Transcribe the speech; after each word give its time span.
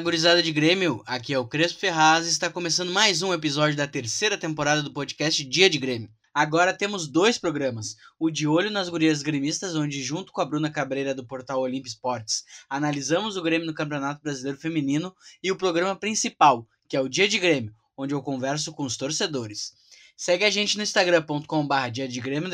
Gurizada 0.00 0.42
de 0.42 0.50
Grêmio! 0.50 1.02
Aqui 1.04 1.34
é 1.34 1.38
o 1.38 1.46
Crespo 1.46 1.78
Ferraz 1.78 2.26
e 2.26 2.30
está 2.30 2.48
começando 2.48 2.90
mais 2.90 3.20
um 3.20 3.34
episódio 3.34 3.76
da 3.76 3.86
terceira 3.86 4.38
temporada 4.38 4.82
do 4.82 4.92
podcast 4.92 5.44
Dia 5.44 5.68
de 5.68 5.76
Grêmio. 5.76 6.08
Agora 6.32 6.72
temos 6.72 7.06
dois 7.06 7.36
programas: 7.36 7.96
o 8.18 8.30
De 8.30 8.46
Olho 8.46 8.70
nas 8.70 8.88
Gurias 8.88 9.22
Gremistas, 9.22 9.76
onde, 9.76 10.02
junto 10.02 10.32
com 10.32 10.40
a 10.40 10.44
Bruna 10.44 10.70
Cabreira 10.70 11.14
do 11.14 11.26
portal 11.26 11.60
Olimp 11.60 11.84
Esportes, 11.84 12.44
analisamos 12.68 13.36
o 13.36 13.42
Grêmio 13.42 13.66
no 13.66 13.74
Campeonato 13.74 14.22
Brasileiro 14.22 14.58
Feminino, 14.58 15.14
e 15.42 15.52
o 15.52 15.56
programa 15.56 15.94
principal, 15.94 16.66
que 16.88 16.96
é 16.96 17.00
o 17.00 17.08
Dia 17.08 17.28
de 17.28 17.38
Grêmio, 17.38 17.74
onde 17.94 18.14
eu 18.14 18.22
converso 18.22 18.72
com 18.72 18.84
os 18.84 18.96
torcedores. 18.96 19.72
Segue 20.16 20.44
a 20.44 20.50
gente 20.50 20.78
no 20.78 20.82
instagram.com.br 20.82 21.90
dia 21.92 22.08
de 22.08 22.20
Grêmio 22.20 22.50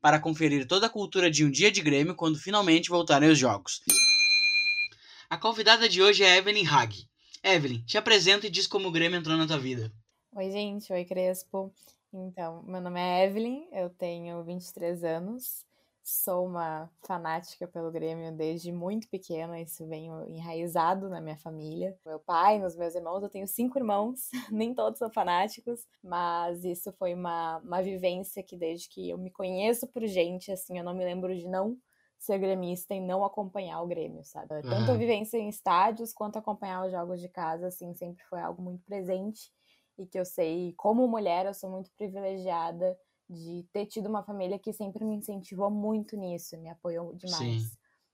para 0.00 0.20
conferir 0.20 0.64
toda 0.66 0.86
a 0.86 0.90
cultura 0.90 1.28
de 1.28 1.44
um 1.44 1.50
dia 1.50 1.72
de 1.72 1.80
Grêmio 1.80 2.14
quando 2.14 2.38
finalmente 2.38 2.88
voltarem 2.88 3.30
os 3.30 3.38
jogos. 3.38 3.80
A 5.30 5.36
convidada 5.36 5.86
de 5.90 6.02
hoje 6.02 6.24
é 6.24 6.38
Evelyn 6.38 6.66
Hag. 6.66 7.06
Evelyn, 7.44 7.84
te 7.84 7.98
apresenta 7.98 8.46
e 8.46 8.50
diz 8.50 8.66
como 8.66 8.88
o 8.88 8.90
Grêmio 8.90 9.18
entrou 9.18 9.36
na 9.36 9.46
tua 9.46 9.58
vida. 9.58 9.92
Oi, 10.34 10.50
gente. 10.50 10.90
Oi, 10.90 11.04
Crespo. 11.04 11.70
Então, 12.10 12.62
meu 12.62 12.80
nome 12.80 12.98
é 12.98 13.26
Evelyn, 13.26 13.68
eu 13.70 13.90
tenho 13.90 14.42
23 14.42 15.04
anos, 15.04 15.66
sou 16.02 16.46
uma 16.46 16.90
fanática 17.06 17.68
pelo 17.68 17.90
Grêmio 17.90 18.32
desde 18.32 18.72
muito 18.72 19.06
pequena, 19.10 19.60
isso 19.60 19.86
vem 19.86 20.06
enraizado 20.28 21.10
na 21.10 21.20
minha 21.20 21.36
família. 21.36 21.94
Meu 22.06 22.18
pai, 22.18 22.58
nos 22.58 22.74
meus 22.74 22.94
irmãos, 22.94 23.22
eu 23.22 23.28
tenho 23.28 23.46
cinco 23.46 23.78
irmãos, 23.78 24.30
nem 24.50 24.74
todos 24.74 24.98
são 24.98 25.10
fanáticos, 25.10 25.86
mas 26.02 26.64
isso 26.64 26.90
foi 26.94 27.12
uma, 27.12 27.58
uma 27.58 27.82
vivência 27.82 28.42
que 28.42 28.56
desde 28.56 28.88
que 28.88 29.10
eu 29.10 29.18
me 29.18 29.30
conheço 29.30 29.86
por 29.88 30.06
gente, 30.06 30.50
assim, 30.50 30.78
eu 30.78 30.84
não 30.84 30.94
me 30.94 31.04
lembro 31.04 31.36
de 31.36 31.46
não 31.46 31.76
ser 32.18 32.38
gremista 32.38 32.94
e 32.94 33.00
não 33.00 33.24
acompanhar 33.24 33.80
o 33.80 33.86
Grêmio, 33.86 34.24
sabe? 34.24 34.54
Uhum. 34.54 34.62
Tanto 34.62 34.90
a 34.90 34.96
vivência 34.96 35.38
em 35.38 35.48
estádios 35.48 36.12
quanto 36.12 36.38
acompanhar 36.38 36.84
os 36.84 36.92
jogos 36.92 37.20
de 37.20 37.28
casa, 37.28 37.68
assim, 37.68 37.94
sempre 37.94 38.24
foi 38.24 38.40
algo 38.40 38.60
muito 38.60 38.84
presente 38.84 39.52
e 39.98 40.06
que 40.06 40.18
eu 40.18 40.24
sei, 40.24 40.72
como 40.76 41.06
mulher, 41.08 41.46
eu 41.46 41.54
sou 41.54 41.70
muito 41.70 41.90
privilegiada 41.96 42.96
de 43.28 43.66
ter 43.72 43.86
tido 43.86 44.08
uma 44.08 44.22
família 44.22 44.58
que 44.58 44.72
sempre 44.72 45.04
me 45.04 45.16
incentivou 45.16 45.70
muito 45.70 46.16
nisso, 46.16 46.56
me 46.56 46.70
apoiou 46.70 47.14
demais. 47.14 47.62
Sim. 47.62 47.70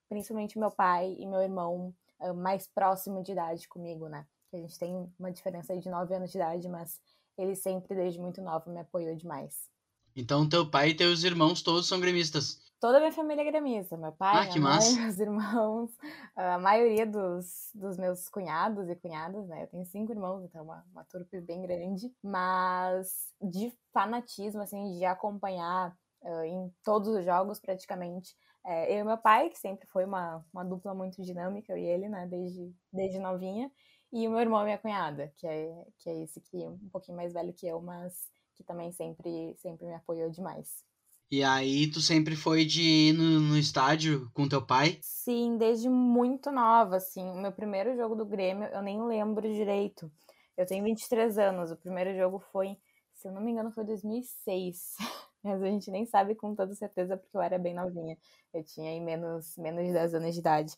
Principalmente 0.09 0.59
meu 0.59 0.71
pai 0.71 1.15
e 1.19 1.27
meu 1.27 1.41
irmão 1.41 1.95
uh, 2.21 2.35
mais 2.35 2.67
próximo 2.67 3.23
de 3.23 3.33
idade 3.33 3.69
comigo, 3.69 4.09
né? 4.09 4.27
A 4.53 4.57
gente 4.57 4.79
tem 4.79 4.95
uma 5.19 5.33
diferença 5.33 5.73
aí 5.73 5.81
de 5.81 5.91
9 5.91 6.15
anos 6.15 6.31
de 6.31 6.39
idade, 6.39 6.69
mas 6.69 7.01
ele 7.37 7.55
sempre, 7.55 7.95
desde 7.95 8.21
muito 8.21 8.41
novo, 8.41 8.71
me 8.71 8.81
apoiou 8.81 9.15
demais. 9.17 9.69
Então, 10.17 10.49
teu 10.49 10.69
pai 10.69 10.91
e 10.91 10.95
teus 10.95 11.25
irmãos 11.25 11.61
todos 11.61 11.89
são 11.89 12.01
gremistas? 12.01 12.64
Toda 12.85 12.99
a 12.99 13.01
minha 13.01 13.13
família 13.13 13.41
é 13.41 13.45
gremista. 13.47 13.97
Meu 13.97 14.13
pai, 14.13 14.47
ah, 14.47 14.53
minha 14.53 14.61
mãe, 14.61 14.93
meus 15.01 15.19
irmãos, 15.19 15.91
a 16.37 16.59
maioria 16.59 17.07
dos, 17.07 17.71
dos 17.75 17.97
meus 17.97 18.29
cunhados 18.29 18.91
e 18.91 18.95
cunhadas, 18.95 19.49
né? 19.49 19.63
Eu 19.63 19.69
tenho 19.69 19.87
cinco 19.87 20.13
irmãos, 20.13 20.45
então 20.45 20.61
é 20.61 20.65
uma, 20.65 20.85
uma 20.93 21.05
turpe 21.05 21.41
bem 21.41 21.63
grande. 21.63 22.15
Mas 22.23 23.33
de 23.41 23.73
fanatismo, 23.91 24.61
assim, 24.61 24.99
de 24.99 25.05
acompanhar 25.07 25.97
uh, 26.21 26.45
em 26.45 26.71
todos 26.85 27.09
os 27.09 27.25
jogos, 27.25 27.59
praticamente. 27.59 28.37
É, 28.67 28.93
eu 28.93 28.99
e 28.99 29.05
meu 29.05 29.17
pai, 29.17 29.49
que 29.49 29.59
sempre 29.59 29.87
foi 29.87 30.05
uma, 30.05 30.45
uma 30.53 30.63
dupla 30.63 30.93
muito 30.93 31.23
dinâmica, 31.23 31.73
eu 31.73 31.79
e 31.79 31.87
ele, 31.87 32.07
né? 32.11 32.27
Desde, 32.27 32.71
desde 32.93 33.19
novinha. 33.19 33.73
E 34.13 34.29
o 34.29 34.31
meu 34.31 34.41
irmão 34.41 34.61
e 34.61 34.65
minha 34.65 34.79
cunhada, 34.79 35.33
que 35.39 35.47
é, 35.47 35.87
que 36.01 36.11
é 36.11 36.23
esse 36.23 36.39
aqui, 36.39 36.59
um 36.59 36.91
pouquinho 36.91 37.17
mais 37.17 37.33
velho 37.33 37.55
que 37.55 37.67
eu, 37.67 37.81
mas 37.81 38.29
que 38.55 38.63
também 38.63 38.93
sempre, 38.93 39.57
sempre 39.57 39.87
me 39.87 39.95
apoiou 39.95 40.29
demais. 40.29 40.85
E 41.31 41.43
aí 41.43 41.91
tu 41.91 42.01
sempre 42.01 42.37
foi 42.37 42.65
de 42.65 42.83
ir 42.83 43.13
no, 43.13 43.41
no 43.41 43.59
estádio 43.59 44.31
com 44.33 44.49
teu 44.49 44.65
pai? 44.65 44.99
Sim, 45.01 45.57
desde 45.57 45.89
muito 45.89 46.53
nova, 46.53 46.97
assim. 46.97 47.29
O 47.31 47.37
meu 47.37 47.51
primeiro 47.51 47.97
jogo 47.97 48.15
do 48.15 48.27
Grêmio, 48.27 48.69
eu 48.69 48.83
nem 48.83 49.03
lembro 49.03 49.43
direito. 49.43 50.11
Eu 50.57 50.67
tenho 50.67 50.85
23 50.85 51.37
anos, 51.39 51.71
o 51.71 51.77
primeiro 51.77 52.17
jogo 52.17 52.39
foi, 52.39 52.77
se 53.15 53.27
eu 53.27 53.33
não 53.33 53.41
me 53.41 53.51
engano, 53.51 53.73
foi 53.73 53.85
2006. 53.85 54.95
Mas 55.43 55.63
a 55.63 55.67
gente 55.67 55.91
nem 55.91 56.07
sabe 56.07 56.35
com 56.35 56.55
toda 56.55 56.75
certeza 56.75 57.17
porque 57.17 57.37
eu 57.37 57.43
era 57.43 57.59
bem 57.59 57.75
novinha. 57.75 58.17
Eu 58.53 58.63
tinha 58.63 58.91
aí 58.91 59.01
menos, 59.01 59.57
menos 59.59 59.85
de 59.85 59.93
10 59.93 60.15
anos 60.15 60.35
de 60.35 60.41
idade. 60.41 60.75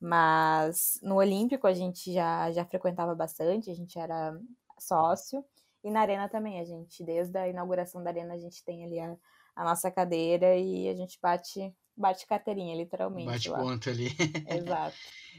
Mas 0.00 0.98
no 1.02 1.16
Olímpico 1.16 1.66
a 1.66 1.72
gente 1.72 2.12
já, 2.12 2.50
já 2.52 2.64
frequentava 2.64 3.14
bastante, 3.14 3.70
a 3.70 3.74
gente 3.74 3.98
era 3.98 4.38
sócio. 4.78 5.44
E 5.82 5.90
na 5.90 6.00
Arena 6.00 6.28
também, 6.28 6.60
a 6.60 6.64
gente, 6.64 7.02
desde 7.04 7.36
a 7.38 7.48
inauguração 7.48 8.02
da 8.02 8.10
Arena, 8.10 8.34
a 8.34 8.38
gente 8.38 8.64
tem 8.64 8.84
ali 8.84 8.98
a, 8.98 9.16
a 9.56 9.64
nossa 9.64 9.90
cadeira 9.90 10.56
e 10.56 10.88
a 10.88 10.94
gente 10.94 11.18
bate 11.20 11.74
bate 11.96 12.26
carteirinha, 12.26 12.76
literalmente. 12.76 13.26
Bate 13.26 13.48
lá. 13.48 13.58
ponto 13.58 13.88
ali. 13.88 14.08
Exato. 14.46 14.94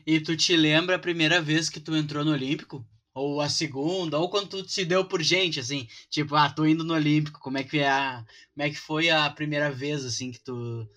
e 0.05 0.19
tu 0.19 0.35
te 0.35 0.57
lembra 0.57 0.95
a 0.95 0.99
primeira 0.99 1.39
vez 1.39 1.69
que 1.69 1.79
tu 1.79 1.95
entrou 1.95 2.25
no 2.25 2.31
Olímpico? 2.31 2.83
Ou 3.13 3.41
a 3.41 3.49
segunda, 3.49 4.19
ou 4.19 4.29
quando 4.29 4.49
tu 4.49 4.69
se 4.69 4.85
deu 4.85 5.03
por 5.03 5.23
gente, 5.23 5.59
assim, 5.59 5.87
tipo, 6.07 6.35
ah, 6.35 6.51
tô 6.51 6.65
indo 6.67 6.83
no 6.83 6.93
Olímpico, 6.93 7.39
como 7.39 7.57
é 7.57 7.63
que 7.63 7.79
é 7.79 7.89
a, 7.89 8.23
como 8.53 8.67
é 8.67 8.69
que 8.69 8.75
foi 8.75 9.09
a 9.09 9.27
primeira 9.31 9.71
vez, 9.71 10.05
assim, 10.05 10.31
que 10.31 10.39
tu 10.39 10.87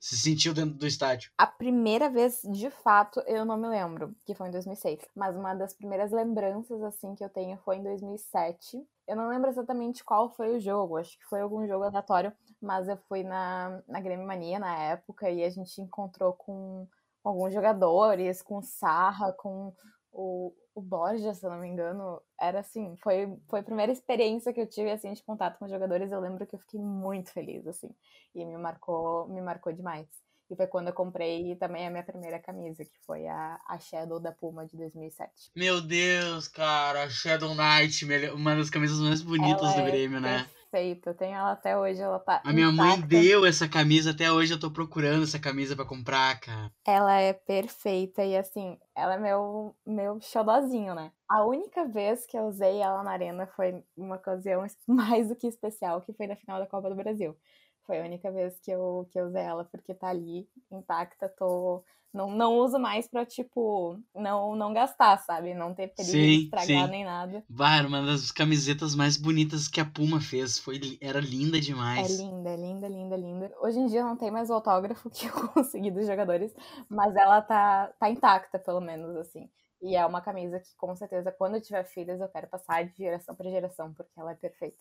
se 0.00 0.16
sentiu 0.16 0.52
dentro 0.52 0.74
do 0.74 0.86
estádio? 0.88 1.30
A 1.38 1.46
primeira 1.46 2.10
vez, 2.10 2.40
de 2.50 2.68
fato, 2.68 3.20
eu 3.28 3.44
não 3.44 3.56
me 3.56 3.68
lembro, 3.68 4.12
que 4.24 4.34
foi 4.34 4.48
em 4.48 4.50
2006. 4.50 4.98
Mas 5.14 5.36
uma 5.36 5.54
das 5.54 5.72
primeiras 5.72 6.10
lembranças, 6.10 6.82
assim, 6.82 7.14
que 7.14 7.22
eu 7.22 7.28
tenho 7.28 7.56
foi 7.58 7.76
em 7.76 7.82
2007. 7.84 8.84
Eu 9.06 9.14
não 9.16 9.28
lembro 9.28 9.48
exatamente 9.48 10.02
qual 10.02 10.30
foi 10.30 10.56
o 10.56 10.60
jogo, 10.60 10.96
acho 10.96 11.16
que 11.16 11.24
foi 11.26 11.40
algum 11.40 11.64
jogo 11.66 11.84
aleatório, 11.84 12.32
mas 12.60 12.88
eu 12.88 12.96
fui 13.08 13.22
na, 13.22 13.82
na 13.86 14.00
Grêmio 14.00 14.26
Mania 14.26 14.58
na 14.58 14.76
época 14.76 15.30
e 15.30 15.44
a 15.44 15.50
gente 15.50 15.80
encontrou 15.80 16.32
com 16.32 16.86
alguns 17.22 17.52
jogadores, 17.52 18.42
com 18.42 18.62
Sarra, 18.62 19.32
com 19.32 19.74
o, 20.12 20.52
o 20.74 20.80
Borja, 20.80 21.34
se 21.34 21.44
eu 21.46 21.50
não 21.50 21.58
me 21.58 21.68
engano. 21.68 22.20
Era 22.40 22.60
assim, 22.60 22.96
foi, 22.98 23.36
foi 23.48 23.60
a 23.60 23.64
primeira 23.64 23.92
experiência 23.92 24.52
que 24.52 24.60
eu 24.60 24.68
tive 24.68 24.90
assim 24.90 25.12
de 25.12 25.22
contato 25.22 25.58
com 25.58 25.68
jogadores. 25.68 26.10
Eu 26.10 26.20
lembro 26.20 26.46
que 26.46 26.54
eu 26.54 26.60
fiquei 26.60 26.80
muito 26.80 27.32
feliz 27.32 27.66
assim, 27.66 27.94
e 28.34 28.44
me 28.44 28.56
marcou, 28.56 29.28
me 29.28 29.40
marcou 29.40 29.72
demais. 29.72 30.08
E 30.50 30.56
foi 30.56 30.66
quando 30.66 30.88
eu 30.88 30.94
comprei 30.94 31.54
também 31.56 31.86
a 31.86 31.90
minha 31.90 32.02
primeira 32.02 32.38
camisa, 32.38 32.84
que 32.84 32.98
foi 33.06 33.26
a, 33.26 33.60
a 33.66 33.78
Shadow 33.78 34.18
da 34.18 34.32
Puma 34.32 34.66
de 34.66 34.76
2007. 34.76 35.50
Meu 35.54 35.80
Deus, 35.80 36.48
cara, 36.48 37.04
a 37.04 37.10
Shadow 37.10 37.54
Knight, 37.54 38.06
uma 38.32 38.56
das 38.56 38.70
camisas 38.70 38.98
mais 38.98 39.20
bonitas 39.20 39.74
ela 39.74 39.74
do 39.74 39.80
é 39.80 39.90
Grêmio, 39.90 40.20
né? 40.20 40.48
Perfeita, 40.70 41.10
eu 41.10 41.14
tenho 41.14 41.34
ela 41.34 41.52
até 41.52 41.76
hoje, 41.76 42.00
ela 42.00 42.18
tá. 42.18 42.42
A 42.44 42.52
minha 42.52 42.68
intacta. 42.68 42.98
mãe 42.98 43.00
deu 43.00 43.44
essa 43.44 43.68
camisa, 43.68 44.10
até 44.10 44.30
hoje 44.30 44.52
eu 44.52 44.60
tô 44.60 44.70
procurando 44.70 45.22
essa 45.22 45.38
camisa 45.38 45.74
para 45.74 45.84
comprar, 45.84 46.38
cara. 46.40 46.70
Ela 46.86 47.20
é 47.20 47.32
perfeita 47.32 48.22
e 48.22 48.36
assim, 48.36 48.78
ela 48.94 49.14
é 49.14 49.18
meu, 49.18 49.74
meu 49.86 50.20
xodozinho, 50.20 50.94
né? 50.94 51.10
A 51.28 51.44
única 51.44 51.86
vez 51.86 52.26
que 52.26 52.38
eu 52.38 52.44
usei 52.44 52.80
ela 52.80 53.02
na 53.02 53.12
arena 53.12 53.46
foi 53.46 53.82
uma 53.96 54.16
ocasião 54.16 54.64
mais 54.86 55.28
do 55.28 55.36
que 55.36 55.46
especial, 55.46 56.00
que 56.00 56.12
foi 56.12 56.26
na 56.26 56.36
final 56.36 56.58
da 56.58 56.66
Copa 56.66 56.88
do 56.88 56.96
Brasil. 56.96 57.36
Foi 57.88 57.98
a 58.00 58.04
única 58.04 58.30
vez 58.30 58.60
que 58.60 58.70
eu, 58.70 59.08
que 59.10 59.18
eu 59.18 59.28
usei 59.28 59.40
ela, 59.40 59.64
porque 59.64 59.94
tá 59.94 60.08
ali, 60.08 60.46
intacta, 60.70 61.26
tô. 61.26 61.82
Não, 62.12 62.30
não 62.30 62.58
uso 62.58 62.78
mais 62.78 63.08
pra, 63.08 63.24
tipo, 63.24 63.98
não, 64.14 64.54
não 64.54 64.74
gastar, 64.74 65.16
sabe? 65.18 65.54
Não 65.54 65.74
ter 65.74 65.88
perigo 65.88 66.12
sim, 66.12 66.20
de 66.20 66.44
estragar 66.44 66.84
sim. 66.84 66.90
nem 66.90 67.04
nada. 67.04 67.42
Bah, 67.48 67.86
uma 67.86 68.02
das 68.02 68.30
camisetas 68.30 68.94
mais 68.94 69.16
bonitas 69.16 69.68
que 69.68 69.80
a 69.80 69.86
Puma 69.86 70.20
fez. 70.20 70.58
Foi, 70.58 70.78
era 71.00 71.18
linda 71.18 71.58
demais. 71.58 72.12
É 72.12 72.22
linda, 72.22 72.56
linda, 72.56 72.88
linda, 72.88 73.16
linda. 73.16 73.52
Hoje 73.62 73.78
em 73.78 73.86
dia 73.86 74.04
não 74.04 74.16
tem 74.16 74.30
mais 74.30 74.50
o 74.50 74.54
autógrafo 74.54 75.08
que 75.10 75.26
eu 75.26 75.48
consegui 75.48 75.90
dos 75.90 76.06
jogadores, 76.06 76.54
mas 76.90 77.16
ela 77.16 77.40
tá, 77.40 77.90
tá 77.98 78.10
intacta, 78.10 78.58
pelo 78.58 78.82
menos, 78.82 79.16
assim. 79.16 79.48
E 79.80 79.94
é 79.94 80.04
uma 80.04 80.20
camisa 80.20 80.58
que, 80.58 80.74
com 80.76 80.94
certeza, 80.96 81.30
quando 81.30 81.54
eu 81.54 81.60
tiver 81.60 81.84
filhas, 81.84 82.20
eu 82.20 82.28
quero 82.28 82.48
passar 82.48 82.84
de 82.84 82.96
geração 82.96 83.34
para 83.34 83.48
geração, 83.48 83.94
porque 83.94 84.10
ela 84.18 84.32
é 84.32 84.34
perfeita. 84.34 84.76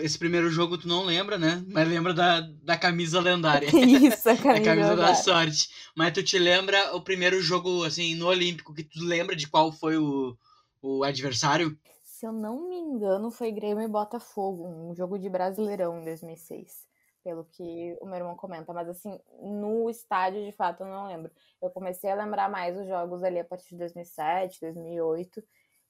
Esse 0.00 0.16
primeiro 0.16 0.48
jogo 0.50 0.78
tu 0.78 0.86
não 0.86 1.04
lembra, 1.04 1.36
né? 1.36 1.64
Mas 1.68 1.88
lembra 1.88 2.14
da, 2.14 2.40
da 2.62 2.78
camisa 2.78 3.20
lendária. 3.20 3.66
Isso, 3.74 4.28
a 4.28 4.36
camisa, 4.36 4.60
a 4.62 4.64
camisa 4.64 4.96
da 4.96 5.14
sorte. 5.14 5.68
Mas 5.96 6.12
tu 6.12 6.22
te 6.22 6.38
lembra 6.38 6.94
o 6.94 7.02
primeiro 7.02 7.40
jogo, 7.42 7.82
assim, 7.82 8.14
no 8.14 8.28
Olímpico, 8.28 8.72
que 8.72 8.84
tu 8.84 9.02
lembra 9.02 9.34
de 9.34 9.48
qual 9.48 9.72
foi 9.72 9.96
o, 9.96 10.36
o 10.80 11.02
adversário? 11.02 11.76
Se 12.04 12.24
eu 12.24 12.32
não 12.32 12.68
me 12.68 12.76
engano, 12.76 13.30
foi 13.30 13.50
Grêmio 13.50 13.82
e 13.82 13.88
Botafogo, 13.88 14.66
um 14.66 14.94
jogo 14.94 15.18
de 15.18 15.28
Brasileirão 15.28 16.00
em 16.00 16.04
2006 16.04 16.85
pelo 17.26 17.44
que 17.44 17.98
o 18.00 18.06
meu 18.06 18.18
irmão 18.18 18.36
comenta, 18.36 18.72
mas 18.72 18.88
assim, 18.88 19.18
no 19.42 19.90
estádio 19.90 20.44
de 20.44 20.52
fato 20.52 20.84
eu 20.84 20.86
não 20.86 21.08
lembro. 21.08 21.32
Eu 21.60 21.68
comecei 21.70 22.08
a 22.08 22.14
lembrar 22.14 22.48
mais 22.48 22.78
os 22.78 22.86
jogos 22.86 23.24
ali 23.24 23.40
a 23.40 23.44
partir 23.44 23.70
de 23.70 23.78
2007, 23.78 24.60
2008, 24.60 25.42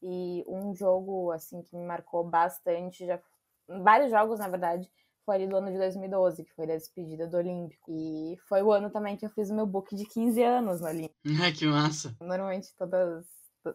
e 0.03 0.43
um 0.49 0.75
jogo 0.75 1.31
assim 1.31 1.61
que 1.61 1.77
me 1.77 1.85
marcou 1.85 2.25
bastante, 2.25 3.05
já 3.05 3.21
vários 3.69 4.11
jogos 4.11 4.39
na 4.39 4.49
verdade, 4.49 4.91
foi 5.27 5.35
ali 5.35 5.47
do 5.47 5.59
ano 5.59 5.71
de 5.71 5.77
2012, 5.77 6.43
que 6.43 6.55
foi 6.55 6.65
a 6.65 6.69
despedida 6.69 7.27
do 7.27 7.37
Olímpico. 7.37 7.93
E 7.93 8.39
foi 8.49 8.63
o 8.63 8.73
ano 8.73 8.89
também 8.89 9.15
que 9.15 9.27
eu 9.27 9.31
fiz 9.31 9.51
o 9.51 9.55
meu 9.55 9.67
book 9.67 9.95
de 9.95 10.07
15 10.07 10.43
anos 10.43 10.81
no 10.81 10.87
Olímpico. 10.87 11.21
Ai, 11.45 11.53
que 11.53 11.67
massa! 11.67 12.17
Normalmente 12.19 12.75
todas 12.79 13.27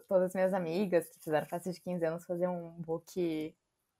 todas 0.08 0.24
as 0.24 0.34
minhas 0.34 0.54
amigas 0.54 1.08
que 1.10 1.22
fizeram 1.22 1.46
festa 1.46 1.70
de 1.70 1.80
15 1.80 2.04
anos 2.06 2.24
faziam 2.24 2.56
um 2.56 2.82
book 2.82 3.54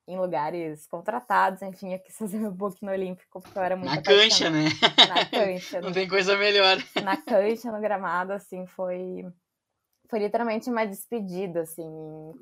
em 0.06 0.19
lugares 0.19 0.87
contratados, 0.87 1.62
enfim, 1.62 1.93
eu 1.93 1.99
quis 2.00 2.16
fazer 2.16 2.38
meu 2.40 2.52
book 2.52 2.82
no 2.82 2.90
Olímpico, 2.90 3.40
porque 3.40 3.58
eu 3.58 3.62
era 3.62 3.76
muito 3.76 3.94
Na 3.94 4.02
cancha, 4.02 4.50
né? 4.50 4.64
Na 5.08 5.26
cancha. 5.26 5.81
Não 5.81 5.93
tem 5.93 6.08
coisa 6.08 6.37
melhor. 6.37 6.76
Na 7.02 7.16
cancha, 7.16 7.70
no 7.70 7.81
gramado, 7.81 8.32
assim, 8.32 8.66
foi 8.66 9.25
foi 10.12 10.19
literalmente 10.19 10.69
uma 10.69 10.84
despedida, 10.84 11.62
assim, 11.62 11.90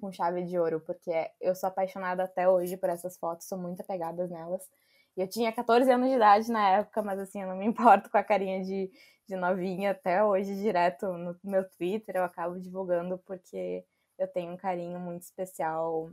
com 0.00 0.10
chave 0.10 0.42
de 0.42 0.58
ouro, 0.58 0.80
porque 0.80 1.12
eu 1.40 1.54
sou 1.54 1.68
apaixonada 1.68 2.24
até 2.24 2.48
hoje 2.48 2.76
por 2.76 2.90
essas 2.90 3.16
fotos, 3.16 3.46
sou 3.46 3.56
muito 3.56 3.80
apegada 3.80 4.26
nelas. 4.26 4.64
E 5.16 5.20
eu 5.20 5.28
tinha 5.28 5.52
14 5.52 5.88
anos 5.88 6.08
de 6.08 6.16
idade 6.16 6.50
na 6.50 6.68
época, 6.78 7.00
mas 7.00 7.20
assim, 7.20 7.42
eu 7.42 7.46
não 7.46 7.56
me 7.56 7.66
importo 7.70 8.10
com 8.10 8.18
a 8.18 8.24
carinha 8.24 8.60
de, 8.64 8.90
de 9.28 9.36
novinha 9.36 9.92
até 9.92 10.24
hoje, 10.24 10.52
direto 10.56 11.06
no 11.12 11.38
meu 11.44 11.62
Twitter, 11.70 12.16
eu 12.16 12.24
acabo 12.24 12.58
divulgando 12.58 13.18
porque 13.18 13.84
eu 14.18 14.26
tenho 14.26 14.52
um 14.52 14.56
carinho 14.56 14.98
muito 14.98 15.22
especial 15.22 16.10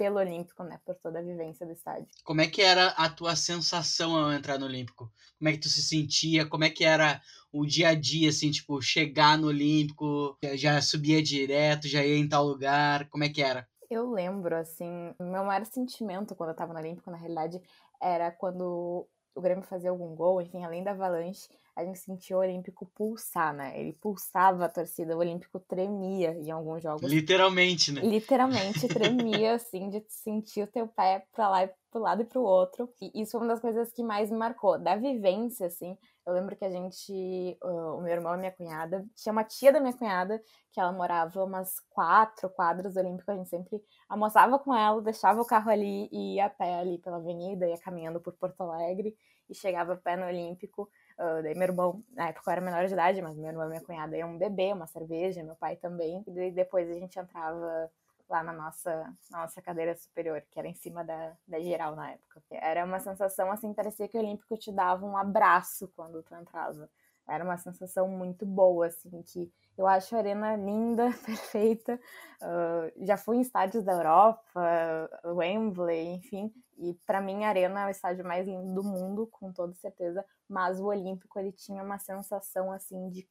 pelo 0.00 0.18
Olímpico, 0.18 0.64
né? 0.64 0.80
Por 0.82 0.94
toda 0.94 1.18
a 1.18 1.22
vivência 1.22 1.66
do 1.66 1.72
estádio. 1.72 2.08
Como 2.24 2.40
é 2.40 2.46
que 2.46 2.62
era 2.62 2.86
a 2.92 3.06
tua 3.10 3.36
sensação 3.36 4.16
ao 4.16 4.32
entrar 4.32 4.58
no 4.58 4.64
Olímpico? 4.64 5.12
Como 5.38 5.50
é 5.50 5.52
que 5.52 5.58
tu 5.58 5.68
se 5.68 5.82
sentia? 5.82 6.48
Como 6.48 6.64
é 6.64 6.70
que 6.70 6.86
era 6.86 7.20
o 7.52 7.66
dia 7.66 7.90
a 7.90 7.94
dia, 7.94 8.30
assim, 8.30 8.50
tipo, 8.50 8.80
chegar 8.80 9.36
no 9.36 9.48
Olímpico, 9.48 10.38
já 10.54 10.80
subia 10.80 11.22
direto, 11.22 11.86
já 11.86 12.02
ia 12.02 12.16
em 12.16 12.26
tal 12.26 12.46
lugar? 12.46 13.10
Como 13.10 13.24
é 13.24 13.28
que 13.28 13.42
era? 13.42 13.68
Eu 13.90 14.10
lembro, 14.10 14.56
assim, 14.56 15.14
meu 15.20 15.44
maior 15.44 15.66
sentimento 15.66 16.34
quando 16.34 16.48
eu 16.48 16.56
tava 16.56 16.72
no 16.72 16.78
Olímpico, 16.78 17.10
na 17.10 17.18
realidade, 17.18 17.60
era 18.00 18.30
quando 18.30 19.06
o 19.34 19.40
Grêmio 19.42 19.64
fazia 19.64 19.90
algum 19.90 20.14
gol, 20.14 20.40
enfim, 20.40 20.64
além 20.64 20.82
da 20.82 20.92
avalanche, 20.92 21.46
a 21.80 21.84
gente 21.84 21.98
sentia 21.98 22.36
o 22.36 22.40
Olímpico 22.40 22.86
pulsar, 22.94 23.54
né? 23.54 23.78
Ele 23.78 23.92
pulsava 23.92 24.66
a 24.66 24.68
torcida, 24.68 25.16
o 25.16 25.20
Olímpico 25.20 25.58
tremia 25.58 26.32
em 26.32 26.50
alguns 26.50 26.82
jogos. 26.82 27.10
Literalmente, 27.10 27.92
né? 27.92 28.02
Literalmente 28.02 28.86
tremia, 28.88 29.54
assim, 29.54 29.88
de 29.88 30.04
sentir 30.08 30.62
o 30.62 30.66
teu 30.66 30.86
pé 30.86 31.26
pra 31.32 31.48
lá 31.48 31.64
e 31.64 31.70
pro 31.90 32.00
lado 32.00 32.22
e 32.22 32.24
pro 32.24 32.42
outro. 32.42 32.88
E 33.00 33.22
isso 33.22 33.32
foi 33.32 33.40
uma 33.40 33.48
das 33.48 33.60
coisas 33.60 33.90
que 33.92 34.02
mais 34.02 34.30
me 34.30 34.36
marcou. 34.36 34.78
Da 34.78 34.94
vivência, 34.96 35.66
assim, 35.66 35.96
eu 36.26 36.32
lembro 36.32 36.54
que 36.54 36.64
a 36.64 36.70
gente, 36.70 37.58
o 37.62 38.00
meu 38.02 38.12
irmão 38.12 38.34
e 38.34 38.38
minha 38.38 38.52
cunhada, 38.52 39.04
tinha 39.16 39.32
uma 39.32 39.42
tia 39.42 39.72
da 39.72 39.80
minha 39.80 39.92
cunhada, 39.92 40.40
que 40.72 40.78
ela 40.78 40.92
morava 40.92 41.42
umas 41.42 41.80
quatro 41.90 42.48
quadras 42.50 42.96
olímpicos, 42.96 43.28
a 43.28 43.36
gente 43.36 43.48
sempre 43.48 43.82
almoçava 44.08 44.58
com 44.58 44.74
ela, 44.74 45.02
deixava 45.02 45.40
o 45.40 45.46
carro 45.46 45.70
ali 45.70 46.08
e 46.12 46.36
ia 46.36 46.46
a 46.46 46.50
pé 46.50 46.78
ali 46.78 46.98
pela 46.98 47.16
avenida, 47.16 47.66
ia 47.66 47.78
caminhando 47.78 48.20
por 48.20 48.34
Porto 48.34 48.60
Alegre 48.62 49.16
e 49.48 49.54
chegava 49.54 49.94
a 49.94 49.96
pé 49.96 50.16
no 50.16 50.26
Olímpico. 50.26 50.88
Uh, 51.20 51.42
daí 51.42 51.54
meu 51.54 51.68
irmão, 51.68 52.02
na 52.14 52.28
época 52.28 52.48
eu 52.48 52.52
era 52.52 52.60
menor 52.62 52.86
de 52.86 52.94
idade, 52.94 53.20
mas 53.20 53.36
meu 53.36 53.48
irmão 53.48 53.66
e 53.66 53.68
minha 53.68 53.82
cunhada 53.82 54.16
iam 54.16 54.38
beber 54.38 54.74
uma 54.74 54.86
cerveja, 54.86 55.44
meu 55.44 55.54
pai 55.54 55.76
também. 55.76 56.24
E 56.26 56.50
depois 56.50 56.88
a 56.90 56.94
gente 56.94 57.18
entrava 57.18 57.90
lá 58.26 58.42
na 58.42 58.54
nossa, 58.54 59.14
na 59.30 59.42
nossa 59.42 59.60
cadeira 59.60 59.94
superior, 59.94 60.42
que 60.50 60.58
era 60.58 60.66
em 60.66 60.74
cima 60.74 61.04
da, 61.04 61.36
da 61.46 61.60
geral 61.60 61.94
na 61.94 62.12
época. 62.12 62.42
Era 62.50 62.86
uma 62.86 63.00
sensação 63.00 63.52
assim, 63.52 63.74
parecia 63.74 64.08
que 64.08 64.16
o 64.16 64.20
Olímpico 64.20 64.56
te 64.56 64.72
dava 64.72 65.04
um 65.04 65.16
abraço 65.16 65.92
quando 65.94 66.22
tu 66.22 66.34
entrava. 66.34 66.88
Era 67.30 67.44
uma 67.44 67.56
sensação 67.56 68.08
muito 68.08 68.44
boa, 68.44 68.86
assim, 68.88 69.22
que 69.22 69.52
eu 69.78 69.86
acho 69.86 70.14
a 70.14 70.18
arena 70.18 70.56
linda, 70.56 71.10
perfeita. 71.24 71.98
Uh, 72.42 73.06
já 73.06 73.16
fui 73.16 73.36
em 73.36 73.40
estádios 73.40 73.84
da 73.84 73.92
Europa, 73.92 75.10
Wembley, 75.24 76.14
enfim. 76.14 76.52
E 76.76 76.94
para 77.06 77.20
mim 77.20 77.44
a 77.44 77.48
arena 77.48 77.82
é 77.82 77.86
o 77.86 77.90
estádio 77.90 78.24
mais 78.24 78.46
lindo 78.46 78.74
do 78.74 78.82
mundo, 78.82 79.26
com 79.26 79.52
toda 79.52 79.74
certeza. 79.74 80.24
Mas 80.48 80.80
o 80.80 80.86
Olímpico 80.86 81.38
ele 81.38 81.52
tinha 81.52 81.82
uma 81.82 81.98
sensação 81.98 82.72
assim 82.72 83.08
de 83.10 83.28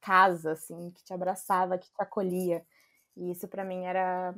casa, 0.00 0.52
assim, 0.52 0.90
que 0.90 1.04
te 1.04 1.12
abraçava, 1.14 1.78
que 1.78 1.90
te 1.90 2.02
acolhia. 2.02 2.64
E 3.16 3.30
isso 3.30 3.46
para 3.48 3.64
mim 3.64 3.84
era 3.84 4.34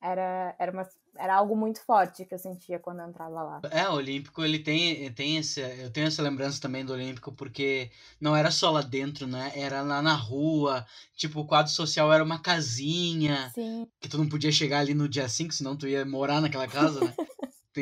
era, 0.00 0.54
era, 0.58 0.72
uma, 0.72 0.88
era 1.18 1.34
algo 1.34 1.56
muito 1.56 1.80
forte 1.80 2.24
que 2.24 2.34
eu 2.34 2.38
sentia 2.38 2.78
quando 2.78 3.00
eu 3.00 3.08
entrava 3.08 3.42
lá. 3.42 3.60
É, 3.70 3.88
o 3.88 3.94
Olímpico, 3.94 4.44
ele 4.44 4.58
tem, 4.58 5.10
tem 5.12 5.36
esse, 5.36 5.60
eu 5.60 5.90
tenho 5.90 6.06
essa 6.06 6.22
lembrança 6.22 6.60
também 6.60 6.84
do 6.84 6.92
Olímpico, 6.92 7.32
porque 7.32 7.90
não 8.20 8.34
era 8.34 8.50
só 8.50 8.70
lá 8.70 8.82
dentro, 8.82 9.26
né? 9.26 9.52
Era 9.54 9.82
lá 9.82 10.00
na 10.02 10.14
rua, 10.14 10.86
tipo, 11.16 11.40
o 11.40 11.46
quadro 11.46 11.72
social 11.72 12.12
era 12.12 12.22
uma 12.22 12.38
casinha, 12.38 13.50
Sim. 13.54 13.86
que 14.00 14.08
tu 14.08 14.18
não 14.18 14.28
podia 14.28 14.52
chegar 14.52 14.80
ali 14.80 14.94
no 14.94 15.08
dia 15.08 15.28
5, 15.28 15.52
senão 15.52 15.76
tu 15.76 15.86
ia 15.86 16.04
morar 16.04 16.40
naquela 16.40 16.66
casa, 16.66 17.00
né? 17.00 17.14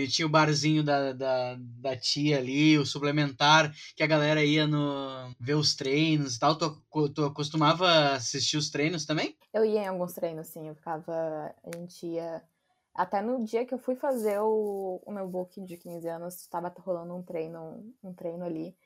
tinha 0.08 0.26
o 0.26 0.30
barzinho 0.30 0.82
da, 0.82 1.12
da, 1.12 1.56
da 1.58 1.96
tia 1.96 2.38
ali, 2.38 2.76
o 2.76 2.84
suplementar, 2.84 3.72
que 3.94 4.02
a 4.02 4.06
galera 4.06 4.44
ia 4.44 4.66
no 4.66 5.32
ver 5.38 5.54
os 5.54 5.74
treinos 5.76 6.34
e 6.34 6.40
tal. 6.40 6.56
Tu, 6.56 6.82
tu 7.14 7.30
costumava 7.32 8.14
assistir 8.14 8.56
os 8.56 8.70
treinos 8.70 9.06
também? 9.06 9.36
Eu 9.52 9.64
ia 9.64 9.82
em 9.82 9.86
alguns 9.86 10.14
treinos, 10.14 10.48
sim. 10.48 10.68
Eu 10.68 10.74
ficava. 10.74 11.54
A 11.62 11.76
gente 11.76 12.06
ia. 12.06 12.42
Até 12.94 13.20
no 13.20 13.44
dia 13.44 13.66
que 13.66 13.74
eu 13.74 13.78
fui 13.78 13.96
fazer 13.96 14.38
o, 14.40 15.02
o 15.04 15.12
meu 15.12 15.26
book 15.28 15.60
de 15.62 15.76
15 15.76 16.08
anos, 16.08 16.34
estava 16.36 16.72
rolando 16.78 17.14
um 17.14 17.22
treino, 17.22 17.84
um 18.02 18.14
treino 18.14 18.44
ali. 18.44 18.76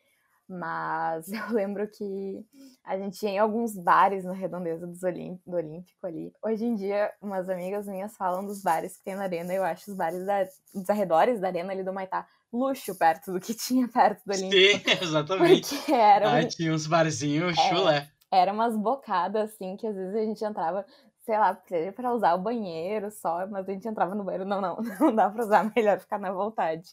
Mas 0.48 1.28
eu 1.30 1.52
lembro 1.52 1.86
que 1.88 2.42
a 2.82 2.96
gente 2.96 3.22
ia 3.22 3.30
em 3.30 3.38
alguns 3.38 3.76
bares 3.76 4.24
na 4.24 4.32
redondeza 4.32 4.86
do 4.86 5.56
Olímpico 5.56 6.06
ali. 6.06 6.32
Hoje 6.42 6.64
em 6.64 6.74
dia, 6.74 7.12
umas 7.20 7.50
amigas 7.50 7.86
minhas 7.86 8.16
falam 8.16 8.46
dos 8.46 8.62
bares 8.62 8.96
que 8.96 9.04
tem 9.04 9.14
na 9.14 9.24
arena. 9.24 9.52
Eu 9.52 9.62
acho 9.62 9.90
os 9.90 9.96
bares 9.96 10.24
da, 10.24 10.44
dos 10.74 10.88
arredores 10.88 11.38
da 11.40 11.48
arena 11.48 11.72
ali 11.72 11.82
do 11.82 11.92
Maitá 11.92 12.26
luxo 12.52 12.94
perto 12.94 13.32
do 13.32 13.40
que 13.40 13.54
tinha 13.54 13.86
perto 13.88 14.22
do 14.24 14.32
Olímpico. 14.32 14.90
Sim, 14.90 14.96
exatamente. 15.04 15.74
Porque 15.76 15.92
era. 15.92 16.38
Ah, 16.38 16.46
tinha 16.46 16.72
uns 16.72 16.86
barzinhos 16.86 17.56
é, 17.58 17.68
chulé. 17.68 18.10
Era 18.30 18.52
umas 18.52 18.76
bocadas, 18.76 19.52
assim, 19.52 19.76
que 19.76 19.86
às 19.86 19.94
vezes 19.94 20.14
a 20.14 20.24
gente 20.24 20.44
entrava, 20.44 20.84
sei 21.28 21.38
lá, 21.38 21.62
seja 21.66 21.92
pra 21.92 22.14
usar 22.14 22.34
o 22.34 22.40
banheiro 22.40 23.10
só, 23.10 23.46
mas 23.48 23.68
a 23.68 23.72
gente 23.72 23.86
entrava 23.86 24.14
no 24.14 24.24
banheiro. 24.24 24.46
Não, 24.46 24.62
não, 24.62 24.78
não 24.98 25.14
dá 25.14 25.28
pra 25.28 25.44
usar, 25.44 25.70
melhor 25.76 26.00
ficar 26.00 26.18
na 26.18 26.32
vontade. 26.32 26.88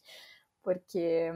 Porque 0.61 1.31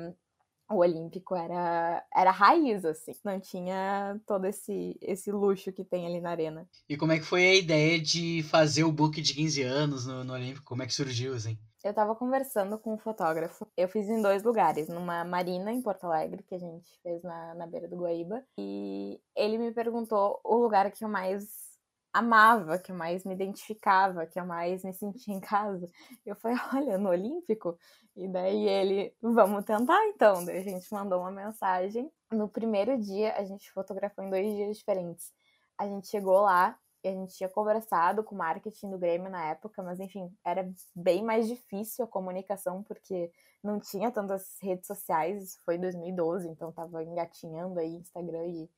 o 0.70 0.80
Olímpico 0.80 1.34
era, 1.34 2.06
era 2.14 2.30
raiz, 2.30 2.84
assim. 2.84 3.14
Não 3.24 3.40
tinha 3.40 4.20
todo 4.28 4.44
esse, 4.46 4.98
esse 5.02 5.32
luxo 5.32 5.72
que 5.72 5.86
tem 5.86 6.06
ali 6.06 6.20
na 6.20 6.32
arena. 6.32 6.68
E 6.90 6.98
como 6.98 7.14
é 7.14 7.20
que 7.20 7.24
foi 7.24 7.46
a 7.46 7.56
ideia 7.56 8.02
de 8.02 8.44
fazer 8.44 8.84
o 8.84 8.92
book 8.92 9.22
de 9.22 9.34
15 9.34 9.64
anos 9.64 10.06
no, 10.06 10.26
no 10.26 10.34
Olímpico? 10.34 10.66
Como 10.66 10.84
é 10.84 10.86
que 10.86 10.94
surgiu, 10.94 11.34
assim? 11.34 11.58
Eu 11.82 11.94
tava 11.94 12.14
conversando 12.14 12.78
com 12.78 12.96
um 12.96 12.98
fotógrafo. 12.98 13.66
Eu 13.78 13.88
fiz 13.88 14.10
em 14.10 14.22
dois 14.22 14.44
lugares. 14.44 14.90
Numa 14.90 15.24
marina 15.24 15.72
em 15.72 15.82
Porto 15.82 16.04
Alegre, 16.04 16.44
que 16.44 16.56
a 16.56 16.60
gente 16.60 17.00
fez 17.02 17.24
na, 17.24 17.56
na 17.56 17.66
beira 17.66 17.88
do 17.88 17.96
Guaíba. 17.96 18.44
E 18.58 19.22
ele 19.34 19.58
me 19.58 19.72
perguntou 19.72 20.42
o 20.44 20.58
lugar 20.58 20.92
que 20.92 21.06
eu 21.06 21.08
mais 21.08 21.69
amava, 22.14 22.78
que 22.78 22.92
eu 22.92 22.96
mais 22.96 23.24
me 23.24 23.34
identificava, 23.34 24.26
que 24.26 24.40
eu 24.40 24.46
mais 24.46 24.84
me 24.84 24.94
sentia 24.94 25.34
em 25.34 25.40
casa. 25.40 25.88
Eu 26.26 26.36
falei, 26.36 26.58
olha, 26.74 26.98
no 26.98 27.10
Olímpico. 27.10 27.78
E 28.16 28.28
daí 28.28 28.68
ele, 28.68 29.16
vamos 29.22 29.64
tentar 29.66 30.04
então. 30.08 30.44
Daí 30.44 30.58
a 30.58 30.64
gente 30.64 30.92
mandou 30.94 31.22
uma 31.22 31.32
mensagem. 31.32 32.12
No 32.32 32.50
primeiro 32.50 32.98
dia, 33.00 33.34
a 33.36 33.44
gente 33.44 33.72
fotografou 33.72 34.24
em 34.24 34.30
dois 34.30 34.46
dias 34.54 34.78
diferentes. 34.78 35.32
A 35.78 35.88
gente 35.88 36.08
chegou 36.08 36.42
lá 36.42 36.78
e 37.04 37.08
a 37.08 37.12
gente 37.12 37.36
tinha 37.36 37.50
conversado 37.50 38.24
com 38.24 38.36
o 38.36 38.38
marketing 38.38 38.90
do 38.90 38.98
Grêmio 38.98 39.30
na 39.30 39.46
época, 39.52 39.82
mas 39.82 40.00
enfim, 40.00 40.30
era 40.46 40.70
bem 40.94 41.24
mais 41.24 41.48
difícil 41.48 42.04
a 42.04 42.08
comunicação 42.08 42.84
porque 42.84 43.32
não 43.64 43.80
tinha 43.80 44.12
tantas 44.12 44.58
redes 44.62 44.88
sociais. 44.88 45.58
Foi 45.64 45.78
2012, 45.78 46.48
então 46.50 46.72
tava 46.72 47.04
engatinhando 47.04 47.80
aí 47.80 47.96
Instagram 47.96 48.46
e, 48.48 48.70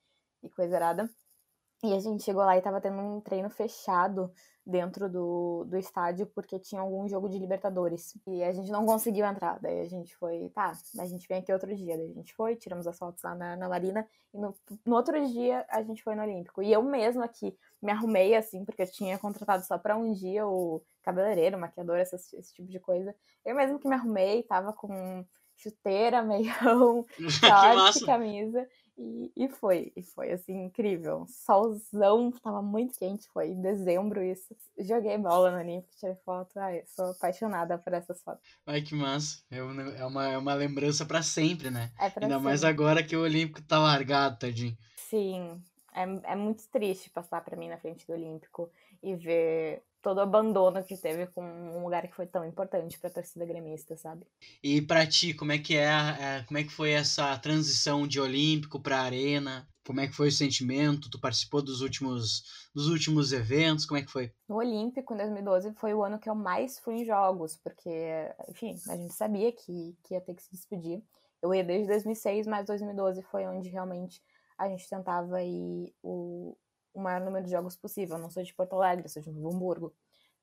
e 0.44 0.50
coisa 0.50 0.76
errada. 0.76 1.10
E 1.84 1.94
a 1.94 2.00
gente 2.00 2.24
chegou 2.24 2.44
lá 2.44 2.56
e 2.58 2.62
tava 2.62 2.80
tendo 2.80 3.02
um 3.02 3.20
treino 3.20 3.50
fechado 3.50 4.32
dentro 4.64 5.10
do, 5.10 5.66
do 5.66 5.78
estádio 5.78 6.28
porque 6.28 6.60
tinha 6.60 6.80
algum 6.80 7.08
jogo 7.10 7.28
de 7.28 7.40
Libertadores. 7.40 8.14
E 8.28 8.44
a 8.44 8.52
gente 8.52 8.72
não 8.72 8.86
conseguiu 8.86 9.26
entrar. 9.26 9.60
Daí 9.60 9.82
a 9.82 9.86
gente 9.86 10.16
foi, 10.16 10.50
tá, 10.50 10.74
a 11.00 11.06
gente 11.06 11.28
vem 11.28 11.40
aqui 11.40 11.52
outro 11.52 11.76
dia. 11.76 11.98
Daí 11.98 12.12
a 12.12 12.14
gente 12.14 12.34
foi, 12.36 12.56
tiramos 12.56 12.86
as 12.86 12.98
fotos 12.98 13.24
lá 13.24 13.34
na, 13.34 13.56
na 13.56 13.68
Marina. 13.68 14.08
E 14.32 14.38
no, 14.38 14.56
no 14.86 14.96
outro 14.96 15.20
dia 15.28 15.66
a 15.70 15.82
gente 15.82 16.04
foi 16.04 16.14
no 16.14 16.22
Olímpico. 16.22 16.62
E 16.62 16.72
eu 16.72 16.84
mesma 16.84 17.26
aqui 17.26 17.58
me 17.82 17.92
arrumei 17.92 18.36
assim, 18.36 18.64
porque 18.64 18.84
eu 18.84 18.92
tinha 18.92 19.18
contratado 19.18 19.66
só 19.66 19.78
pra 19.78 19.98
um 19.98 20.14
dia 20.14 20.46
o 20.46 20.84
cabeleireiro, 21.02 21.58
maquiador, 21.58 21.98
esse, 21.98 22.16
esse 22.16 22.54
tipo 22.54 22.70
de 22.70 22.80
coisa. 22.80 23.16
Eu 23.44 23.56
mesmo 23.56 23.80
que 23.80 23.88
me 23.88 23.96
arrumei, 23.96 24.44
tava 24.44 24.72
com 24.72 25.26
chuteira, 25.56 26.22
meião, 26.24 27.06
short, 27.30 28.06
camisa. 28.06 28.68
E, 28.98 29.32
e 29.36 29.50
foi, 29.50 29.92
e 29.96 30.04
foi 30.04 30.32
assim, 30.32 30.66
incrível. 30.66 31.26
Solzão, 31.28 32.32
tava 32.32 32.62
muito 32.62 32.98
quente, 33.00 33.28
foi 33.34 33.50
em 33.50 33.62
dezembro 33.62 34.22
isso. 34.24 34.56
Joguei 34.78 35.18
bola 35.18 35.52
no 35.52 35.58
Olímpico, 35.58 35.96
tirei 35.98 36.16
foto. 36.24 36.58
Ai, 36.60 36.84
sou 36.86 37.12
apaixonada 37.12 37.78
por 37.78 37.94
essas 37.94 38.22
fotos. 38.22 38.60
Ai, 38.66 38.82
que 38.82 38.94
massa. 38.94 39.42
É 39.50 39.62
uma, 39.64 39.82
é 39.82 40.06
uma, 40.06 40.28
é 40.34 40.38
uma 40.38 40.54
lembrança 40.54 41.06
para 41.06 41.24
sempre, 41.24 41.70
né? 41.72 41.92
É 41.98 42.10
pra 42.10 42.26
Ainda 42.26 42.36
sempre. 42.36 42.44
mais 42.46 42.64
agora 42.64 43.04
que 43.04 43.16
o 43.16 43.22
Olímpico 43.24 43.62
tá 43.64 43.80
largado, 43.80 44.38
tadinho. 44.40 44.78
Sim, 44.96 45.62
é, 45.94 46.04
é 46.34 46.36
muito 46.36 46.68
triste 46.70 47.10
passar 47.10 47.44
para 47.44 47.58
mim 47.58 47.70
na 47.70 47.78
frente 47.78 48.06
do 48.06 48.14
Olímpico 48.14 48.72
e 49.02 49.16
ver 49.16 49.84
todo 50.02 50.18
o 50.18 50.22
abandono 50.22 50.84
que 50.84 50.98
teve 50.98 51.28
com 51.28 51.44
um 51.44 51.84
lugar 51.84 52.08
que 52.08 52.16
foi 52.16 52.26
tão 52.26 52.46
importante 52.46 52.98
para 53.00 53.10
a 53.10 53.14
torcida 53.14 53.46
gremista, 53.46 53.96
sabe? 53.96 54.26
E 54.64 54.82
para 54.82 55.06
ti, 55.06 55.34
como 55.34 55.52
é 55.52 55.60
que 55.60 55.78
é, 55.78 55.86
é, 55.86 56.44
como 56.48 56.58
é 56.58 56.64
que 56.64 56.72
foi 56.72 56.92
essa 56.92 57.38
transição 57.38 58.08
de 58.08 58.20
olímpico 58.20 58.82
para 58.82 59.02
arena? 59.02 59.68
Como 59.86 60.00
é 60.00 60.08
que 60.08 60.16
foi 60.16 60.28
o 60.28 60.32
sentimento? 60.32 61.10
Tu 61.10 61.20
participou 61.20 61.62
dos 61.62 61.82
últimos 61.82 62.44
dos 62.74 62.88
últimos 62.88 63.34
eventos? 63.34 63.86
Como 63.86 64.00
é 64.00 64.04
que 64.04 64.12
foi? 64.12 64.32
No 64.48 64.58
Olímpico, 64.58 65.14
em 65.14 65.18
2012, 65.18 65.74
foi 65.74 65.94
o 65.94 66.04
ano 66.04 66.20
que 66.20 66.30
eu 66.30 66.36
mais 66.36 66.80
fui 66.80 66.96
em 66.96 67.06
jogos, 67.06 67.58
porque, 67.58 67.90
enfim, 68.50 68.76
a 68.90 68.96
gente 68.96 69.14
sabia 69.14 69.52
que, 69.52 69.96
que 70.04 70.14
ia 70.14 70.22
ter 70.22 70.34
que 70.34 70.44
se 70.44 70.52
despedir. 70.52 71.04
Eu 71.42 71.54
ia 71.54 71.64
desde 71.64 71.88
2006, 71.88 72.48
mas 72.48 72.68
2012 72.68 73.22
foi 73.24 73.46
onde 73.46 73.70
realmente 73.70 74.22
a 74.58 74.70
gente 74.70 74.88
tentava 74.88 75.42
ir 75.42 75.94
o, 76.04 76.56
o 76.94 77.02
maior 77.02 77.22
número 77.22 77.46
de 77.46 77.52
jogos 77.52 77.76
possível. 77.76 78.18
Eu 78.18 78.22
não 78.22 78.30
sou 78.30 78.44
de 78.44 78.54
Porto 78.54 78.74
Alegre, 78.76 79.10
sou 79.10 79.22
de 79.22 79.32
Novo 79.32 79.56
Hamburgo. 79.56 79.94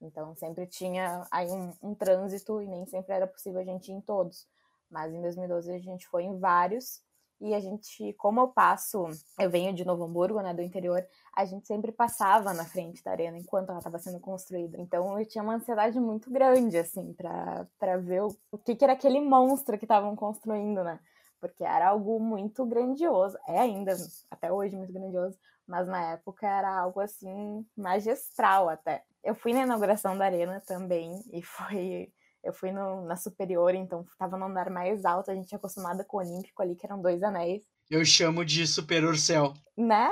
Então 0.01 0.35
sempre 0.35 0.67
tinha 0.67 1.27
aí 1.31 1.51
um, 1.51 1.73
um 1.83 1.95
trânsito 1.95 2.63
e 2.63 2.67
nem 2.67 2.87
sempre 2.87 3.15
era 3.15 3.27
possível 3.27 3.61
a 3.61 3.65
gente 3.65 3.91
ir 3.91 3.95
em 3.95 4.01
todos. 4.01 4.47
Mas 4.91 5.13
em 5.13 5.21
2012 5.21 5.73
a 5.73 5.79
gente 5.79 6.07
foi 6.09 6.25
em 6.25 6.39
vários 6.39 7.03
e 7.41 7.55
a 7.55 7.61
gente, 7.61 8.13
como 8.15 8.41
eu 8.41 8.49
passo, 8.49 9.07
eu 9.39 9.49
venho 9.49 9.73
de 9.73 9.85
Novo 9.85 10.05
Hamburgo, 10.05 10.41
né, 10.41 10.53
do 10.53 10.61
interior, 10.61 11.07
a 11.37 11.45
gente 11.45 11.69
sempre 11.69 11.93
passava 11.93 12.53
na 12.53 12.65
frente 12.65 13.03
da 13.03 13.13
arena 13.13 13.39
enquanto 13.39 13.69
ela 13.71 13.79
estava 13.79 13.99
sendo 13.99 14.19
construída. 14.19 14.77
Então 14.81 15.19
eu 15.19 15.25
tinha 15.25 15.45
uma 15.45 15.55
ansiedade 15.55 16.01
muito 16.01 16.31
grande, 16.33 16.77
assim, 16.79 17.13
para 17.13 17.97
ver 17.99 18.25
o, 18.25 18.37
o 18.51 18.59
que, 18.59 18.75
que 18.75 18.83
era 18.83 18.95
aquele 18.95 19.21
monstro 19.21 19.79
que 19.79 19.85
estavam 19.85 20.17
construindo, 20.17 20.83
né? 20.83 20.99
Porque 21.41 21.63
era 21.63 21.91
algo 21.91 22.19
muito 22.19 22.67
grandioso, 22.67 23.39
é 23.47 23.61
ainda, 23.61 23.95
até 24.29 24.53
hoje, 24.53 24.77
muito 24.77 24.93
grandioso, 24.93 25.39
mas 25.69 25.87
na 25.87 26.13
época 26.13 26.47
era 26.47 26.81
algo 26.81 27.01
assim, 27.01 27.65
magistral 27.77 28.69
até. 28.69 29.05
Eu 29.23 29.35
fui 29.35 29.53
na 29.53 29.63
inauguração 29.63 30.17
da 30.17 30.25
arena 30.25 30.61
também 30.67 31.23
e 31.33 31.43
foi 31.43 32.11
eu 32.43 32.53
fui 32.53 32.71
no, 32.73 33.05
na 33.05 33.17
superior, 33.17 33.75
então 33.75 34.07
tava 34.17 34.39
no 34.39 34.47
andar 34.47 34.71
mais 34.71 35.05
alto, 35.05 35.31
a 35.31 35.35
gente 35.35 35.53
é 35.53 35.57
acostumada 35.57 36.05
com 36.05 36.17
o 36.17 36.21
Olímpico 36.21 36.63
ali, 36.63 36.77
que 36.77 36.87
eram 36.87 37.03
dois 37.03 37.23
anéis. 37.23 37.65
Eu 37.91 38.05
chamo 38.05 38.45
de 38.45 38.67
superior 38.67 39.17
céu. 39.17 39.53
Né? 39.77 40.09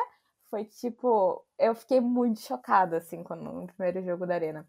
Foi 0.51 0.65
tipo, 0.65 1.45
eu 1.59 1.75
fiquei 1.75 2.01
muito 2.01 2.41
chocada, 2.41 2.99
assim, 2.99 3.23
quando, 3.23 3.43
no 3.43 3.67
primeiro 3.67 4.03
jogo 4.03 4.27
da 4.27 4.35
Arena. 4.35 4.67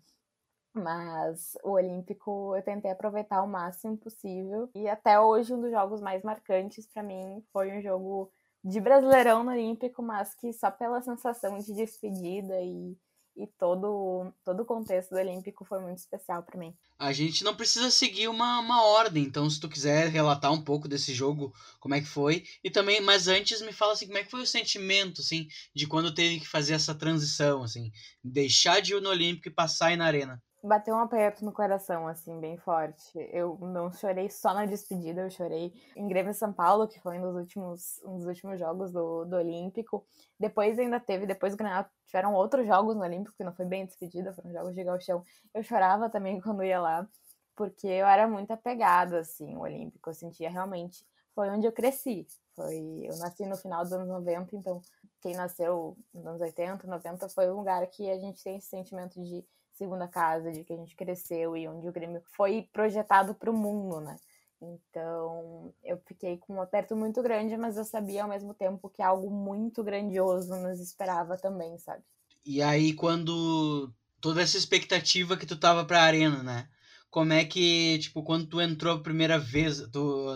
Mas 0.74 1.58
o 1.64 1.72
Olímpico 1.72 2.56
eu 2.56 2.62
tentei 2.62 2.92
aproveitar 2.92 3.42
o 3.42 3.48
máximo 3.48 3.98
possível. 3.98 4.70
E 4.76 4.88
até 4.88 5.20
hoje, 5.20 5.54
um 5.54 5.62
dos 5.62 5.72
jogos 5.72 6.00
mais 6.00 6.24
marcantes 6.24 6.88
para 6.88 7.02
mim 7.02 7.44
foi 7.52 7.78
um 7.78 7.82
jogo 7.82 8.32
de 8.64 8.80
Brasileirão 8.80 9.44
no 9.44 9.52
Olímpico, 9.52 10.02
mas 10.02 10.34
que 10.36 10.52
só 10.54 10.70
pela 10.72 11.02
sensação 11.02 11.58
de 11.60 11.74
despedida 11.74 12.62
e 12.62 12.98
e 13.38 13.46
todo, 13.46 14.34
todo 14.44 14.62
o 14.62 14.66
contexto 14.66 15.12
do 15.12 15.18
Olímpico 15.18 15.64
foi 15.64 15.80
muito 15.80 16.00
especial 16.00 16.42
para 16.42 16.60
mim. 16.60 16.76
A 16.98 17.14
gente 17.14 17.44
não 17.44 17.56
precisa 17.56 17.92
seguir 17.92 18.28
uma, 18.28 18.60
uma 18.60 18.84
ordem, 18.84 19.24
então 19.24 19.48
se 19.48 19.60
tu 19.60 19.70
quiser 19.70 20.08
relatar 20.10 20.52
um 20.52 20.64
pouco 20.64 20.88
desse 20.88 21.14
jogo, 21.14 21.54
como 21.80 21.94
é 21.94 22.02
que 22.02 22.08
foi, 22.08 22.44
e 22.64 22.72
também, 22.72 23.00
mas 23.00 23.28
antes 23.28 23.62
me 23.62 23.72
fala 23.72 23.94
assim, 23.94 24.08
como 24.08 24.18
é 24.18 24.24
que 24.24 24.32
foi 24.32 24.42
o 24.42 24.48
sentimento, 24.48 25.22
assim, 25.22 25.48
de 25.76 25.86
quando 25.86 26.14
teve 26.14 26.40
que 26.40 26.48
fazer 26.48 26.74
essa 26.74 26.96
transição, 26.96 27.62
assim, 27.62 27.92
deixar 28.24 28.82
de 28.82 28.96
ir 28.96 29.02
no 29.02 29.10
Olímpico 29.10 29.50
e 29.50 29.54
passar 29.54 29.88
aí 29.88 29.96
na 29.96 30.06
Arena 30.06 30.42
bateu 30.68 30.94
um 30.96 31.00
aperto 31.00 31.44
no 31.46 31.52
coração, 31.52 32.08
assim, 32.08 32.40
bem 32.40 32.58
forte. 32.58 33.12
Eu 33.32 33.58
não 33.60 33.92
chorei 33.92 34.30
só 34.30 34.54
na 34.54 34.66
despedida, 34.66 35.22
eu 35.22 35.30
chorei 35.30 35.74
em 35.96 36.08
Grêmio 36.08 36.34
São 36.34 36.52
Paulo, 36.52 36.88
que 36.88 37.00
foi 37.00 37.18
um 37.18 37.22
dos 37.22 37.36
últimos, 37.36 38.02
um 38.04 38.18
dos 38.18 38.28
últimos 38.28 38.60
jogos 38.60 38.92
do, 38.92 39.26
do 39.26 39.36
Olímpico. 39.38 40.06
Depois 40.40 40.78
ainda 40.78 41.00
teve, 41.00 41.26
depois 41.26 41.54
do 41.54 41.58
Granal, 41.58 41.86
tiveram 42.06 42.34
outros 42.34 42.68
jogos 42.68 42.96
no 42.96 43.04
Olímpico, 43.04 43.36
que 43.36 43.44
não 43.44 43.54
foi 43.54 43.66
bem 43.66 43.86
despedida, 43.86 44.34
foram 44.34 44.52
jogos 44.52 44.76
de 44.76 44.84
galchão. 44.84 45.24
Eu 45.54 45.64
chorava 45.64 46.10
também 46.10 46.40
quando 46.42 46.64
ia 46.64 46.80
lá, 46.80 47.08
porque 47.56 47.88
eu 47.88 48.06
era 48.06 48.28
muito 48.28 48.52
apegada, 48.52 49.20
assim, 49.20 49.56
ao 49.56 49.62
Olímpico. 49.62 50.10
Eu 50.10 50.14
sentia 50.14 50.50
realmente, 50.50 51.06
foi 51.34 51.50
onde 51.50 51.66
eu 51.66 51.72
cresci. 51.72 52.28
Foi, 52.56 53.04
eu 53.04 53.16
nasci 53.18 53.46
no 53.46 53.56
final 53.56 53.84
dos 53.84 53.94
anos 53.94 54.08
90, 54.08 54.56
então 54.56 54.82
quem 55.22 55.36
nasceu 55.36 55.96
nos 56.14 56.26
anos 56.26 56.42
80, 56.42 56.88
90 56.88 57.30
foi 57.30 57.50
um 57.52 57.58
lugar 57.58 57.86
que 57.88 58.10
a 58.10 58.18
gente 58.18 58.44
tem 58.44 58.58
esse 58.58 58.68
sentimento 58.68 59.22
de 59.24 59.46
segunda 59.78 60.08
casa, 60.08 60.52
de 60.52 60.64
que 60.64 60.74
a 60.74 60.78
gente 60.78 60.96
cresceu 60.96 61.56
e 61.56 61.68
onde 61.68 61.88
o 61.88 61.92
Grêmio 61.92 62.22
foi 62.36 62.68
projetado 62.74 63.34
para 63.34 63.52
o 63.52 63.54
mundo, 63.54 64.02
né? 64.02 64.18
Então, 64.60 65.74
eu 65.84 65.98
fiquei 66.08 66.38
com 66.38 66.56
um 66.56 66.62
aperto 66.62 66.96
muito 66.96 67.22
grande, 67.22 67.56
mas 67.56 67.78
eu 67.78 67.86
sabia 67.86 68.24
ao 68.24 68.30
mesmo 68.30 68.54
tempo 68.54 68.90
que 68.90 69.02
algo 69.02 69.30
muito 69.30 69.84
grandioso 69.84 70.56
nos 70.56 70.80
esperava 70.80 71.38
também, 71.38 71.78
sabe? 71.78 72.04
E 72.44 72.62
aí, 72.62 72.94
quando 72.94 73.94
toda 74.20 74.42
essa 74.42 74.58
expectativa 74.58 75.38
que 75.38 75.46
tu 75.46 75.56
tava 75.56 75.86
pra 75.86 76.02
arena, 76.02 76.42
né? 76.42 76.68
Como 77.10 77.32
é 77.34 77.46
que, 77.46 78.00
tipo, 78.00 78.24
quando 78.24 78.48
tu 78.48 78.60
entrou 78.60 78.96
a 78.96 79.02
primeira 79.02 79.38
vez, 79.40 79.80
tu, 79.92 80.36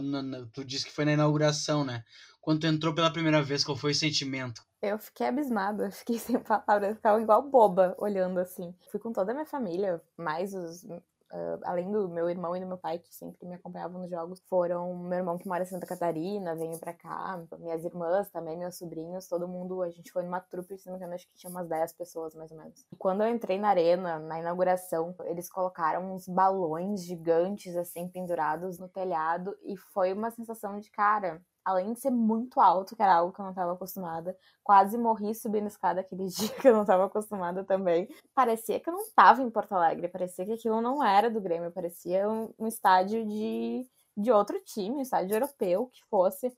tu 0.54 0.64
disse 0.64 0.86
que 0.86 0.92
foi 0.92 1.04
na 1.04 1.14
inauguração, 1.14 1.84
né? 1.84 2.04
Quando 2.42 2.62
tu 2.62 2.68
entrou 2.68 2.94
pela 2.94 3.14
primeira 3.14 3.44
vez, 3.44 3.64
qual 3.64 3.78
foi 3.78 3.92
o 3.92 3.96
sentimento? 3.96 4.66
Eu 4.82 4.98
fiquei 4.98 5.28
abismada, 5.28 5.92
fiquei 5.94 6.18
sem 6.18 6.40
palavras, 6.40 6.96
ficava 6.96 7.22
igual 7.22 7.44
boba 7.44 7.96
olhando 8.00 8.40
assim. 8.40 8.74
Fui 8.90 9.00
com 9.00 9.14
toda 9.14 9.32
a 9.32 9.36
minha 9.36 9.46
família, 9.46 10.02
mais 10.18 10.54
os. 10.54 10.84
Uh, 10.84 11.62
além 11.64 11.90
do 11.90 12.10
meu 12.10 12.30
irmão 12.30 12.54
e 12.58 12.60
do 12.60 12.68
meu 12.68 12.78
pai, 12.78 13.00
que 13.00 13.16
sempre 13.16 13.48
me 13.48 13.56
acompanhavam 13.56 14.02
nos 14.02 14.10
jogos, 14.10 14.42
foram 14.50 14.94
meu 14.98 15.20
irmão 15.20 15.38
que 15.38 15.48
mora 15.48 15.64
em 15.64 15.66
Santa 15.66 15.86
Catarina, 15.86 16.58
veio 16.58 16.78
pra 16.78 16.94
cá, 16.94 17.42
minhas 17.58 17.86
irmãs 17.86 18.30
também, 18.32 18.58
meus 18.58 18.78
sobrinhos, 18.78 19.28
todo 19.28 19.48
mundo. 19.48 19.82
A 19.82 19.90
gente 19.90 20.12
foi 20.12 20.24
numa 20.24 20.42
trupe, 20.42 20.78
se 20.78 20.88
não 20.88 20.94
me 20.94 20.98
engano, 20.98 21.14
acho 21.14 21.28
que 21.30 21.38
tinha 21.38 21.50
umas 21.50 21.70
10 21.70 21.94
pessoas 21.94 22.36
mais 22.36 22.52
ou 22.52 22.58
menos. 22.58 22.86
E 22.92 22.98
quando 22.98 23.24
eu 23.24 23.30
entrei 23.30 23.58
na 23.58 23.70
arena, 23.70 24.20
na 24.20 24.40
inauguração, 24.40 25.16
eles 25.24 25.50
colocaram 25.50 26.14
uns 26.14 26.28
balões 26.28 27.06
gigantes, 27.06 27.78
assim, 27.78 28.10
pendurados 28.10 28.78
no 28.78 28.90
telhado, 28.90 29.56
e 29.64 29.78
foi 29.78 30.12
uma 30.12 30.32
sensação 30.32 30.80
de 30.80 30.92
cara 30.92 31.42
além 31.64 31.94
de 31.94 32.00
ser 32.00 32.12
muito 32.12 32.60
alto, 32.60 32.96
que 32.96 33.02
era 33.02 33.16
algo 33.16 33.34
que 33.34 33.40
eu 33.40 33.44
não 33.44 33.52
estava 33.52 33.74
acostumada, 33.74 34.38
quase 34.64 34.98
morri 34.98 35.34
subindo 35.36 35.68
escada 35.68 36.02
aquele 36.02 36.26
dia 36.30 36.50
que 36.50 36.68
eu 36.68 36.74
não 36.74 36.82
estava 36.82 37.06
acostumada 37.06 37.64
também. 37.64 38.08
Parecia 38.34 38.80
que 38.80 38.90
eu 38.90 38.94
não 38.94 39.02
estava 39.02 39.42
em 39.42 39.50
Porto 39.50 39.74
Alegre, 39.74 40.08
parecia 40.08 40.46
que 40.46 40.54
aquilo 40.54 40.82
não 40.82 41.04
era 41.04 41.30
do 41.30 41.42
Grêmio, 41.42 41.72
parecia 41.72 42.30
um, 42.30 42.54
um 42.60 42.68
estádio 42.68 43.26
de, 43.26 43.88
de 44.18 44.32
outro 44.32 44.60
time, 44.64 44.98
um 44.98 45.02
estádio 45.02 45.36
europeu 45.36 45.88
que 45.88 46.04
fosse, 46.06 46.56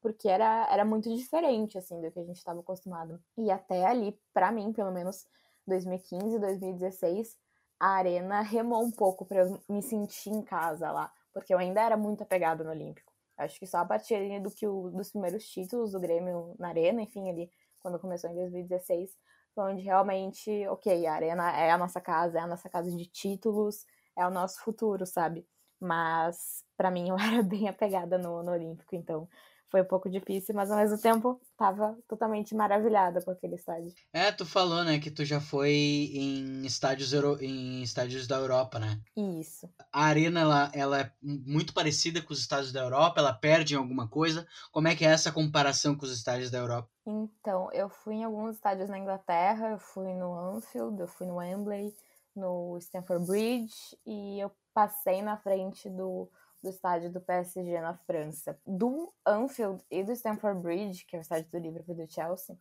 porque 0.00 0.28
era, 0.28 0.66
era 0.70 0.84
muito 0.84 1.14
diferente, 1.14 1.76
assim, 1.78 2.00
do 2.00 2.10
que 2.10 2.20
a 2.20 2.24
gente 2.24 2.36
estava 2.36 2.60
acostumado. 2.60 3.20
E 3.36 3.50
até 3.50 3.84
ali, 3.86 4.18
para 4.32 4.52
mim, 4.52 4.72
pelo 4.72 4.92
menos 4.92 5.26
2015, 5.66 6.38
2016, 6.38 7.36
a 7.78 7.88
arena 7.88 8.40
remou 8.40 8.82
um 8.82 8.90
pouco 8.90 9.24
para 9.24 9.40
eu 9.40 9.60
me 9.68 9.82
sentir 9.82 10.30
em 10.30 10.42
casa 10.42 10.90
lá, 10.90 11.12
porque 11.32 11.52
eu 11.52 11.58
ainda 11.58 11.80
era 11.80 11.96
muito 11.96 12.22
apegada 12.22 12.64
no 12.64 12.70
Olímpico. 12.70 13.05
Acho 13.36 13.58
que 13.58 13.66
só 13.66 13.78
a 13.78 13.84
partir 13.84 14.40
do 14.40 14.50
que 14.50 14.66
o, 14.66 14.90
dos 14.90 15.10
primeiros 15.10 15.46
títulos 15.48 15.92
do 15.92 16.00
Grêmio 16.00 16.54
na 16.58 16.68
Arena, 16.68 17.02
enfim, 17.02 17.28
ali, 17.28 17.50
quando 17.80 17.98
começou 17.98 18.30
em 18.30 18.34
2016, 18.34 19.10
foi 19.54 19.72
onde 19.72 19.82
realmente, 19.82 20.66
ok, 20.68 21.06
a 21.06 21.14
Arena 21.14 21.50
é 21.52 21.70
a 21.70 21.78
nossa 21.78 22.00
casa, 22.00 22.38
é 22.38 22.40
a 22.40 22.46
nossa 22.46 22.68
casa 22.68 22.90
de 22.90 23.06
títulos, 23.06 23.84
é 24.16 24.26
o 24.26 24.30
nosso 24.30 24.60
futuro, 24.60 25.06
sabe? 25.06 25.46
Mas, 25.80 26.64
para 26.76 26.90
mim, 26.90 27.08
eu 27.08 27.16
era 27.18 27.42
bem 27.42 27.68
apegada 27.68 28.18
no, 28.18 28.42
no 28.42 28.52
Olímpico, 28.52 28.94
então 28.94 29.28
foi 29.76 29.82
um 29.82 29.86
pouco 29.86 30.08
difícil, 30.08 30.54
mas 30.54 30.70
ao 30.70 30.78
mesmo 30.78 30.96
tempo 30.96 31.38
tava 31.56 31.98
totalmente 32.08 32.54
maravilhada 32.54 33.20
com 33.20 33.30
aquele 33.30 33.56
estádio. 33.56 33.92
É, 34.10 34.32
tu 34.32 34.46
falou, 34.46 34.82
né, 34.82 34.98
que 34.98 35.10
tu 35.10 35.22
já 35.22 35.38
foi 35.38 35.70
em 35.70 36.64
estádios, 36.64 37.12
Euro... 37.12 37.36
em 37.42 37.82
estádios 37.82 38.26
da 38.26 38.36
Europa, 38.36 38.78
né? 38.78 38.98
Isso. 39.14 39.68
A 39.92 40.04
arena, 40.04 40.40
ela, 40.40 40.70
ela 40.72 41.00
é 41.00 41.12
muito 41.22 41.74
parecida 41.74 42.22
com 42.22 42.32
os 42.32 42.40
estádios 42.40 42.72
da 42.72 42.80
Europa? 42.80 43.20
Ela 43.20 43.34
perde 43.34 43.74
em 43.74 43.76
alguma 43.76 44.08
coisa? 44.08 44.46
Como 44.72 44.88
é 44.88 44.96
que 44.96 45.04
é 45.04 45.08
essa 45.08 45.30
comparação 45.30 45.94
com 45.94 46.06
os 46.06 46.12
estádios 46.12 46.50
da 46.50 46.58
Europa? 46.58 46.88
Então, 47.06 47.70
eu 47.72 47.90
fui 47.90 48.14
em 48.14 48.24
alguns 48.24 48.56
estádios 48.56 48.88
na 48.88 48.98
Inglaterra, 48.98 49.72
eu 49.72 49.78
fui 49.78 50.14
no 50.14 50.34
Anfield, 50.34 50.98
eu 50.98 51.06
fui 51.06 51.26
no 51.26 51.36
Wembley, 51.36 51.94
no 52.34 52.78
Stamford 52.78 53.26
Bridge, 53.26 53.74
e 54.06 54.40
eu 54.40 54.50
passei 54.72 55.20
na 55.20 55.36
frente 55.36 55.90
do 55.90 56.30
do 56.66 56.70
estádio 56.70 57.12
do 57.12 57.20
PSG 57.20 57.80
na 57.80 57.94
França. 57.94 58.58
Do 58.66 59.12
Anfield 59.24 59.82
e 59.90 60.02
do 60.02 60.12
Stamford 60.12 60.60
Bridge, 60.60 61.04
que 61.06 61.14
é 61.14 61.18
o 61.18 61.22
estádio 61.22 61.48
do 61.50 61.58
Liverpool 61.58 61.94
e 61.94 62.04
do 62.04 62.12
Chelsea, 62.12 62.58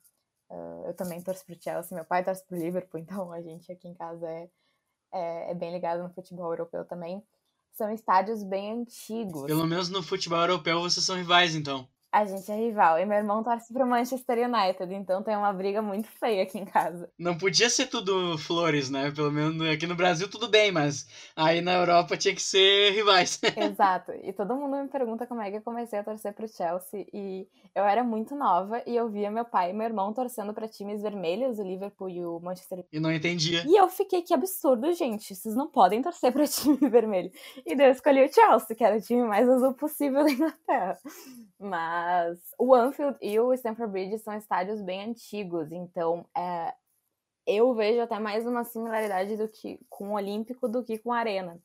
uh, 0.49 0.85
eu 0.85 0.93
também 0.93 1.21
torço 1.21 1.43
pro 1.45 1.59
Chelsea, 1.59 1.95
meu 1.95 2.05
pai 2.05 2.23
torce 2.23 2.45
pro 2.45 2.57
Liverpool, 2.57 2.99
então 3.01 3.31
a 3.31 3.41
gente 3.41 3.71
aqui 3.71 3.87
em 3.87 3.95
casa 3.95 4.27
é, 4.29 4.49
é, 5.11 5.51
é 5.51 5.53
bem 5.53 5.71
ligado 5.73 6.03
no 6.03 6.09
futebol 6.09 6.51
europeu 6.51 6.85
também. 6.85 7.23
São 7.71 7.91
estádios 7.91 8.43
bem 8.43 8.71
antigos. 8.71 9.47
Pelo 9.47 9.67
menos 9.67 9.89
no 9.89 10.01
futebol 10.01 10.39
europeu 10.39 10.79
vocês 10.79 11.05
são 11.05 11.15
rivais, 11.15 11.55
então. 11.55 11.89
A 12.15 12.23
gente 12.23 12.49
é 12.49 12.55
rival. 12.55 12.97
E 12.97 13.05
meu 13.05 13.17
irmão 13.17 13.43
torce 13.43 13.73
pro 13.73 13.85
Manchester 13.85 14.49
United, 14.49 14.93
então 14.93 15.21
tem 15.21 15.35
uma 15.35 15.51
briga 15.51 15.81
muito 15.81 16.07
feia 16.07 16.43
aqui 16.43 16.57
em 16.57 16.63
casa. 16.63 17.09
Não 17.19 17.37
podia 17.37 17.69
ser 17.69 17.87
tudo 17.87 18.37
flores, 18.37 18.89
né? 18.89 19.11
Pelo 19.11 19.29
menos 19.29 19.61
aqui 19.69 19.85
no 19.85 19.97
Brasil 19.97 20.29
tudo 20.29 20.47
bem, 20.47 20.71
mas 20.71 21.05
aí 21.35 21.59
na 21.59 21.73
Europa 21.73 22.15
tinha 22.15 22.33
que 22.33 22.41
ser 22.41 22.93
rivais. 22.93 23.37
Exato. 23.57 24.13
E 24.23 24.31
todo 24.31 24.55
mundo 24.55 24.77
me 24.77 24.87
pergunta 24.87 25.27
como 25.27 25.41
é 25.41 25.51
que 25.51 25.57
eu 25.57 25.61
comecei 25.61 25.99
a 25.99 26.05
torcer 26.05 26.31
pro 26.31 26.47
Chelsea. 26.47 27.05
E 27.13 27.49
eu 27.75 27.83
era 27.83 28.01
muito 28.01 28.33
nova 28.33 28.81
e 28.87 28.95
eu 28.95 29.09
via 29.09 29.29
meu 29.29 29.43
pai 29.43 29.71
e 29.71 29.73
meu 29.73 29.85
irmão 29.85 30.13
torcendo 30.13 30.53
para 30.53 30.69
times 30.69 31.01
vermelhos, 31.01 31.59
o 31.59 31.63
Liverpool 31.63 32.09
e 32.09 32.25
o 32.25 32.39
Manchester 32.39 32.77
United. 32.77 32.95
E 32.95 32.99
não 33.01 33.11
entendia. 33.11 33.65
E 33.67 33.75
eu 33.75 33.89
fiquei, 33.89 34.21
que 34.21 34.33
absurdo, 34.33 34.93
gente. 34.93 35.35
Vocês 35.35 35.53
não 35.53 35.67
podem 35.67 36.01
torcer 36.01 36.31
pra 36.31 36.47
time 36.47 36.77
vermelho. 36.89 37.29
E 37.65 37.75
daí 37.75 37.87
eu 37.87 37.91
escolhi 37.91 38.23
o 38.23 38.33
Chelsea, 38.33 38.73
que 38.73 38.85
era 38.85 38.95
o 38.95 39.01
time 39.01 39.23
mais 39.23 39.49
azul 39.49 39.73
possível 39.73 40.23
da 40.23 40.31
Inglaterra. 40.31 40.97
Mas 41.59 42.04
o 42.57 42.73
Anfield 42.73 43.17
e 43.21 43.39
o 43.39 43.53
Stamford 43.53 43.91
Bridge 43.91 44.19
são 44.19 44.35
estádios 44.35 44.81
bem 44.81 45.09
antigos, 45.09 45.71
então 45.71 46.25
é, 46.35 46.73
eu 47.45 47.73
vejo 47.73 48.01
até 48.01 48.19
mais 48.19 48.45
uma 48.45 48.63
similaridade 48.63 49.37
do 49.37 49.47
que 49.47 49.79
com 49.89 50.09
o 50.09 50.15
Olímpico 50.15 50.67
do 50.67 50.83
que 50.83 50.97
com 50.97 51.13
a 51.13 51.19
Arena. 51.19 51.59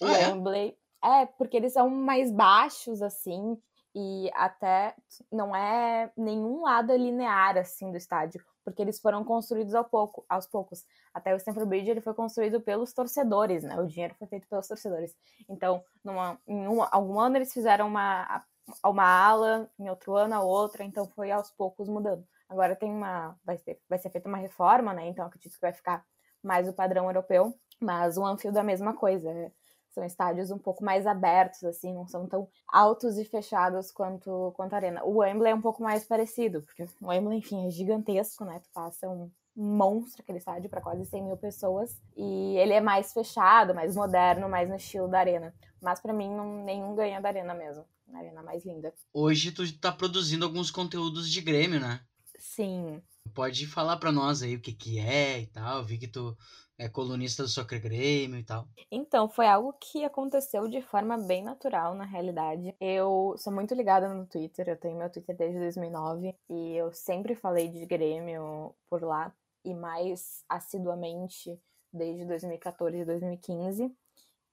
O 0.00 0.06
ah, 0.06 0.18
é? 0.18 0.28
Wembley 0.28 0.76
é? 1.04 1.22
é 1.22 1.26
porque 1.26 1.56
eles 1.56 1.72
são 1.72 1.88
mais 1.88 2.30
baixos 2.30 3.02
assim 3.02 3.56
e 3.94 4.30
até 4.34 4.94
não 5.32 5.56
é 5.56 6.12
nenhum 6.16 6.62
lado 6.62 6.94
linear 6.94 7.56
assim 7.56 7.90
do 7.90 7.96
estádio. 7.96 8.44
porque 8.62 8.82
eles 8.82 8.98
foram 8.98 9.22
construídos 9.22 9.74
ao 9.74 9.84
pouco, 9.84 10.24
aos 10.28 10.44
poucos. 10.44 10.84
Até 11.14 11.32
o 11.32 11.36
Stanford 11.36 11.68
Bridge 11.68 11.90
ele 11.90 12.00
foi 12.00 12.12
construído 12.12 12.60
pelos 12.60 12.92
torcedores, 12.92 13.62
né? 13.62 13.78
O 13.80 13.86
dinheiro 13.86 14.14
foi 14.18 14.26
feito 14.26 14.48
pelos 14.48 14.66
torcedores. 14.66 15.14
Então, 15.48 15.84
numa, 16.02 16.36
em 16.48 16.66
um, 16.66 16.82
algum 16.82 17.20
ano 17.20 17.36
eles 17.36 17.52
fizeram 17.52 17.86
uma, 17.86 18.44
uma 18.84 19.04
ala, 19.04 19.70
em 19.78 19.88
outro 19.88 20.16
ano 20.16 20.34
a 20.34 20.42
outra, 20.42 20.84
então 20.84 21.06
foi 21.06 21.30
aos 21.30 21.50
poucos 21.50 21.88
mudando. 21.88 22.26
Agora 22.48 22.76
tem 22.76 22.90
uma. 22.90 23.36
Vai 23.44 23.58
ser, 23.58 23.80
vai 23.88 23.98
ser 23.98 24.10
feita 24.10 24.28
uma 24.28 24.38
reforma, 24.38 24.92
né? 24.92 25.06
Então 25.08 25.26
acredito 25.26 25.54
que 25.54 25.60
vai 25.60 25.72
ficar 25.72 26.04
mais 26.42 26.68
o 26.68 26.72
padrão 26.72 27.06
europeu, 27.06 27.54
mas 27.80 28.16
o 28.16 28.24
Anfield 28.24 28.56
é 28.56 28.60
a 28.60 28.64
mesma 28.64 28.94
coisa. 28.94 29.30
É, 29.30 29.50
são 29.90 30.04
estádios 30.04 30.50
um 30.50 30.58
pouco 30.58 30.84
mais 30.84 31.06
abertos, 31.06 31.64
assim, 31.64 31.92
não 31.92 32.06
são 32.06 32.26
tão 32.28 32.48
altos 32.68 33.16
e 33.16 33.24
fechados 33.24 33.90
quanto, 33.90 34.52
quanto 34.54 34.74
a 34.74 34.76
Arena. 34.76 35.02
O 35.04 35.18
Wembley 35.18 35.52
é 35.52 35.54
um 35.54 35.60
pouco 35.60 35.82
mais 35.82 36.04
parecido, 36.04 36.62
porque 36.62 36.84
o 37.00 37.08
Wembley, 37.08 37.38
enfim, 37.38 37.66
é 37.66 37.70
gigantesco, 37.70 38.44
né? 38.44 38.60
Tu 38.60 38.68
passa 38.74 39.08
um 39.08 39.30
monstro 39.56 40.22
aquele 40.22 40.36
estádio 40.36 40.68
para 40.68 40.82
quase 40.82 41.06
100 41.06 41.24
mil 41.24 41.36
pessoas 41.38 41.98
e 42.14 42.58
ele 42.58 42.74
é 42.74 42.80
mais 42.80 43.14
fechado, 43.14 43.74
mais 43.74 43.96
moderno, 43.96 44.50
mais 44.50 44.68
no 44.68 44.76
estilo 44.76 45.08
da 45.08 45.18
Arena. 45.18 45.54
Mas 45.80 45.98
para 45.98 46.12
mim, 46.12 46.30
não, 46.30 46.62
nenhum 46.62 46.94
ganha 46.94 47.20
da 47.20 47.28
Arena 47.30 47.54
mesmo. 47.54 47.86
A 48.12 48.18
Arena 48.18 48.42
mais 48.42 48.64
linda. 48.64 48.92
Hoje 49.12 49.52
tu 49.52 49.78
tá 49.78 49.90
produzindo 49.92 50.44
alguns 50.44 50.70
conteúdos 50.70 51.30
de 51.30 51.40
Grêmio, 51.40 51.80
né? 51.80 52.00
Sim. 52.38 53.02
Pode 53.34 53.66
falar 53.66 53.96
para 53.96 54.12
nós 54.12 54.42
aí 54.42 54.56
o 54.56 54.60
que 54.60 54.72
que 54.72 54.98
é 54.98 55.40
e 55.40 55.46
tal. 55.46 55.84
Vi 55.84 55.98
que 55.98 56.08
tu 56.08 56.36
é 56.78 56.88
colunista 56.88 57.42
do 57.42 57.48
Soccer 57.48 57.80
Grêmio 57.80 58.38
e 58.38 58.44
tal. 58.44 58.68
Então, 58.90 59.28
foi 59.28 59.46
algo 59.46 59.72
que 59.74 60.04
aconteceu 60.04 60.68
de 60.68 60.82
forma 60.82 61.16
bem 61.16 61.42
natural, 61.42 61.94
na 61.94 62.04
realidade. 62.04 62.74
Eu 62.80 63.34
sou 63.38 63.52
muito 63.52 63.74
ligada 63.74 64.12
no 64.12 64.26
Twitter, 64.26 64.68
eu 64.68 64.76
tenho 64.76 64.98
meu 64.98 65.10
Twitter 65.10 65.36
desde 65.36 65.58
2009 65.58 66.34
e 66.48 66.74
eu 66.74 66.92
sempre 66.92 67.34
falei 67.34 67.68
de 67.68 67.84
Grêmio 67.86 68.74
por 68.88 69.02
lá 69.02 69.32
e 69.64 69.74
mais 69.74 70.44
assiduamente 70.48 71.58
desde 71.92 72.24
2014 72.26 72.98
e 72.98 73.04
2015. 73.04 73.92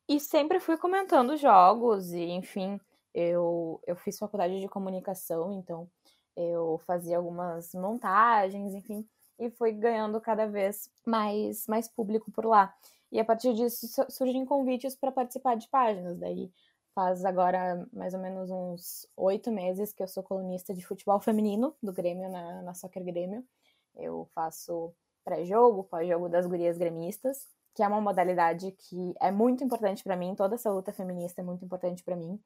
E 0.08 0.20
sempre 0.20 0.60
fui 0.60 0.78
comentando 0.78 1.38
jogos 1.38 2.12
e, 2.12 2.24
enfim, 2.24 2.80
eu, 3.14 3.82
eu 3.86 3.96
fiz 3.96 4.18
faculdade 4.18 4.60
de 4.60 4.68
comunicação, 4.68 5.54
então 5.54 5.90
eu 6.36 6.80
fazia 6.86 7.18
algumas 7.18 7.74
montagens, 7.74 8.74
enfim, 8.74 9.08
e 9.40 9.50
fui 9.52 9.72
ganhando 9.72 10.20
cada 10.20 10.48
vez 10.48 10.90
mais, 11.06 11.68
mais 11.68 11.88
público 11.88 12.32
por 12.32 12.46
lá. 12.46 12.74
E 13.12 13.20
a 13.20 13.26
partir 13.26 13.54
disso 13.54 13.88
surgem 14.10 14.46
convites 14.46 14.96
para 14.96 15.12
participar 15.12 15.56
de 15.56 15.68
páginas. 15.70 16.18
Daí 16.18 16.52
faz 16.96 17.24
agora 17.26 17.88
mais 17.94 18.14
ou 18.14 18.20
menos 18.20 18.50
uns 18.50 19.08
oito 19.16 19.52
meses 19.52 19.94
que 19.94 20.02
eu 20.02 20.08
sou 20.08 20.24
colunista 20.24 20.74
de 20.74 20.86
futebol 20.86 21.20
feminino 21.20 21.76
do 21.82 21.94
Grêmio 21.94 22.30
na, 22.30 22.62
na 22.62 22.74
Soccer 22.74 23.04
Grêmio. 23.04 23.44
Eu 23.96 24.28
faço 24.34 24.94
pré-jogo, 25.24 25.84
pós-jogo 25.84 26.28
das 26.28 26.46
gurias 26.46 26.78
gremistas, 26.78 27.48
que 27.76 27.84
é 27.84 27.88
uma 27.88 28.02
modalidade 28.02 28.72
que 28.72 29.14
é 29.20 29.32
muito 29.32 29.64
importante 29.64 30.04
para 30.04 30.16
mim. 30.16 30.36
Toda 30.36 30.56
essa 30.56 30.72
luta 30.72 30.92
feminista 30.92 31.42
é 31.42 31.44
muito 31.44 31.64
importante 31.64 32.04
para 32.04 32.16
mim. 32.16 32.40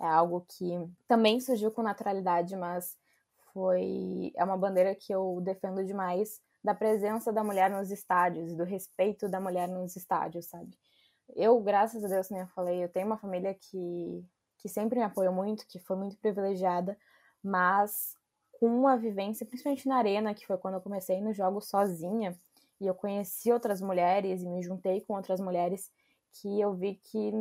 É 0.00 0.06
algo 0.06 0.44
que 0.48 0.68
também 1.06 1.40
surgiu 1.40 1.70
com 1.70 1.82
naturalidade, 1.82 2.56
mas 2.56 2.96
foi 3.52 4.32
é 4.36 4.44
uma 4.44 4.56
bandeira 4.56 4.94
que 4.94 5.12
eu 5.12 5.40
defendo 5.42 5.84
demais 5.84 6.40
da 6.62 6.74
presença 6.74 7.32
da 7.32 7.42
mulher 7.42 7.70
nos 7.70 7.90
estádios, 7.90 8.54
do 8.54 8.64
respeito 8.64 9.28
da 9.28 9.40
mulher 9.40 9.68
nos 9.68 9.96
estádios, 9.96 10.46
sabe? 10.46 10.76
Eu, 11.34 11.60
graças 11.60 12.04
a 12.04 12.08
Deus, 12.08 12.28
como 12.28 12.40
eu 12.40 12.46
falei, 12.48 12.82
eu 12.82 12.88
tenho 12.88 13.06
uma 13.06 13.18
família 13.18 13.54
que, 13.54 14.24
que 14.58 14.68
sempre 14.68 14.98
me 14.98 15.04
apoiou 15.04 15.32
muito, 15.32 15.66
que 15.68 15.78
foi 15.78 15.96
muito 15.96 16.16
privilegiada, 16.18 16.96
mas 17.42 18.14
com 18.52 18.66
uma 18.66 18.96
vivência, 18.96 19.46
principalmente 19.46 19.86
na 19.86 19.96
arena, 19.96 20.34
que 20.34 20.46
foi 20.46 20.58
quando 20.58 20.74
eu 20.74 20.80
comecei 20.80 21.20
no 21.20 21.32
jogo 21.32 21.60
sozinha, 21.60 22.36
e 22.80 22.86
eu 22.86 22.94
conheci 22.94 23.52
outras 23.52 23.80
mulheres 23.80 24.42
e 24.42 24.48
me 24.48 24.62
juntei 24.62 25.00
com 25.00 25.14
outras 25.14 25.40
mulheres, 25.40 25.90
que 26.40 26.60
eu 26.60 26.74
vi 26.74 26.94
que 26.94 27.32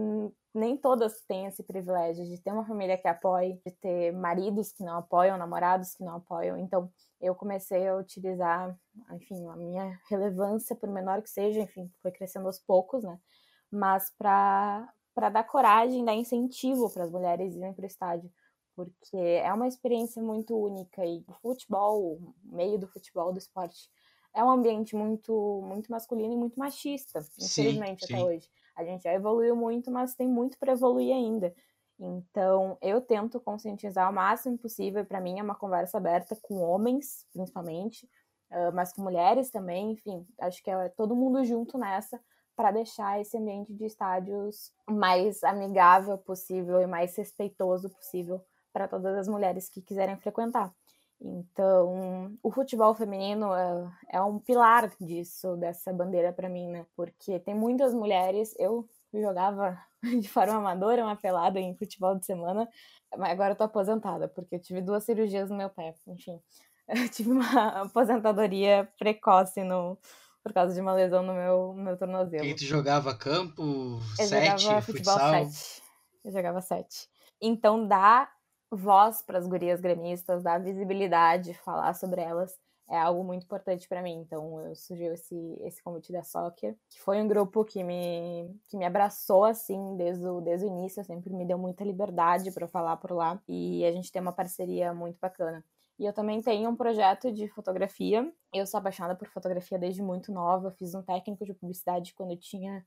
nem 0.57 0.75
todas 0.75 1.21
têm 1.21 1.45
esse 1.45 1.63
privilégio 1.63 2.25
de 2.25 2.41
ter 2.41 2.51
uma 2.51 2.65
família 2.65 2.97
que 2.97 3.07
apoie, 3.07 3.61
de 3.65 3.71
ter 3.73 4.11
maridos 4.11 4.71
que 4.71 4.83
não 4.83 4.97
apoiam, 4.97 5.37
namorados 5.37 5.93
que 5.93 6.03
não 6.03 6.15
apoiam. 6.15 6.57
Então, 6.57 6.91
eu 7.21 7.35
comecei 7.35 7.87
a 7.87 7.95
utilizar, 7.95 8.75
enfim, 9.11 9.47
a 9.47 9.55
minha 9.55 9.99
relevância, 10.09 10.75
por 10.75 10.89
menor 10.89 11.21
que 11.21 11.29
seja, 11.29 11.61
enfim, 11.61 11.91
foi 12.01 12.11
crescendo 12.11 12.47
aos 12.47 12.59
poucos, 12.59 13.03
né? 13.03 13.19
Mas 13.71 14.11
para 14.17 14.91
para 15.13 15.29
dar 15.29 15.43
coragem, 15.45 16.05
dar 16.05 16.13
incentivo 16.13 16.91
para 16.91 17.03
as 17.03 17.09
mulheres 17.09 17.55
irem 17.55 17.73
para 17.73 17.83
o 17.83 17.87
estádio, 17.87 18.31
porque 18.75 19.17
é 19.17 19.51
uma 19.51 19.67
experiência 19.67 20.21
muito 20.21 20.55
única 20.55 21.03
e 21.03 21.23
o 21.27 21.33
futebol, 21.33 22.17
o 22.17 22.35
meio 22.43 22.77
do 22.77 22.87
futebol, 22.87 23.33
do 23.33 23.39
esporte, 23.39 23.89
é 24.31 24.43
um 24.43 24.51
ambiente 24.51 24.95
muito 24.95 25.63
muito 25.65 25.91
masculino 25.91 26.33
e 26.33 26.37
muito 26.37 26.59
machista, 26.59 27.25
infelizmente 27.39 28.05
sim, 28.05 28.07
sim. 28.07 28.13
até 28.13 28.23
hoje. 28.23 28.47
A 28.77 28.85
gente 28.85 29.03
já 29.03 29.13
evoluiu 29.13 29.55
muito, 29.55 29.91
mas 29.91 30.15
tem 30.15 30.29
muito 30.29 30.57
para 30.57 30.71
evoluir 30.71 31.13
ainda. 31.13 31.53
Então, 31.99 32.77
eu 32.79 33.01
tento 33.01 33.39
conscientizar 33.39 34.09
o 34.09 34.13
máximo 34.13 34.57
possível. 34.57 35.03
Para 35.03 35.19
mim, 35.19 35.39
é 35.39 35.43
uma 35.43 35.55
conversa 35.55 35.97
aberta 35.97 36.37
com 36.43 36.59
homens, 36.59 37.25
principalmente, 37.33 38.07
mas 38.73 38.93
com 38.93 39.01
mulheres 39.01 39.49
também. 39.49 39.93
Enfim, 39.93 40.25
acho 40.39 40.63
que 40.63 40.69
é 40.69 40.89
todo 40.89 41.15
mundo 41.15 41.43
junto 41.43 41.77
nessa 41.77 42.21
para 42.55 42.71
deixar 42.71 43.19
esse 43.19 43.37
ambiente 43.37 43.73
de 43.73 43.85
estádios 43.85 44.71
mais 44.87 45.43
amigável 45.43 46.17
possível 46.17 46.79
e 46.81 46.87
mais 46.87 47.15
respeitoso 47.15 47.89
possível 47.89 48.43
para 48.71 48.87
todas 48.87 49.17
as 49.17 49.27
mulheres 49.27 49.67
que 49.67 49.81
quiserem 49.81 50.17
frequentar. 50.17 50.71
Então, 51.19 52.37
o 52.43 52.51
futebol 52.51 52.93
feminino 52.93 53.53
é, 53.53 53.91
é 54.13 54.21
um 54.21 54.37
pilar 54.37 54.89
disso, 55.01 55.57
dessa 55.57 55.91
bandeira 55.91 56.31
para 56.31 56.47
mim, 56.47 56.67
né? 56.69 56.85
Porque 56.95 57.39
tem 57.39 57.55
muitas 57.55 57.93
mulheres, 57.93 58.53
eu 58.59 58.87
jogava 59.11 59.77
de 60.21 60.29
forma 60.29 60.55
amadora 60.55 61.03
uma 61.03 61.15
pelada 61.15 61.59
em 61.59 61.75
futebol 61.75 62.17
de 62.17 62.25
semana, 62.25 62.69
mas 63.17 63.31
agora 63.31 63.53
eu 63.53 63.55
tô 63.55 63.63
aposentada, 63.63 64.27
porque 64.27 64.55
eu 64.55 64.61
tive 64.61 64.81
duas 64.81 65.03
cirurgias 65.03 65.49
no 65.49 65.57
meu 65.57 65.69
pé, 65.69 65.93
enfim. 66.07 66.39
Eu 66.89 67.09
tive 67.09 67.31
uma 67.31 67.81
aposentadoria 67.81 68.87
precoce 68.97 69.61
no, 69.61 69.97
por 70.41 70.53
causa 70.53 70.73
de 70.73 70.79
uma 70.79 70.93
lesão 70.93 71.21
no 71.21 71.33
meu, 71.33 71.73
no 71.75 71.83
meu 71.83 71.97
tornozelo. 71.97 72.45
E 72.45 72.55
tu 72.55 72.63
jogava 72.63 73.13
campo, 73.13 73.99
eu 74.17 74.25
sete, 74.25 74.61
jogava 74.61 74.81
futebol 74.81 75.13
futsal? 75.15 75.45
sete. 75.49 75.83
Eu 76.23 76.31
jogava 76.31 76.61
sete. 76.61 77.09
Então 77.41 77.85
dá 77.85 78.31
voz 78.71 79.21
para 79.21 79.37
as 79.37 79.47
gurias 79.47 79.79
gremistas, 79.79 80.43
dar 80.43 80.59
visibilidade, 80.59 81.53
falar 81.53 81.93
sobre 81.93 82.21
elas 82.21 82.57
é 82.89 82.97
algo 82.97 83.23
muito 83.23 83.43
importante 83.43 83.87
para 83.87 84.01
mim. 84.01 84.19
Então, 84.21 84.61
eu 84.61 84.75
surgiu 84.75 85.13
esse, 85.13 85.35
esse 85.61 85.83
convite 85.83 86.11
da 86.11 86.23
Soccer, 86.23 86.75
que 86.89 86.99
foi 87.01 87.21
um 87.21 87.27
grupo 87.27 87.65
que 87.65 87.83
me, 87.83 88.49
que 88.67 88.77
me 88.77 88.85
abraçou, 88.85 89.43
assim, 89.43 89.95
desde 89.97 90.25
o, 90.25 90.39
desde 90.39 90.65
o 90.65 90.69
início, 90.69 91.03
sempre 91.03 91.33
me 91.33 91.45
deu 91.45 91.57
muita 91.57 91.83
liberdade 91.83 92.51
para 92.51 92.67
falar 92.67 92.97
por 92.97 93.11
lá, 93.11 93.41
e 93.47 93.85
a 93.85 93.91
gente 93.91 94.11
tem 94.11 94.21
uma 94.21 94.31
parceria 94.31 94.93
muito 94.93 95.19
bacana. 95.19 95.63
E 95.99 96.05
eu 96.05 96.13
também 96.13 96.41
tenho 96.41 96.69
um 96.69 96.75
projeto 96.75 97.31
de 97.31 97.47
fotografia. 97.49 98.31
Eu 98.53 98.67
sou 98.67 98.77
apaixonada 98.77 99.15
por 99.15 99.27
fotografia 99.29 99.79
desde 99.79 100.01
muito 100.01 100.31
nova. 100.31 100.67
Eu 100.67 100.71
fiz 100.71 100.93
um 100.93 101.01
técnico 101.01 101.43
de 101.43 101.55
publicidade 101.55 102.13
quando 102.13 102.31
eu 102.31 102.37
tinha 102.37 102.85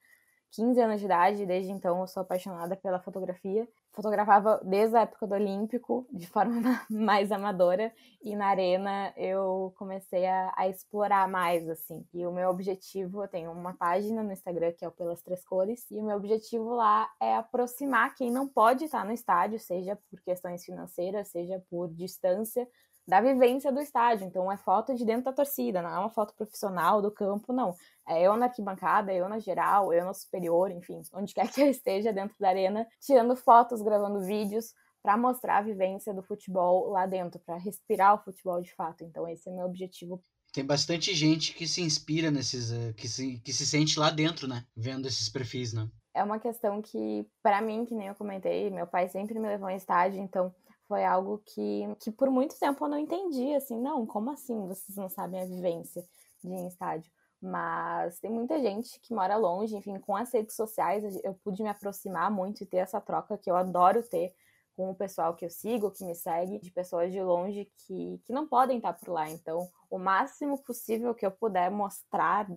15 0.52 0.80
anos 0.80 1.00
de 1.00 1.06
idade, 1.06 1.44
desde 1.44 1.72
então 1.72 2.00
eu 2.00 2.06
sou 2.06 2.22
apaixonada 2.22 2.76
pela 2.76 3.00
fotografia. 3.00 3.68
Fotografava 3.92 4.60
desde 4.64 4.96
a 4.96 5.00
época 5.00 5.26
do 5.26 5.34
Olímpico, 5.34 6.06
de 6.12 6.26
forma 6.26 6.54
mais 6.88 7.32
amadora, 7.32 7.92
e 8.22 8.36
na 8.36 8.46
arena 8.46 9.12
eu 9.16 9.74
comecei 9.76 10.26
a, 10.26 10.52
a, 10.56 10.68
explorar 10.68 11.28
mais, 11.28 11.68
assim. 11.68 12.06
E 12.14 12.24
o 12.24 12.32
meu 12.32 12.48
objetivo, 12.48 13.22
eu 13.24 13.28
tenho 13.28 13.50
uma 13.50 13.74
página 13.74 14.22
no 14.22 14.32
Instagram 14.32 14.72
que 14.72 14.84
é 14.84 14.88
o 14.88 14.92
Pelas 14.92 15.22
Três 15.22 15.44
Cores, 15.44 15.90
e 15.90 15.98
o 15.98 16.04
meu 16.04 16.16
objetivo 16.16 16.74
lá 16.74 17.10
é 17.20 17.34
aproximar 17.36 18.14
quem 18.14 18.30
não 18.30 18.46
pode 18.46 18.84
estar 18.84 19.04
no 19.04 19.12
estádio, 19.12 19.58
seja 19.58 19.98
por 20.08 20.20
questões 20.20 20.64
financeiras, 20.64 21.28
seja 21.28 21.62
por 21.68 21.88
distância, 21.88 22.68
da 23.06 23.20
vivência 23.20 23.72
do 23.72 23.80
estádio. 23.80 24.26
Então 24.26 24.50
é 24.50 24.56
foto 24.56 24.94
de 24.94 25.04
dentro 25.04 25.24
da 25.24 25.32
torcida, 25.32 25.82
não 25.82 25.90
é 25.90 25.98
uma 25.98 26.10
foto 26.10 26.34
profissional 26.34 27.02
do 27.02 27.10
campo, 27.10 27.52
não. 27.52 27.74
É 28.08 28.22
eu 28.22 28.36
na 28.36 28.46
arquibancada, 28.46 29.12
eu 29.12 29.28
na 29.28 29.38
geral, 29.38 29.92
eu 29.92 30.04
no 30.04 30.14
superior, 30.14 30.70
enfim, 30.70 31.00
onde 31.12 31.34
quer 31.34 31.50
que 31.50 31.60
eu 31.60 31.68
esteja 31.68 32.12
dentro 32.12 32.36
da 32.38 32.48
arena, 32.48 32.86
tirando 33.00 33.34
fotos, 33.36 33.82
gravando 33.82 34.20
vídeos 34.20 34.72
para 35.02 35.16
mostrar 35.16 35.58
a 35.58 35.62
vivência 35.62 36.12
do 36.12 36.22
futebol 36.22 36.90
lá 36.90 37.06
dentro, 37.06 37.40
para 37.40 37.56
respirar 37.56 38.14
o 38.14 38.24
futebol 38.24 38.60
de 38.60 38.72
fato. 38.74 39.04
Então 39.04 39.26
esse 39.26 39.48
é 39.48 39.52
meu 39.52 39.66
objetivo. 39.66 40.22
Tem 40.52 40.64
bastante 40.64 41.14
gente 41.14 41.54
que 41.54 41.66
se 41.66 41.80
inspira 41.80 42.30
nesses, 42.30 42.72
eh, 42.72 42.92
que 42.94 43.08
se, 43.08 43.38
que 43.38 43.52
se 43.52 43.64
sente 43.64 43.98
lá 43.98 44.10
dentro, 44.10 44.48
né? 44.48 44.64
Vendo 44.76 45.06
esses 45.06 45.28
perfis, 45.28 45.72
né? 45.72 45.88
É 46.12 46.24
uma 46.24 46.40
questão 46.40 46.82
que, 46.82 47.24
para 47.40 47.62
mim, 47.62 47.84
que 47.84 47.94
nem 47.94 48.08
eu 48.08 48.16
comentei, 48.16 48.68
meu 48.68 48.86
pai 48.86 49.08
sempre 49.08 49.38
me 49.38 49.46
levou 49.46 49.70
em 49.70 49.76
estádio, 49.76 50.20
então 50.20 50.52
foi 50.90 51.04
algo 51.04 51.40
que, 51.46 51.82
que 52.00 52.10
por 52.10 52.28
muito 52.28 52.58
tempo 52.58 52.84
eu 52.84 52.88
não 52.88 52.98
entendi, 52.98 53.54
assim, 53.54 53.80
não, 53.80 54.04
como 54.04 54.28
assim 54.32 54.66
vocês 54.66 54.96
não 54.96 55.08
sabem 55.08 55.40
a 55.40 55.46
vivência 55.46 56.04
de 56.42 56.52
em 56.52 56.66
estádio? 56.66 57.12
Mas 57.40 58.18
tem 58.18 58.28
muita 58.28 58.60
gente 58.60 58.98
que 58.98 59.14
mora 59.14 59.36
longe, 59.36 59.76
enfim, 59.76 60.00
com 60.00 60.16
as 60.16 60.32
redes 60.34 60.56
sociais 60.56 61.04
eu 61.22 61.32
pude 61.44 61.62
me 61.62 61.68
aproximar 61.68 62.28
muito 62.28 62.64
e 62.64 62.66
ter 62.66 62.78
essa 62.78 63.00
troca 63.00 63.38
que 63.38 63.48
eu 63.48 63.54
adoro 63.54 64.02
ter 64.02 64.34
com 64.74 64.90
o 64.90 64.94
pessoal 64.94 65.32
que 65.36 65.44
eu 65.44 65.50
sigo, 65.50 65.92
que 65.92 66.04
me 66.04 66.14
segue, 66.14 66.58
de 66.58 66.72
pessoas 66.72 67.12
de 67.12 67.22
longe 67.22 67.70
que, 67.86 68.20
que 68.24 68.32
não 68.32 68.48
podem 68.48 68.78
estar 68.78 68.92
por 68.94 69.10
lá. 69.10 69.30
Então, 69.30 69.70
o 69.88 69.96
máximo 69.96 70.58
possível 70.58 71.14
que 71.14 71.24
eu 71.24 71.30
puder 71.30 71.70
mostrar, 71.70 72.48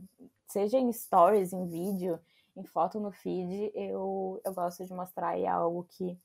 seja 0.47 0.79
em 0.79 0.91
stories, 0.91 1.53
em 1.53 1.67
vídeo, 1.67 2.19
em 2.57 2.63
foto 2.63 2.99
no 2.99 3.11
feed, 3.11 3.71
eu, 3.75 4.41
eu 4.43 4.53
gosto 4.55 4.83
de 4.83 4.93
mostrar 4.93 5.37
e 5.37 5.43
é 5.43 5.49
algo 5.49 5.85
que 5.87 6.17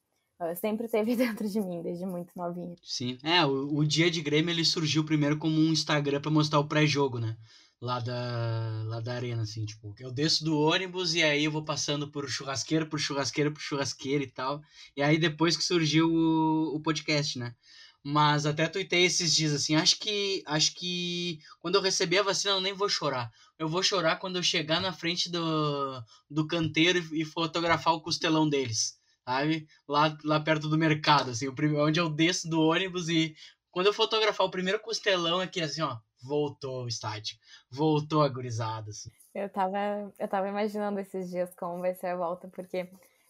sempre 0.57 0.89
teve 0.89 1.17
dentro 1.17 1.49
de 1.49 1.61
mim, 1.61 1.83
desde 1.83 2.07
muito 2.07 2.33
novinha. 2.37 2.75
Sim, 2.83 3.19
é, 3.23 3.45
o, 3.45 3.79
o 3.79 3.85
dia 3.85 4.11
de 4.11 4.21
Grêmio 4.21 4.53
ele 4.53 4.65
surgiu 4.65 5.05
primeiro 5.05 5.39
como 5.39 5.59
um 5.59 5.73
Instagram 5.73 6.21
para 6.21 6.31
mostrar 6.31 6.61
o 6.61 6.69
pré-jogo, 6.69 7.19
né? 7.19 7.37
Lá 7.81 8.01
da, 8.01 8.83
lá 8.87 9.01
da 9.01 9.15
arena, 9.15 9.43
assim, 9.43 9.65
tipo, 9.65 9.95
eu 10.01 10.11
desço 10.11 10.45
do 10.45 10.59
ônibus 10.59 11.15
e 11.15 11.23
aí 11.23 11.45
eu 11.45 11.53
vou 11.53 11.65
passando 11.65 12.11
por 12.11 12.29
churrasqueiro, 12.29 12.89
por 12.89 12.99
churrasqueiro, 12.99 13.53
por 13.53 13.61
churrasqueiro 13.61 14.25
e 14.25 14.31
tal. 14.31 14.61
E 14.97 15.03
aí 15.03 15.17
depois 15.17 15.57
que 15.57 15.63
surgiu 15.63 16.11
o, 16.11 16.75
o 16.75 16.81
podcast, 16.81 17.39
né? 17.39 17.55
Mas 18.03 18.47
até 18.47 18.67
tuitei 18.67 19.05
esses 19.05 19.35
dias 19.35 19.53
assim, 19.53 19.75
acho 19.77 19.99
que 19.99 20.43
acho 20.47 20.75
que 20.75 21.41
quando 21.61 21.75
eu 21.75 21.83
receber 21.83 22.19
a 22.19 22.23
vacina 22.23 22.55
eu 22.55 22.61
nem 22.61 22.73
vou 22.73 22.89
chorar. 22.89 23.31
Eu 23.59 23.69
vou 23.69 23.83
chorar 23.83 24.17
quando 24.17 24.37
eu 24.37 24.43
chegar 24.43 24.81
na 24.81 24.93
frente 24.93 25.31
do, 25.31 26.03
do 26.31 26.47
canteiro 26.47 26.99
e 27.15 27.25
fotografar 27.25 27.95
o 27.95 28.01
costelão 28.01 28.49
deles, 28.49 28.98
sabe? 29.29 29.67
Lá, 29.87 30.17
lá 30.25 30.41
perto 30.41 30.71
do 30.71 30.79
mercado, 30.79 31.31
assim, 31.33 31.47
o 31.47 31.55
primeiro, 31.55 31.85
onde 31.85 32.01
eu 32.01 32.09
desço 32.09 32.49
do 32.49 32.63
ônibus 32.63 33.11
e 33.11 33.35
quando 33.71 33.89
eu 33.89 33.93
fotografar 33.93 34.47
o 34.47 34.51
primeiro 34.51 34.81
costelão 34.81 35.39
aqui, 35.39 35.61
assim, 35.61 35.83
ó, 35.83 35.99
voltou 36.25 36.85
o 36.85 36.89
estádio, 36.89 37.37
voltou 37.71 38.23
a 38.23 38.29
gurizada, 38.29 38.89
assim. 38.89 39.11
Eu 39.35 39.51
tava, 39.51 39.77
eu 40.19 40.29
tava 40.29 40.49
imaginando 40.49 40.99
esses 40.99 41.29
dias 41.29 41.55
como 41.55 41.81
vai 41.81 41.95
ser 41.95 42.07
a 42.07 42.17
volta, 42.17 42.49
porque 42.49 42.89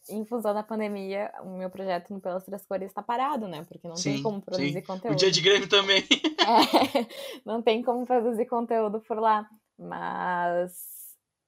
em 0.09 0.25
função 0.25 0.55
da 0.55 0.63
pandemia, 0.63 1.33
o 1.43 1.59
meu 1.59 1.69
projeto 1.69 2.15
no 2.15 2.21
Pelas 2.21 2.45
Três 2.45 2.65
Cores 2.65 2.89
está 2.89 3.03
parado, 3.03 3.49
né? 3.49 3.67
Porque 3.69 3.89
não 3.89 3.97
sim, 3.97 4.15
tem 4.15 4.23
como 4.23 4.41
produzir 4.41 4.73
sim. 4.73 4.83
conteúdo. 4.83 5.15
O 5.15 5.17
dia 5.17 5.31
de 5.33 5.41
Grêmio 5.41 5.69
também. 5.69 6.03
É, 6.49 7.07
não 7.45 7.61
tem 7.61 7.83
como 7.83 8.07
produzir 8.07 8.47
conteúdo 8.47 9.01
por 9.01 9.19
lá. 9.19 9.47
Mas 9.79 10.98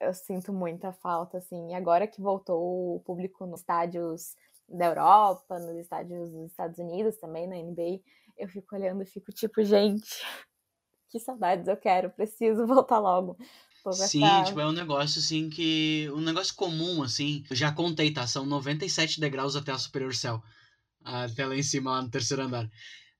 eu 0.00 0.14
sinto 0.14 0.52
muita 0.52 0.92
falta, 0.92 1.38
assim. 1.38 1.70
E 1.70 1.74
agora 1.74 2.06
que 2.06 2.20
voltou 2.20 2.96
o 2.96 3.00
público 3.00 3.46
nos 3.46 3.60
estádios 3.60 4.34
da 4.68 4.86
Europa, 4.86 5.58
nos 5.58 5.76
estádios 5.76 6.30
dos 6.30 6.50
Estados 6.50 6.78
Unidos 6.78 7.16
também, 7.18 7.46
na 7.46 7.56
NBA, 7.56 8.00
eu 8.38 8.48
fico 8.48 8.74
olhando 8.74 9.02
e 9.02 9.06
fico 9.06 9.32
tipo, 9.32 9.62
gente, 9.62 10.08
que 11.10 11.18
saudades 11.18 11.68
eu 11.68 11.76
quero, 11.76 12.10
preciso 12.10 12.66
voltar 12.66 12.98
logo. 12.98 13.36
Sim, 13.92 14.22
tipo, 14.44 14.60
é 14.60 14.66
um 14.66 14.72
negócio 14.72 15.20
assim 15.20 15.48
que. 15.48 16.08
Um 16.12 16.20
negócio 16.20 16.54
comum, 16.54 17.02
assim. 17.02 17.44
Eu 17.48 17.56
já 17.56 17.72
contei, 17.72 18.12
tá? 18.12 18.26
São 18.26 18.44
97 18.44 19.18
degraus 19.18 19.56
até 19.56 19.72
a 19.72 19.78
Superior 19.78 20.14
Céu. 20.14 20.42
Até 21.02 21.46
lá 21.46 21.56
em 21.56 21.62
cima, 21.62 21.92
lá 21.92 22.02
no 22.02 22.10
terceiro 22.10 22.42
andar. 22.42 22.68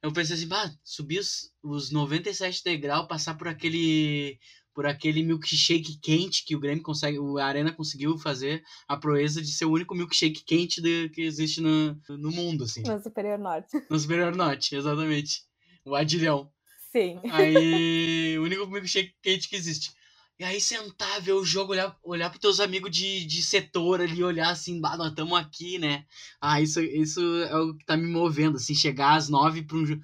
Eu 0.03 0.13
pensei 0.13 0.37
assim, 0.37 0.47
bah, 0.47 0.71
subir 0.85 1.19
os, 1.19 1.51
os 1.63 1.91
97 1.91 2.63
degraus, 2.63 3.09
passar 3.09 3.37
por 3.37 3.49
aquele. 3.49 4.39
Por 4.75 4.87
aquele 4.87 5.23
milkshake 5.23 5.99
quente 6.01 6.45
que 6.45 6.55
o 6.55 6.61
Grêmio 6.61 6.83
consegue. 6.83 7.19
A 7.41 7.45
Arena 7.45 7.73
conseguiu 7.73 8.17
fazer 8.17 8.63
a 8.87 8.97
proeza 8.97 9.43
de 9.43 9.53
ser 9.53 9.65
o 9.65 9.73
único 9.73 9.95
milkshake 9.95 10.45
quente 10.45 10.81
de, 10.81 11.09
que 11.11 11.23
existe 11.23 11.61
no, 11.61 12.01
no 12.09 12.31
mundo, 12.31 12.65
assim. 12.65 12.83
No 12.83 13.03
Superior 13.03 13.39
Norte. 13.39 13.83
No 13.91 13.99
Superior 13.99 14.35
Norte, 14.35 14.77
exatamente. 14.77 15.43
O 15.85 15.95
Adilhão. 15.95 16.51
Sim. 16.93 17.21
Aí, 17.31 18.37
o 18.39 18.43
único 18.43 18.67
milkshake 18.67 19.15
quente 19.23 19.49
que 19.49 19.57
existe. 19.57 19.93
E 20.41 20.45
aí 20.45 20.59
sentar, 20.59 21.21
ver 21.21 21.35
o 21.35 21.45
jogo, 21.45 21.73
olhar, 21.73 21.95
olhar 22.03 22.31
pros 22.31 22.41
teus 22.41 22.61
amigos 22.61 22.91
de, 22.91 23.27
de 23.27 23.43
setor 23.43 24.01
ali, 24.01 24.25
olhar 24.25 24.49
assim, 24.49 24.81
bah, 24.81 24.97
nós 24.97 25.11
estamos 25.11 25.39
aqui, 25.39 25.79
né? 25.79 26.07
Ah, 26.41 26.63
isso, 26.63 26.81
isso 26.81 27.21
é 27.43 27.55
o 27.57 27.75
que 27.75 27.85
tá 27.85 27.95
me 27.95 28.07
movendo, 28.07 28.57
assim, 28.57 28.75
chegar 28.75 29.17
às 29.17 29.29
nove 29.29 29.63
pra 29.63 29.77
um 29.77 29.85
jogo. 29.85 30.03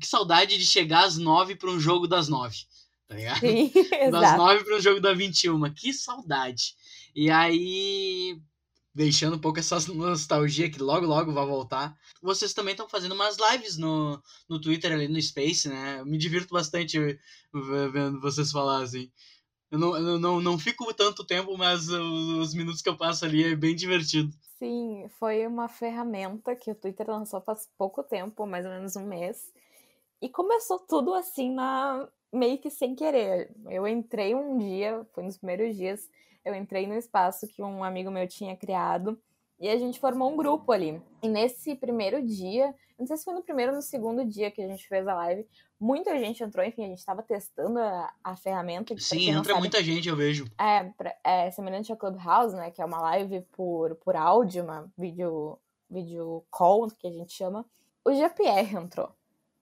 Que 0.00 0.06
saudade 0.06 0.56
de 0.56 0.64
chegar 0.64 1.04
às 1.04 1.18
nove 1.18 1.54
pra 1.54 1.70
um 1.70 1.78
jogo 1.78 2.08
das 2.08 2.28
nove, 2.28 2.56
tá 3.10 3.16
ligado? 3.16 3.40
Sim, 3.40 3.72
das 4.10 4.36
nove 4.36 4.64
pra 4.64 4.76
um 4.76 4.80
jogo 4.80 5.00
da 5.00 5.12
21. 5.12 5.74
Que 5.74 5.92
saudade. 5.92 6.76
E 7.14 7.28
aí, 7.28 8.40
deixando 8.94 9.36
um 9.36 9.40
pouco 9.40 9.58
essa 9.58 9.76
nostalgia 9.92 10.70
que 10.70 10.80
logo 10.80 11.06
logo 11.06 11.32
vai 11.32 11.44
voltar. 11.44 11.98
Vocês 12.22 12.54
também 12.54 12.72
estão 12.72 12.88
fazendo 12.88 13.14
umas 13.14 13.36
lives 13.50 13.76
no, 13.76 14.22
no 14.48 14.60
Twitter 14.60 14.92
ali 14.92 15.08
no 15.08 15.20
Space, 15.20 15.68
né? 15.68 15.98
Eu 15.98 16.06
me 16.06 16.16
divirto 16.16 16.54
bastante 16.54 16.98
vendo 17.92 18.20
vocês 18.20 18.52
falar 18.52 18.84
assim. 18.84 19.10
Eu 19.70 19.78
não, 19.78 19.96
eu 19.96 20.18
não, 20.18 20.40
não 20.40 20.58
fico 20.58 20.92
tanto 20.94 21.24
tempo, 21.24 21.56
mas 21.56 21.88
os 21.88 22.54
minutos 22.54 22.82
que 22.82 22.88
eu 22.88 22.96
passo 22.96 23.24
ali 23.24 23.44
é 23.44 23.56
bem 23.56 23.74
divertido. 23.74 24.32
Sim, 24.58 25.06
foi 25.18 25.46
uma 25.46 25.68
ferramenta 25.68 26.54
que 26.54 26.70
o 26.70 26.74
Twitter 26.74 27.08
lançou 27.08 27.40
faz 27.40 27.68
pouco 27.78 28.02
tempo, 28.02 28.46
mais 28.46 28.66
ou 28.66 28.72
menos 28.72 28.94
um 28.94 29.06
mês. 29.06 29.52
E 30.20 30.28
começou 30.28 30.78
tudo 30.80 31.14
assim 31.14 31.54
na 31.54 32.06
meio 32.32 32.58
que 32.58 32.70
sem 32.70 32.94
querer. 32.94 33.50
Eu 33.68 33.86
entrei 33.86 34.34
um 34.34 34.58
dia, 34.58 35.06
foi 35.12 35.24
nos 35.24 35.36
primeiros 35.36 35.76
dias, 35.76 36.08
eu 36.44 36.54
entrei 36.54 36.86
no 36.86 36.94
espaço 36.94 37.46
que 37.46 37.62
um 37.62 37.84
amigo 37.84 38.10
meu 38.10 38.26
tinha 38.26 38.56
criado 38.56 39.20
e 39.58 39.68
a 39.68 39.76
gente 39.76 40.00
formou 40.00 40.32
um 40.32 40.36
grupo 40.36 40.72
ali. 40.72 41.00
E 41.22 41.28
nesse 41.28 41.74
primeiro 41.74 42.24
dia, 42.24 42.74
não 42.98 43.06
sei 43.06 43.16
se 43.16 43.24
foi 43.24 43.34
no 43.34 43.42
primeiro 43.42 43.72
ou 43.72 43.76
no 43.76 43.82
segundo 43.82 44.24
dia 44.24 44.50
que 44.50 44.62
a 44.62 44.66
gente 44.66 44.88
fez 44.88 45.06
a 45.06 45.14
live, 45.14 45.46
muita 45.78 46.18
gente 46.18 46.42
entrou, 46.42 46.64
enfim, 46.64 46.84
a 46.84 46.88
gente 46.88 46.98
estava 46.98 47.22
testando 47.22 47.78
a, 47.78 48.12
a 48.24 48.36
ferramenta. 48.36 48.94
Sim, 48.98 49.30
entra 49.30 49.52
sabe, 49.52 49.60
muita 49.60 49.82
gente, 49.82 50.08
eu 50.08 50.16
vejo. 50.16 50.46
É, 50.58 50.84
pra, 50.84 51.14
é 51.22 51.50
semelhante 51.50 51.92
a 51.92 51.96
Clubhouse, 51.96 52.54
né, 52.56 52.70
que 52.70 52.80
é 52.80 52.84
uma 52.84 53.00
live 53.00 53.42
por, 53.52 53.94
por 53.96 54.16
áudio, 54.16 54.64
uma 54.64 54.90
vídeo, 54.96 55.58
vídeo 55.90 56.42
call, 56.50 56.88
que 56.90 57.06
a 57.06 57.12
gente 57.12 57.32
chama. 57.32 57.66
O 58.02 58.12
GPR 58.12 58.76
entrou, 58.76 59.10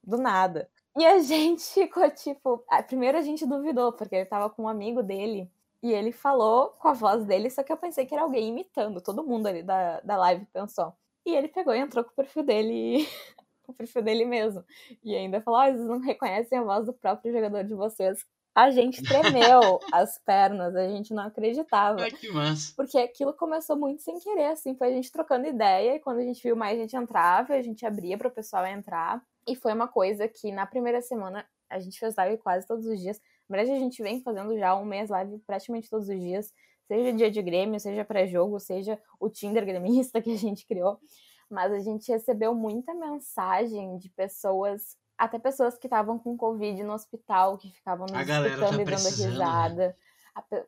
do 0.01 0.17
nada. 0.17 0.69
E 0.97 1.05
a 1.05 1.19
gente 1.23 1.63
ficou 1.63 2.09
tipo. 2.11 2.63
Primeiro 2.87 3.17
a 3.17 3.21
gente 3.21 3.45
duvidou, 3.45 3.93
porque 3.93 4.15
ele 4.15 4.25
tava 4.25 4.49
com 4.49 4.63
um 4.63 4.67
amigo 4.67 5.03
dele 5.03 5.49
e 5.81 5.91
ele 5.93 6.11
falou 6.11 6.69
com 6.79 6.89
a 6.89 6.93
voz 6.93 7.25
dele, 7.25 7.49
só 7.49 7.63
que 7.63 7.71
eu 7.71 7.77
pensei 7.77 8.05
que 8.05 8.13
era 8.13 8.23
alguém 8.23 8.49
imitando. 8.49 9.01
Todo 9.01 9.25
mundo 9.25 9.47
ali 9.47 9.63
da, 9.63 10.01
da 10.01 10.17
live 10.17 10.45
pensou. 10.51 10.93
E 11.25 11.35
ele 11.35 11.47
pegou 11.47 11.73
e 11.73 11.79
entrou 11.79 12.03
com 12.03 12.11
o 12.11 12.15
perfil 12.15 12.43
dele. 12.43 13.07
com 13.63 13.71
o 13.71 13.75
perfil 13.75 14.01
dele 14.01 14.25
mesmo. 14.25 14.63
E 15.03 15.15
ainda 15.15 15.41
falou: 15.41 15.61
oh, 15.61 15.65
vocês 15.65 15.87
não 15.87 15.99
reconhecem 15.99 16.57
a 16.57 16.63
voz 16.63 16.85
do 16.85 16.93
próprio 16.93 17.31
jogador 17.31 17.63
de 17.63 17.73
vocês. 17.73 18.25
A 18.53 18.71
gente 18.71 19.01
tremeu 19.03 19.79
as 19.93 20.17
pernas, 20.25 20.75
a 20.75 20.87
gente 20.89 21.13
não 21.13 21.23
acreditava. 21.23 22.01
Ai, 22.01 22.11
que 22.11 22.29
massa. 22.29 22.73
Porque 22.75 22.97
aquilo 22.97 23.31
começou 23.33 23.77
muito 23.77 24.01
sem 24.01 24.19
querer, 24.19 24.47
assim, 24.47 24.75
foi 24.75 24.89
a 24.89 24.91
gente 24.91 25.11
trocando 25.11 25.47
ideia, 25.47 25.95
e 25.95 25.99
quando 25.99 26.17
a 26.17 26.23
gente 26.23 26.41
viu 26.43 26.55
mais 26.55 26.77
gente 26.77 26.95
entrava, 26.95 27.53
a 27.53 27.61
gente 27.61 27.85
abria 27.85 28.17
para 28.17 28.27
o 28.27 28.31
pessoal 28.31 28.65
entrar. 28.65 29.23
E 29.49 29.55
foi 29.55 29.73
uma 29.73 29.87
coisa 29.87 30.27
que 30.27 30.51
na 30.51 30.67
primeira 30.67 31.01
semana 31.01 31.43
a 31.67 31.79
gente 31.79 31.99
fez 31.99 32.15
live 32.15 32.37
quase 32.37 32.67
todos 32.67 32.85
os 32.85 32.99
dias. 32.99 33.19
Na 33.49 33.57
verdade, 33.57 33.75
a 33.75 33.79
gente 33.79 34.01
vem 34.03 34.21
fazendo 34.21 34.55
já 34.57 34.75
um 34.75 34.85
mês 34.85 35.09
live 35.09 35.39
praticamente 35.39 35.89
todos 35.89 36.07
os 36.07 36.19
dias, 36.19 36.53
seja 36.87 37.11
dia 37.11 37.31
de 37.31 37.41
Grêmio, 37.41 37.79
seja 37.79 38.05
pré-jogo, 38.05 38.59
seja 38.59 38.99
o 39.19 39.27
Tinder 39.27 39.65
gremista 39.65 40.21
que 40.21 40.31
a 40.31 40.37
gente 40.37 40.67
criou. 40.67 40.99
Mas 41.49 41.71
a 41.71 41.79
gente 41.79 42.11
recebeu 42.11 42.53
muita 42.53 42.93
mensagem 42.93 43.97
de 43.97 44.07
pessoas, 44.09 44.95
até 45.17 45.39
pessoas 45.39 45.77
que 45.79 45.87
estavam 45.87 46.19
com 46.19 46.37
Covid 46.37 46.83
no 46.83 46.93
hospital, 46.93 47.57
que 47.57 47.71
ficavam 47.71 48.05
nos 48.05 48.11
tá 48.11 48.21
escutando 48.21 48.75
tá 48.75 48.81
e 48.81 48.85
dando 48.85 49.03
né? 49.03 49.09
risada. 49.09 49.97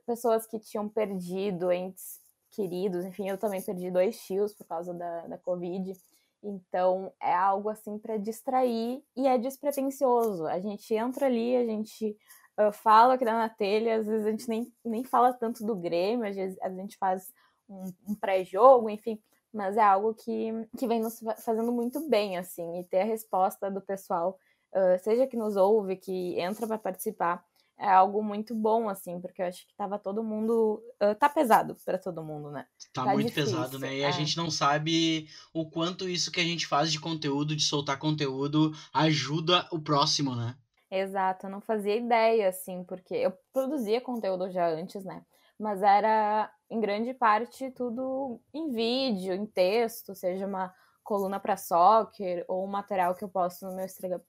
Pessoas 0.07 0.47
que 0.47 0.59
tinham 0.59 0.89
perdido 0.89 1.71
entes 1.71 2.19
queridos, 2.49 3.05
enfim, 3.05 3.29
eu 3.29 3.37
também 3.37 3.61
perdi 3.61 3.89
dois 3.89 4.19
tios 4.21 4.53
por 4.53 4.65
causa 4.65 4.93
da, 4.93 5.27
da 5.27 5.37
Covid. 5.37 5.93
Então 6.43 7.13
é 7.21 7.33
algo 7.33 7.69
assim 7.69 7.97
para 7.97 8.17
distrair 8.17 9.03
e 9.15 9.27
é 9.27 9.37
despretensioso. 9.37 10.47
A 10.47 10.59
gente 10.59 10.93
entra 10.93 11.27
ali, 11.27 11.55
a 11.55 11.65
gente 11.65 12.17
uh, 12.59 12.71
fala 12.71 13.17
que 13.17 13.25
dá 13.25 13.33
na 13.33 13.49
telha, 13.49 13.97
às 13.97 14.07
vezes 14.07 14.25
a 14.25 14.31
gente 14.31 14.49
nem, 14.49 14.73
nem 14.83 15.03
fala 15.03 15.33
tanto 15.33 15.65
do 15.65 15.75
Grêmio, 15.75 16.27
às 16.27 16.35
vezes 16.35 16.57
a 16.61 16.69
gente 16.69 16.97
faz 16.97 17.31
um, 17.69 17.85
um 18.07 18.15
pré-jogo, 18.15 18.89
enfim, 18.89 19.21
mas 19.53 19.77
é 19.77 19.83
algo 19.83 20.13
que, 20.13 20.51
que 20.77 20.87
vem 20.87 21.01
nos 21.01 21.19
fazendo 21.43 21.71
muito 21.71 22.07
bem, 22.09 22.37
assim, 22.37 22.79
e 22.79 22.83
ter 22.85 23.01
a 23.01 23.05
resposta 23.05 23.69
do 23.69 23.81
pessoal, 23.81 24.37
uh, 24.73 24.99
seja 25.03 25.27
que 25.27 25.37
nos 25.37 25.55
ouve, 25.55 25.95
que 25.95 26.39
entra 26.39 26.67
para 26.67 26.77
participar, 26.77 27.43
é 27.81 27.89
algo 27.89 28.23
muito 28.23 28.53
bom, 28.53 28.87
assim, 28.87 29.19
porque 29.19 29.41
eu 29.41 29.47
acho 29.47 29.65
que 29.67 29.73
tava 29.75 29.97
todo 29.97 30.23
mundo. 30.23 30.83
Uh, 31.01 31.15
tá 31.15 31.27
pesado 31.27 31.75
para 31.83 31.97
todo 31.97 32.23
mundo, 32.23 32.51
né? 32.51 32.67
Tá, 32.93 33.05
tá 33.05 33.13
muito 33.13 33.29
difícil, 33.29 33.57
pesado, 33.57 33.79
né? 33.79 33.95
E 33.95 34.01
é. 34.01 34.07
a 34.07 34.11
gente 34.11 34.37
não 34.37 34.51
sabe 34.51 35.27
o 35.51 35.67
quanto 35.67 36.07
isso 36.07 36.31
que 36.31 36.39
a 36.39 36.43
gente 36.43 36.67
faz 36.67 36.91
de 36.91 36.99
conteúdo, 36.99 37.55
de 37.55 37.63
soltar 37.63 37.97
conteúdo, 37.97 38.71
ajuda 38.93 39.67
o 39.71 39.79
próximo, 39.79 40.35
né? 40.35 40.55
Exato, 40.91 41.47
eu 41.47 41.49
não 41.49 41.59
fazia 41.61 41.95
ideia, 41.95 42.49
assim, 42.49 42.83
porque 42.83 43.15
eu 43.15 43.33
produzia 43.51 43.99
conteúdo 43.99 44.51
já 44.51 44.69
antes, 44.69 45.03
né? 45.03 45.25
Mas 45.57 45.81
era, 45.81 46.51
em 46.69 46.79
grande 46.79 47.15
parte, 47.15 47.71
tudo 47.71 48.39
em 48.53 48.69
vídeo, 48.69 49.33
em 49.33 49.45
texto, 49.45 50.13
seja 50.13 50.45
uma 50.45 50.71
coluna 51.03 51.39
para 51.39 51.57
soccer 51.57 52.45
ou 52.47 52.63
um 52.63 52.69
material 52.69 53.15
que 53.15 53.23
eu 53.23 53.29
posto 53.29 53.65
no 53.65 53.75
meu 53.75 53.85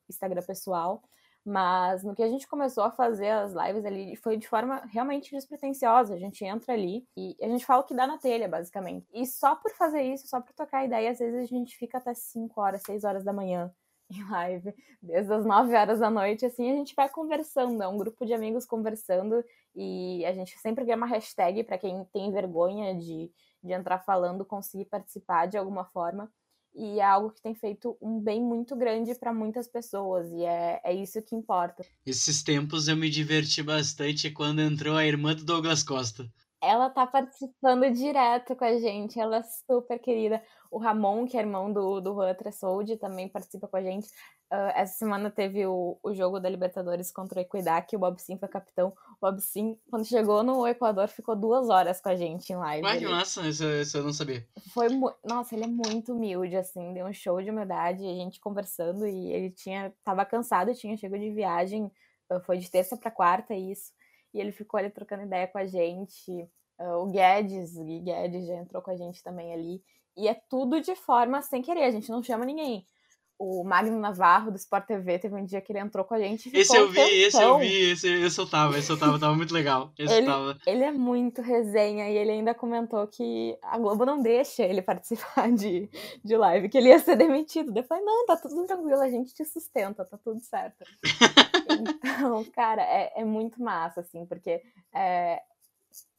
Instagram 0.09 0.43
pessoal. 0.47 1.03
Mas 1.44 2.05
no 2.05 2.14
que 2.14 2.22
a 2.22 2.28
gente 2.28 2.46
começou 2.46 2.85
a 2.85 2.90
fazer 2.90 3.31
as 3.31 3.52
lives 3.52 3.85
ali, 3.85 4.16
foi 4.16 4.37
de 4.37 4.48
forma 4.48 4.83
realmente 4.92 5.33
despretensiosa. 5.33 6.14
A 6.14 6.18
gente 6.18 6.44
entra 6.44 6.72
ali 6.72 7.05
e 7.16 7.37
a 7.42 7.48
gente 7.48 7.66
fala 7.66 7.83
o 7.83 7.85
que 7.85 7.94
dá 7.94 8.07
na 8.07 8.16
telha, 8.18 8.48
basicamente. 8.48 9.09
E 9.12 9.26
só 9.26 9.57
por 9.57 9.72
fazer 9.72 10.02
isso, 10.02 10.28
só 10.28 10.40
por 10.40 10.52
tocar 10.55 10.85
ideia, 10.85 11.11
às 11.11 11.18
vezes 11.18 11.42
a 11.42 11.46
gente 11.46 11.76
fica 11.76 11.98
até 11.98 12.14
5 12.14 12.61
horas, 12.61 12.83
6 12.83 13.02
horas 13.02 13.24
da 13.24 13.33
manhã 13.33 13.72
em 14.11 14.22
live, 14.31 14.74
desde 15.02 15.33
as 15.33 15.44
9 15.44 15.74
horas 15.74 15.98
da 15.98 16.11
noite, 16.11 16.46
assim, 16.46 16.70
a 16.70 16.74
gente 16.76 16.94
vai 16.94 17.09
conversando, 17.09 17.83
é 17.83 17.88
um 17.88 17.96
grupo 17.96 18.26
de 18.26 18.35
amigos 18.35 18.66
conversando 18.66 19.42
e 19.74 20.24
a 20.26 20.33
gente 20.33 20.59
sempre 20.59 20.85
ganha 20.85 20.96
uma 20.96 21.07
hashtag 21.07 21.64
para 21.64 21.78
quem 21.78 22.05
tem 22.12 22.31
vergonha 22.31 22.94
de, 22.94 23.33
de 23.62 23.72
entrar 23.72 23.98
falando, 24.00 24.44
conseguir 24.44 24.85
participar 24.85 25.46
de 25.46 25.57
alguma 25.57 25.85
forma 25.87 26.31
e 26.75 26.99
é 27.01 27.05
algo 27.05 27.31
que 27.31 27.43
tem 27.43 27.55
feito 27.55 27.97
um 28.01 28.19
bem 28.19 28.41
muito 28.41 28.75
grande 28.75 29.15
para 29.15 29.33
muitas 29.33 29.69
pessoas, 29.69 30.31
e 30.33 30.45
é, 30.45 30.81
é 30.85 30.95
isso 30.95 31.23
que 31.23 31.35
importa. 31.35 31.85
Esses 32.07 32.43
tempos 32.43 32.89
eu 32.89 32.97
me 32.97 33.11
diverti 33.11 33.63
bastante 33.63 34.31
quando 34.31 34.61
entrou 34.61 34.97
a 34.97 35.07
irmã 35.07 35.35
do 35.35 35.45
Douglas 35.45 35.83
Costa. 35.83 36.27
Ela 36.63 36.89
tá 36.89 37.07
participando 37.07 37.91
direto 37.91 38.55
com 38.55 38.65
a 38.65 38.79
gente, 38.79 39.19
ela 39.19 39.39
é 39.39 39.43
super 39.43 39.99
querida. 39.99 40.41
O 40.73 40.79
Ramon, 40.79 41.27
que 41.27 41.37
é 41.37 41.41
irmão 41.41 41.71
do, 41.71 42.01
do 42.01 42.15
Juan 42.15 42.35
Tressoldi, 42.35 42.97
também 42.97 43.29
participa 43.29 43.69
com 43.69 43.77
a 43.77 43.83
gente. 43.83 44.07
Uh, 44.51 44.73
essa 44.75 44.95
semana 44.95 45.31
teve 45.31 45.67
o, 45.67 45.99
o 46.03 46.15
jogo 46.15 46.41
da 46.41 46.49
Libertadores 46.49 47.13
contra 47.13 47.39
o 47.39 47.43
Equidad, 47.43 47.87
o 47.95 47.99
Bob 47.99 48.19
Sim 48.19 48.39
foi 48.39 48.49
capitão. 48.49 48.89
O 48.89 49.17
Bob 49.21 49.39
Sim, 49.43 49.79
quando 49.91 50.07
chegou 50.07 50.43
no 50.43 50.67
Equador, 50.67 51.09
ficou 51.09 51.37
duas 51.37 51.69
horas 51.69 52.01
com 52.01 52.09
a 52.09 52.17
gente 52.17 52.55
em 52.55 52.57
live. 52.57 52.87
Ai, 52.87 52.99
que 52.99 53.07
massa, 53.07 53.47
isso, 53.47 53.65
isso 53.65 53.99
eu 53.99 54.05
não 54.05 54.15
sabia. 54.15 54.47
Foi 54.73 54.89
Nossa, 55.23 55.55
ele 55.55 55.65
é 55.65 55.69
muito 55.69 56.15
humilde, 56.15 56.57
assim, 56.57 56.95
deu 56.95 57.07
um 57.07 57.13
show 57.13 57.43
de 57.43 57.51
humildade, 57.51 58.07
a 58.07 58.15
gente 58.15 58.41
conversando, 58.41 59.07
e 59.07 59.31
ele 59.31 59.51
tinha 59.51 59.93
tava 60.03 60.25
cansado, 60.25 60.75
tinha 60.75 60.97
chegado 60.97 61.21
de 61.21 61.31
viagem, 61.31 61.93
foi 62.47 62.57
de 62.57 62.71
terça 62.71 62.97
para 62.97 63.11
quarta, 63.11 63.55
isso. 63.55 63.93
E 64.33 64.41
ele 64.41 64.53
ficou 64.53 64.79
ali 64.79 64.89
trocando 64.89 65.25
ideia 65.25 65.47
com 65.47 65.59
a 65.59 65.67
gente. 65.67 66.31
Uh, 66.81 66.97
o 67.03 67.07
Guedes, 67.09 67.77
o 67.77 67.85
Guedes 67.85 68.47
já 68.47 68.55
entrou 68.55 68.81
com 68.81 68.91
a 68.91 68.97
gente 68.97 69.23
também 69.23 69.53
ali. 69.53 69.83
E 70.16 70.29
é 70.29 70.35
tudo 70.35 70.81
de 70.81 70.94
forma 70.94 71.42
sem 71.42 71.62
querer, 71.62 71.85
a 71.85 71.90
gente 71.90 72.11
não 72.11 72.22
chama 72.22 72.44
ninguém. 72.44 72.85
O 73.38 73.64
Magno 73.64 73.98
Navarro 73.98 74.53
do 74.53 74.57
Sport 74.57 74.87
TV 74.87 75.18
teve 75.18 75.35
um 75.35 75.44
dia 75.44 75.61
que 75.61 75.72
ele 75.72 75.81
entrou 75.81 76.05
com 76.05 76.14
a 76.14 76.18
gente. 76.20 76.48
esse 76.55 76.77
eu 76.77 76.88
vi, 76.88 77.01
esse 77.01 77.42
eu 77.42 77.59
vi, 77.59 77.90
esse, 77.90 78.09
esse 78.09 78.40
eu 78.40 78.48
tava, 78.48 78.79
esse 78.79 78.88
eu 78.88 78.96
tava, 78.96 79.18
tava 79.18 79.35
muito 79.35 79.53
legal. 79.53 79.92
Ele, 79.98 80.27
tava. 80.27 80.57
ele 80.64 80.85
é 80.85 80.92
muito 80.92 81.42
resenha 81.42 82.09
e 82.09 82.16
ele 82.16 82.31
ainda 82.31 82.55
comentou 82.55 83.05
que 83.09 83.59
a 83.62 83.77
Globo 83.79 84.07
não 84.07 84.22
deixa 84.22 84.62
ele 84.62 84.81
participar 84.83 85.51
de, 85.51 85.90
de 86.25 86.37
live, 86.37 86.68
que 86.68 86.79
ele 86.79 86.90
ia 86.90 87.01
ser 87.01 87.16
demitido. 87.16 87.77
Eu 87.77 87.83
falei, 87.83 88.05
não, 88.05 88.27
tá 88.27 88.37
tudo 88.37 88.64
tranquilo, 88.64 89.01
a 89.01 89.11
gente 89.11 89.35
te 89.35 89.44
sustenta, 89.44 90.05
tá 90.05 90.16
tudo 90.22 90.38
certo. 90.40 90.85
então, 91.68 92.44
cara, 92.53 92.83
é, 92.83 93.22
é 93.22 93.25
muito 93.25 93.61
massa, 93.61 94.03
assim, 94.03 94.25
porque 94.25 94.62
é, 94.94 95.42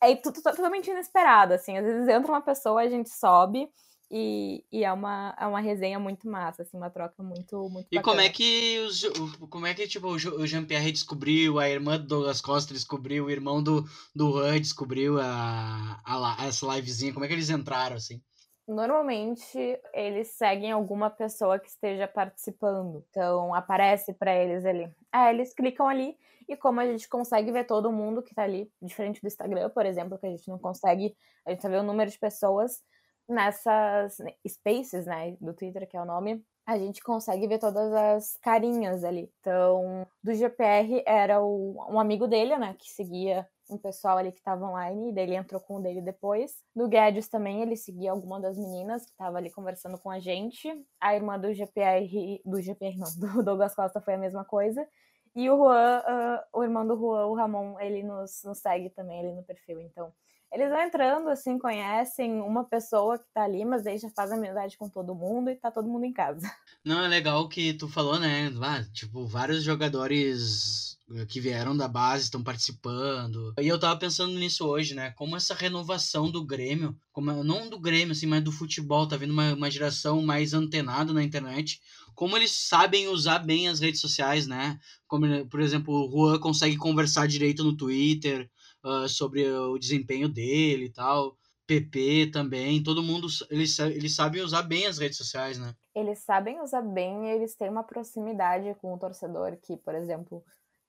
é 0.02 0.16
tudo 0.16 0.42
totalmente 0.42 0.90
inesperado, 0.90 1.54
assim. 1.54 1.78
Às 1.78 1.86
vezes 1.86 2.08
entra 2.08 2.32
uma 2.32 2.42
pessoa, 2.42 2.82
a 2.82 2.90
gente 2.90 3.10
sobe 3.10 3.70
e, 4.16 4.64
e 4.72 4.84
é, 4.84 4.94
uma, 4.94 5.36
é 5.40 5.48
uma 5.48 5.60
resenha 5.60 5.98
muito 6.00 6.30
massa, 6.30 6.62
assim, 6.62 6.78
uma 6.78 6.90
troca 6.90 7.24
muito, 7.24 7.68
muito 7.68 7.88
E 7.92 8.00
como 8.00 8.22
é 8.22 8.30
que 8.30 8.78
os, 8.80 9.04
como 9.50 9.66
é 9.66 9.74
que, 9.74 9.88
tipo, 9.88 10.08
o 10.08 10.46
Jean-Pierre 10.46 10.92
descobriu, 10.92 11.58
a 11.60 11.68
irmã 11.68 11.98
do 11.98 12.06
Douglas 12.06 12.40
Costa 12.40 12.76
descobriu, 12.76 13.26
o 13.26 13.32
irmão 13.32 13.64
do, 13.64 13.84
do 14.16 14.38
Han 14.38 14.62
descobriu 14.62 15.20
a, 15.20 16.00
a, 16.06 16.46
essa 16.46 16.68
livezinha, 16.76 17.12
como 17.12 17.26
é 17.26 17.28
que 17.28 17.34
eles 17.34 17.50
entraram, 17.50 17.96
assim? 17.96 18.22
Normalmente 18.68 19.80
eles 19.94 20.30
seguem 20.30 20.72
alguma 20.72 21.10
pessoa 21.10 21.60
que 21.60 21.70
esteja 21.70 22.08
participando. 22.08 23.04
Então 23.10 23.54
aparece 23.54 24.14
para 24.14 24.34
eles 24.34 24.66
ali. 24.66 24.90
É, 25.14 25.30
eles 25.30 25.54
clicam 25.54 25.88
ali 25.88 26.18
e 26.48 26.56
como 26.56 26.80
a 26.80 26.86
gente 26.86 27.08
consegue 27.08 27.52
ver 27.52 27.66
todo 27.66 27.92
mundo 27.92 28.22
que 28.22 28.36
tá 28.36 28.44
ali, 28.44 28.72
diferente 28.82 29.22
do 29.22 29.28
Instagram, 29.28 29.70
por 29.70 29.86
exemplo, 29.86 30.18
que 30.18 30.26
a 30.26 30.30
gente 30.30 30.48
não 30.48 30.60
consegue, 30.60 31.16
a 31.46 31.52
gente 31.52 31.62
só 31.62 31.70
vê 31.70 31.78
o 31.78 31.84
número 31.84 32.10
de 32.10 32.20
pessoas 32.20 32.82
nessas 33.28 34.18
spaces, 34.48 35.06
né, 35.06 35.38
do 35.40 35.54
Twitter, 35.54 35.88
que 35.88 35.96
é 35.96 36.02
o 36.02 36.06
nome, 36.06 36.44
a 36.66 36.78
gente 36.78 37.02
consegue 37.02 37.48
ver 37.48 37.60
todas 37.60 37.92
as 37.94 38.38
carinhas 38.42 39.04
ali. 39.04 39.32
Então, 39.40 40.06
do 40.22 40.34
GPR 40.34 41.04
era 41.06 41.42
o, 41.42 41.76
um 41.90 42.00
amigo 42.00 42.28
dele, 42.28 42.58
né, 42.58 42.76
que 42.78 42.92
seguia 42.92 43.48
um 43.70 43.78
pessoal 43.78 44.18
ali 44.18 44.32
que 44.32 44.40
estava 44.40 44.66
online, 44.66 45.10
e 45.10 45.14
dele 45.14 45.36
entrou 45.36 45.60
com 45.62 45.78
o 45.78 45.82
dele 45.82 46.02
depois. 46.02 46.56
Do 46.76 46.88
Guedes 46.88 47.28
também, 47.28 47.62
ele 47.62 47.76
seguia 47.76 48.12
alguma 48.12 48.40
das 48.40 48.58
meninas 48.58 49.06
que 49.06 49.12
estava 49.12 49.38
ali 49.38 49.50
conversando 49.50 49.98
com 49.98 50.10
a 50.10 50.20
gente. 50.20 50.70
A 51.00 51.16
irmã 51.16 51.40
do 51.40 51.54
GPR, 51.54 52.42
do 52.46 52.62
GPR 52.62 52.98
não, 52.98 53.08
do 53.36 53.44
Douglas 53.44 53.76
Costa 53.76 54.02
foi 54.02 54.16
a 54.16 54.18
mesma 54.18 54.44
coisa. 54.46 54.88
E 55.36 55.50
o 55.50 55.58
Juan, 55.58 56.02
uh, 56.02 56.60
o 56.60 56.64
irmão 56.64 56.86
do 56.86 56.96
Juan, 56.96 57.26
o 57.26 57.34
Ramon, 57.34 57.80
ele 57.80 58.04
nos, 58.04 58.44
nos 58.44 58.60
segue 58.60 58.90
também 58.92 59.20
ali 59.20 59.34
no 59.34 59.44
perfil. 59.44 59.82
Então, 59.82 60.14
eles 60.54 60.70
vão 60.70 60.82
entrando, 60.82 61.30
assim, 61.30 61.58
conhecem 61.58 62.40
uma 62.42 62.64
pessoa 62.64 63.18
que 63.18 63.26
tá 63.34 63.44
ali, 63.44 63.66
mas 63.66 63.88
aí 63.88 63.98
já 63.98 64.10
faz 64.12 64.32
amizade 64.32 64.78
com 64.78 64.88
todo 64.88 65.16
mundo 65.16 65.50
e 65.50 65.56
tá 65.56 65.72
todo 65.72 65.90
mundo 65.90 66.06
em 66.06 66.14
casa. 66.14 66.42
Não, 66.86 67.04
é 67.04 67.08
legal 67.08 67.50
que 67.50 67.74
tu 67.74 67.88
falou, 67.88 68.20
né? 68.20 68.54
Ah, 68.62 68.84
tipo, 68.94 69.26
vários 69.26 69.64
jogadores 69.64 71.00
eh, 71.16 71.26
que 71.26 71.40
vieram 71.40 71.76
da 71.76 71.88
base 71.88 72.26
estão 72.26 72.44
participando. 72.44 73.54
E 73.60 73.68
eu 73.68 73.80
tava 73.80 73.98
pensando 73.98 74.38
nisso 74.38 74.68
hoje, 74.68 74.94
né? 74.94 75.10
Como 75.12 75.36
essa 75.36 75.56
renovação 75.56 76.30
do 76.30 76.46
Grêmio, 76.46 76.96
como, 77.12 77.44
não 77.44 77.68
do 77.68 77.80
Grêmio, 77.80 78.12
assim, 78.12 78.28
mas 78.28 78.44
do 78.44 78.52
futebol, 78.52 79.08
tá 79.08 79.18
vindo 79.18 79.34
uma, 79.34 79.54
uma 79.54 79.72
geração 79.72 80.22
mais 80.22 80.54
antenada 80.54 81.12
na 81.12 81.24
internet 81.24 81.82
como 82.16 82.38
eles 82.38 82.52
sabem 82.52 83.08
usar 83.08 83.40
bem 83.40 83.68
as 83.68 83.80
redes 83.80 84.00
sociais, 84.00 84.46
né? 84.46 84.80
Como, 85.08 85.26
por 85.48 85.60
exemplo, 85.60 85.94
o 85.94 86.12
Juan 86.12 86.40
consegue 86.40 86.78
conversar 86.78 87.28
direito 87.28 87.64
no 87.64 87.76
Twitter 87.76 88.48
uh, 88.84 89.08
sobre 89.08 89.50
o 89.50 89.78
desempenho 89.78 90.30
dele 90.30 90.86
e 90.86 90.90
tal. 90.90 91.38
PP 91.66 92.30
também, 92.32 92.84
todo 92.84 93.02
mundo, 93.02 93.28
eles, 93.50 93.80
eles 93.80 94.16
sabem 94.16 94.42
usar 94.42 94.64
bem 94.64 94.86
as 94.86 94.98
redes 94.98 95.18
sociais, 95.18 95.58
né? 95.58 95.74
Eles 95.96 96.20
sabem 96.20 96.60
usar 96.62 96.82
bem 96.82 97.28
e 97.28 97.32
eles 97.32 97.56
têm 97.56 97.70
uma 97.70 97.84
proximidade 97.84 98.76
com 98.82 98.94
o 98.94 98.98
torcedor 98.98 99.56
que, 99.62 99.78
por 99.78 99.96
exemplo, 99.96 100.44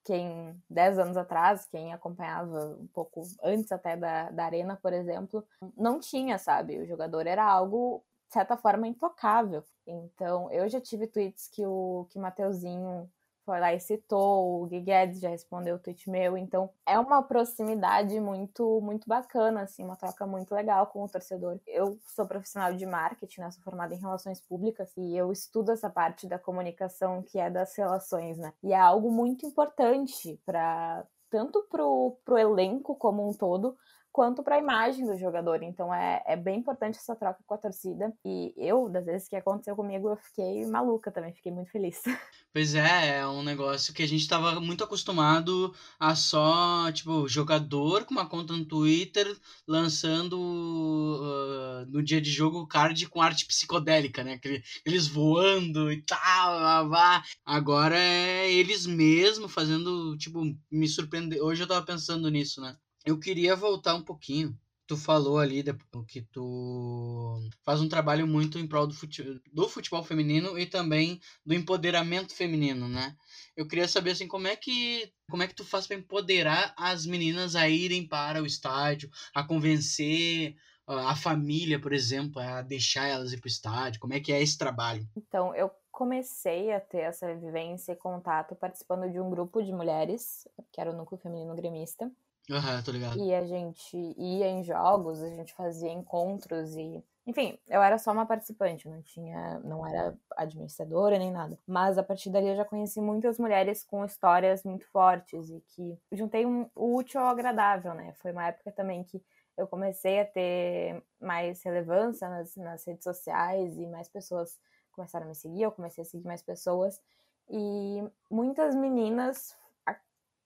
quem 0.04 0.60
10 0.68 0.98
anos 0.98 1.16
atrás, 1.16 1.66
quem 1.66 1.92
acompanhava 1.92 2.76
um 2.80 2.88
pouco 2.88 3.22
antes 3.42 3.70
até 3.70 3.96
da, 3.96 4.30
da 4.30 4.44
Arena, 4.44 4.76
por 4.76 4.92
exemplo, 4.92 5.46
não 5.76 6.00
tinha, 6.00 6.38
sabe? 6.38 6.78
O 6.78 6.86
jogador 6.86 7.26
era 7.26 7.44
algo 7.44 8.04
certa 8.34 8.56
forma, 8.56 8.88
intocável. 8.88 9.62
Então, 9.86 10.50
eu 10.50 10.68
já 10.68 10.80
tive 10.80 11.06
tweets 11.06 11.48
que 11.48 11.64
o 11.64 12.06
que 12.10 12.18
Mateuzinho 12.18 13.08
foi 13.44 13.60
lá 13.60 13.74
e 13.74 13.80
citou, 13.80 14.62
o 14.62 14.66
Gui 14.66 14.80
Guedes 14.80 15.20
já 15.20 15.28
respondeu 15.28 15.76
o 15.76 15.78
tweet 15.78 16.08
meu, 16.10 16.36
então 16.36 16.70
é 16.86 16.98
uma 16.98 17.22
proximidade 17.22 18.18
muito 18.20 18.80
muito 18.80 19.08
bacana, 19.08 19.62
assim, 19.62 19.84
uma 19.84 19.96
troca 19.96 20.26
muito 20.26 20.54
legal 20.54 20.86
com 20.88 21.04
o 21.04 21.08
torcedor. 21.08 21.60
Eu 21.66 21.98
sou 22.14 22.26
profissional 22.26 22.74
de 22.74 22.86
marketing, 22.86 23.40
né, 23.42 23.50
sou 23.50 23.62
formada 23.62 23.94
em 23.94 23.98
relações 23.98 24.40
públicas 24.40 24.92
e 24.96 25.16
eu 25.16 25.30
estudo 25.32 25.72
essa 25.72 25.90
parte 25.90 26.26
da 26.26 26.38
comunicação 26.38 27.22
que 27.22 27.38
é 27.38 27.50
das 27.50 27.76
relações, 27.76 28.38
né? 28.38 28.52
E 28.62 28.72
é 28.72 28.78
algo 28.78 29.10
muito 29.10 29.46
importante 29.46 30.40
para 30.44 31.04
tanto 31.30 31.66
pro, 31.68 32.16
pro 32.24 32.38
elenco 32.38 32.94
como 32.94 33.28
um 33.28 33.32
todo, 33.32 33.76
quanto 34.14 34.44
para 34.44 34.54
a 34.54 34.60
imagem 34.60 35.04
do 35.04 35.18
jogador. 35.18 35.60
Então 35.64 35.92
é, 35.92 36.22
é 36.24 36.36
bem 36.36 36.60
importante 36.60 36.98
essa 36.98 37.16
troca 37.16 37.40
com 37.44 37.54
a 37.54 37.58
torcida. 37.58 38.12
E 38.24 38.54
eu, 38.56 38.88
das 38.88 39.04
vezes 39.04 39.26
que 39.26 39.34
aconteceu 39.34 39.74
comigo, 39.74 40.08
eu 40.08 40.16
fiquei 40.16 40.64
maluca 40.66 41.10
também, 41.10 41.34
fiquei 41.34 41.50
muito 41.50 41.72
feliz. 41.72 42.00
Pois 42.54 42.72
é, 42.76 43.18
é 43.18 43.26
um 43.26 43.42
negócio 43.42 43.92
que 43.92 44.04
a 44.04 44.06
gente 44.06 44.20
estava 44.20 44.60
muito 44.60 44.84
acostumado 44.84 45.74
a 45.98 46.14
só, 46.14 46.92
tipo, 46.92 47.26
jogador 47.26 48.04
com 48.04 48.12
uma 48.12 48.28
conta 48.28 48.52
no 48.52 48.64
Twitter 48.64 49.36
lançando 49.66 50.38
uh, 50.38 51.84
no 51.90 52.00
dia 52.00 52.20
de 52.20 52.30
jogo 52.30 52.64
card 52.68 53.08
com 53.08 53.20
arte 53.20 53.44
psicodélica, 53.44 54.22
né? 54.22 54.38
Eles 54.86 55.08
voando 55.08 55.90
e 55.90 56.00
tal, 56.02 56.60
blá, 56.60 56.84
blá. 56.84 57.24
Agora 57.44 57.98
é 57.98 58.52
eles 58.52 58.86
mesmo 58.86 59.48
fazendo, 59.48 60.16
tipo, 60.16 60.40
me 60.70 60.86
surpreender. 60.86 61.42
Hoje 61.42 61.64
eu 61.64 61.66
tava 61.66 61.84
pensando 61.84 62.30
nisso, 62.30 62.60
né? 62.60 62.76
Eu 63.04 63.18
queria 63.18 63.54
voltar 63.54 63.94
um 63.94 64.02
pouquinho. 64.02 64.58
Tu 64.86 64.98
falou 64.98 65.38
ali 65.38 65.64
que 66.06 66.20
tu 66.20 67.40
faz 67.64 67.80
um 67.80 67.88
trabalho 67.88 68.26
muito 68.26 68.58
em 68.58 68.66
prol 68.66 68.86
do 68.86 68.92
futebol, 68.92 69.40
do 69.50 69.66
futebol 69.66 70.04
feminino 70.04 70.58
e 70.58 70.66
também 70.66 71.18
do 71.44 71.54
empoderamento 71.54 72.34
feminino, 72.34 72.86
né? 72.86 73.16
Eu 73.56 73.66
queria 73.66 73.88
saber 73.88 74.10
assim 74.10 74.28
como 74.28 74.46
é 74.46 74.54
que 74.54 75.10
como 75.30 75.42
é 75.42 75.48
que 75.48 75.54
tu 75.54 75.64
faz 75.64 75.86
para 75.86 75.96
empoderar 75.96 76.74
as 76.76 77.06
meninas 77.06 77.56
a 77.56 77.66
irem 77.66 78.06
para 78.06 78.42
o 78.42 78.46
estádio, 78.46 79.08
a 79.34 79.42
convencer 79.42 80.54
a 80.86 81.16
família, 81.16 81.80
por 81.80 81.92
exemplo, 81.92 82.40
a 82.40 82.60
deixar 82.60 83.06
elas 83.06 83.32
ir 83.32 83.40
para 83.40 83.46
o 83.46 83.48
estádio. 83.48 84.00
Como 84.00 84.12
é 84.12 84.20
que 84.20 84.32
é 84.32 84.42
esse 84.42 84.58
trabalho? 84.58 85.08
Então, 85.16 85.54
eu 85.54 85.70
comecei 85.90 86.72
a 86.72 86.80
ter 86.80 86.98
essa 86.98 87.34
vivência 87.34 87.92
e 87.92 87.96
contato 87.96 88.54
participando 88.54 89.10
de 89.10 89.18
um 89.18 89.30
grupo 89.30 89.62
de 89.62 89.72
mulheres, 89.72 90.46
que 90.72 90.80
era 90.80 90.90
o 90.90 90.96
Núcleo 90.96 91.18
Feminino 91.18 91.54
Gremista. 91.54 92.10
Aham, 92.50 92.82
tô 92.82 92.92
ligado. 92.92 93.18
E 93.18 93.34
a 93.34 93.44
gente 93.44 93.96
ia 93.96 94.48
em 94.48 94.62
jogos, 94.62 95.22
a 95.22 95.28
gente 95.30 95.54
fazia 95.54 95.90
encontros 95.90 96.76
e 96.76 97.02
enfim, 97.26 97.58
eu 97.70 97.82
era 97.82 97.96
só 97.96 98.12
uma 98.12 98.26
participante, 98.26 98.86
não 98.86 99.00
tinha, 99.00 99.58
não 99.60 99.86
era 99.86 100.14
administradora 100.36 101.18
nem 101.18 101.32
nada. 101.32 101.58
Mas 101.66 101.96
a 101.96 102.02
partir 102.02 102.28
dali 102.28 102.48
eu 102.48 102.56
já 102.56 102.66
conheci 102.66 103.00
muitas 103.00 103.38
mulheres 103.38 103.82
com 103.82 104.04
histórias 104.04 104.62
muito 104.62 104.86
fortes 104.88 105.48
e 105.48 105.58
que 105.68 105.98
juntei 106.12 106.44
um, 106.44 106.68
útil 106.76 107.20
ao 107.20 107.28
agradável, 107.28 107.94
né? 107.94 108.12
Foi 108.20 108.30
uma 108.30 108.46
época 108.48 108.70
também 108.72 109.02
que 109.04 109.22
eu 109.56 109.66
comecei 109.66 110.20
a 110.20 110.26
ter 110.26 111.02
mais 111.18 111.62
relevância 111.62 112.28
nas, 112.28 112.56
nas 112.56 112.86
redes 112.86 113.04
sociais 113.04 113.78
e 113.78 113.86
mais 113.86 114.06
pessoas 114.06 114.58
começaram 114.92 115.24
a 115.24 115.28
me 115.30 115.34
seguir, 115.34 115.62
eu 115.62 115.72
comecei 115.72 116.02
a 116.02 116.04
seguir 116.04 116.26
mais 116.26 116.42
pessoas 116.42 117.00
e 117.48 118.02
muitas 118.30 118.74
meninas 118.74 119.56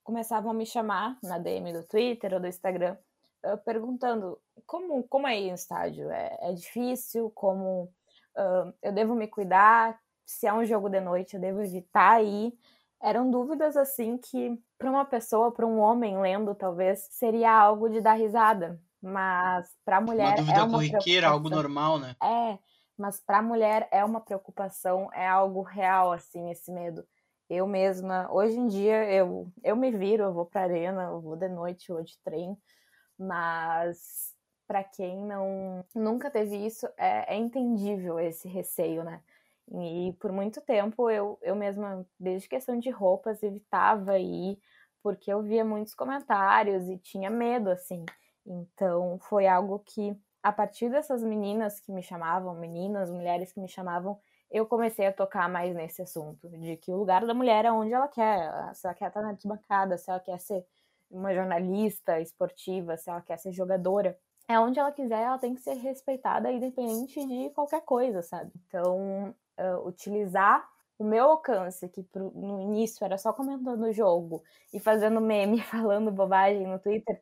começavam 0.03 0.51
a 0.51 0.53
me 0.53 0.65
chamar 0.65 1.17
na 1.23 1.37
DM 1.37 1.73
do 1.73 1.83
Twitter 1.83 2.33
ou 2.33 2.39
do 2.39 2.47
Instagram 2.47 2.97
perguntando 3.65 4.37
como, 4.65 5.03
como 5.03 5.27
é 5.27 5.39
ir 5.39 5.49
no 5.49 5.55
estádio? 5.55 6.09
É, 6.09 6.37
é 6.41 6.53
difícil? 6.53 7.31
Como 7.31 7.83
uh, 8.37 8.73
eu 8.81 8.91
devo 8.91 9.15
me 9.15 9.27
cuidar? 9.27 9.99
Se 10.25 10.45
é 10.45 10.53
um 10.53 10.65
jogo 10.65 10.89
de 10.89 10.99
noite, 10.99 11.35
eu 11.35 11.41
devo 11.41 11.61
evitar 11.61 12.23
ir? 12.23 12.53
Eram 13.01 13.31
dúvidas 13.31 13.77
assim 13.77 14.17
que, 14.17 14.61
para 14.77 14.89
uma 14.89 15.05
pessoa, 15.05 15.51
para 15.51 15.65
um 15.65 15.79
homem 15.79 16.19
lendo, 16.19 16.53
talvez 16.53 17.07
seria 17.11 17.51
algo 17.51 17.89
de 17.89 18.01
dar 18.01 18.13
risada. 18.13 18.79
Mas 19.01 19.69
para 19.85 19.97
a 19.97 20.01
mulher. 20.01 20.27
Uma 20.27 20.35
dúvida 20.35 20.59
é 20.59 20.63
uma 20.63 20.77
corriqueira, 20.77 21.27
algo 21.29 21.49
normal, 21.49 21.97
né? 21.97 22.15
É, 22.21 22.59
mas 22.97 23.21
para 23.21 23.37
a 23.37 23.41
mulher 23.41 23.87
é 23.91 24.03
uma 24.03 24.19
preocupação, 24.19 25.09
é 25.13 25.25
algo 25.25 25.61
real, 25.61 26.11
assim, 26.11 26.51
esse 26.51 26.69
medo. 26.69 27.07
Eu 27.49 27.65
mesma, 27.67 28.31
hoje 28.31 28.57
em 28.59 28.67
dia, 28.67 29.11
eu, 29.11 29.51
eu 29.63 29.75
me 29.75 29.91
viro, 29.91 30.23
eu 30.23 30.33
vou 30.33 30.45
para 30.45 30.61
arena, 30.61 31.03
eu 31.05 31.19
vou 31.19 31.35
de 31.35 31.49
noite, 31.49 31.91
vou 31.91 32.03
de 32.03 32.17
trem, 32.19 32.55
mas 33.17 34.35
para 34.67 34.83
quem 34.83 35.25
não 35.25 35.83
nunca 35.95 36.29
teve 36.29 36.55
isso, 36.65 36.87
é, 36.97 37.35
é, 37.35 37.37
entendível 37.37 38.19
esse 38.19 38.47
receio, 38.47 39.03
né? 39.03 39.21
E 39.71 40.13
por 40.19 40.31
muito 40.31 40.61
tempo 40.61 41.09
eu, 41.09 41.39
eu 41.41 41.55
mesma, 41.55 42.05
desde 42.19 42.47
questão 42.47 42.77
de 42.77 42.89
roupas, 42.91 43.41
evitava 43.43 44.19
ir, 44.19 44.59
porque 45.01 45.31
eu 45.33 45.41
via 45.41 45.65
muitos 45.65 45.95
comentários 45.95 46.87
e 46.87 46.97
tinha 46.97 47.29
medo, 47.31 47.69
assim. 47.71 48.05
Então 48.45 49.17
foi 49.19 49.47
algo 49.47 49.79
que, 49.79 50.15
a 50.43 50.51
partir 50.51 50.89
dessas 50.89 51.23
meninas 51.23 51.79
que 51.79 51.91
me 51.91 52.03
chamavam, 52.03 52.53
meninas, 52.55 53.09
mulheres 53.11 53.51
que 53.51 53.59
me 53.59 53.67
chamavam, 53.67 54.19
eu 54.51 54.65
comecei 54.65 55.05
a 55.07 55.13
tocar 55.13 55.47
mais 55.47 55.75
nesse 55.75 56.01
assunto, 56.01 56.49
de 56.49 56.75
que 56.77 56.91
o 56.91 56.97
lugar 56.97 57.25
da 57.25 57.33
mulher 57.33 57.65
é 57.65 57.71
onde 57.71 57.93
ela 57.93 58.07
quer, 58.07 58.73
se 58.73 58.87
ela 58.87 58.95
quer 58.95 59.07
estar 59.07 59.21
na 59.21 59.29
arquibancada, 59.29 59.97
se 59.97 60.09
ela 60.09 60.19
quer 60.19 60.39
ser 60.39 60.65
uma 61.09 61.33
jornalista 61.33 62.19
esportiva, 62.19 62.97
se 62.97 63.09
ela 63.09 63.21
quer 63.21 63.37
ser 63.37 63.51
jogadora, 63.51 64.17
é 64.47 64.59
onde 64.59 64.79
ela 64.79 64.91
quiser, 64.91 65.21
ela 65.21 65.37
tem 65.37 65.53
que 65.53 65.61
ser 65.61 65.75
respeitada, 65.75 66.51
independente 66.51 67.23
de 67.23 67.49
qualquer 67.51 67.81
coisa, 67.81 68.23
sabe? 68.23 68.51
Então, 68.67 69.35
uh, 69.59 69.87
utilizar 69.87 70.67
o 70.97 71.03
meu 71.03 71.25
alcance, 71.25 71.87
que 71.87 72.03
pro, 72.03 72.31
no 72.31 72.59
início 72.59 73.05
era 73.05 73.17
só 73.17 73.31
comentando 73.31 73.83
o 73.83 73.93
jogo 73.93 74.43
e 74.73 74.79
fazendo 74.79 75.21
meme, 75.21 75.61
falando 75.61 76.11
bobagem 76.11 76.65
no 76.65 76.79
Twitter, 76.79 77.21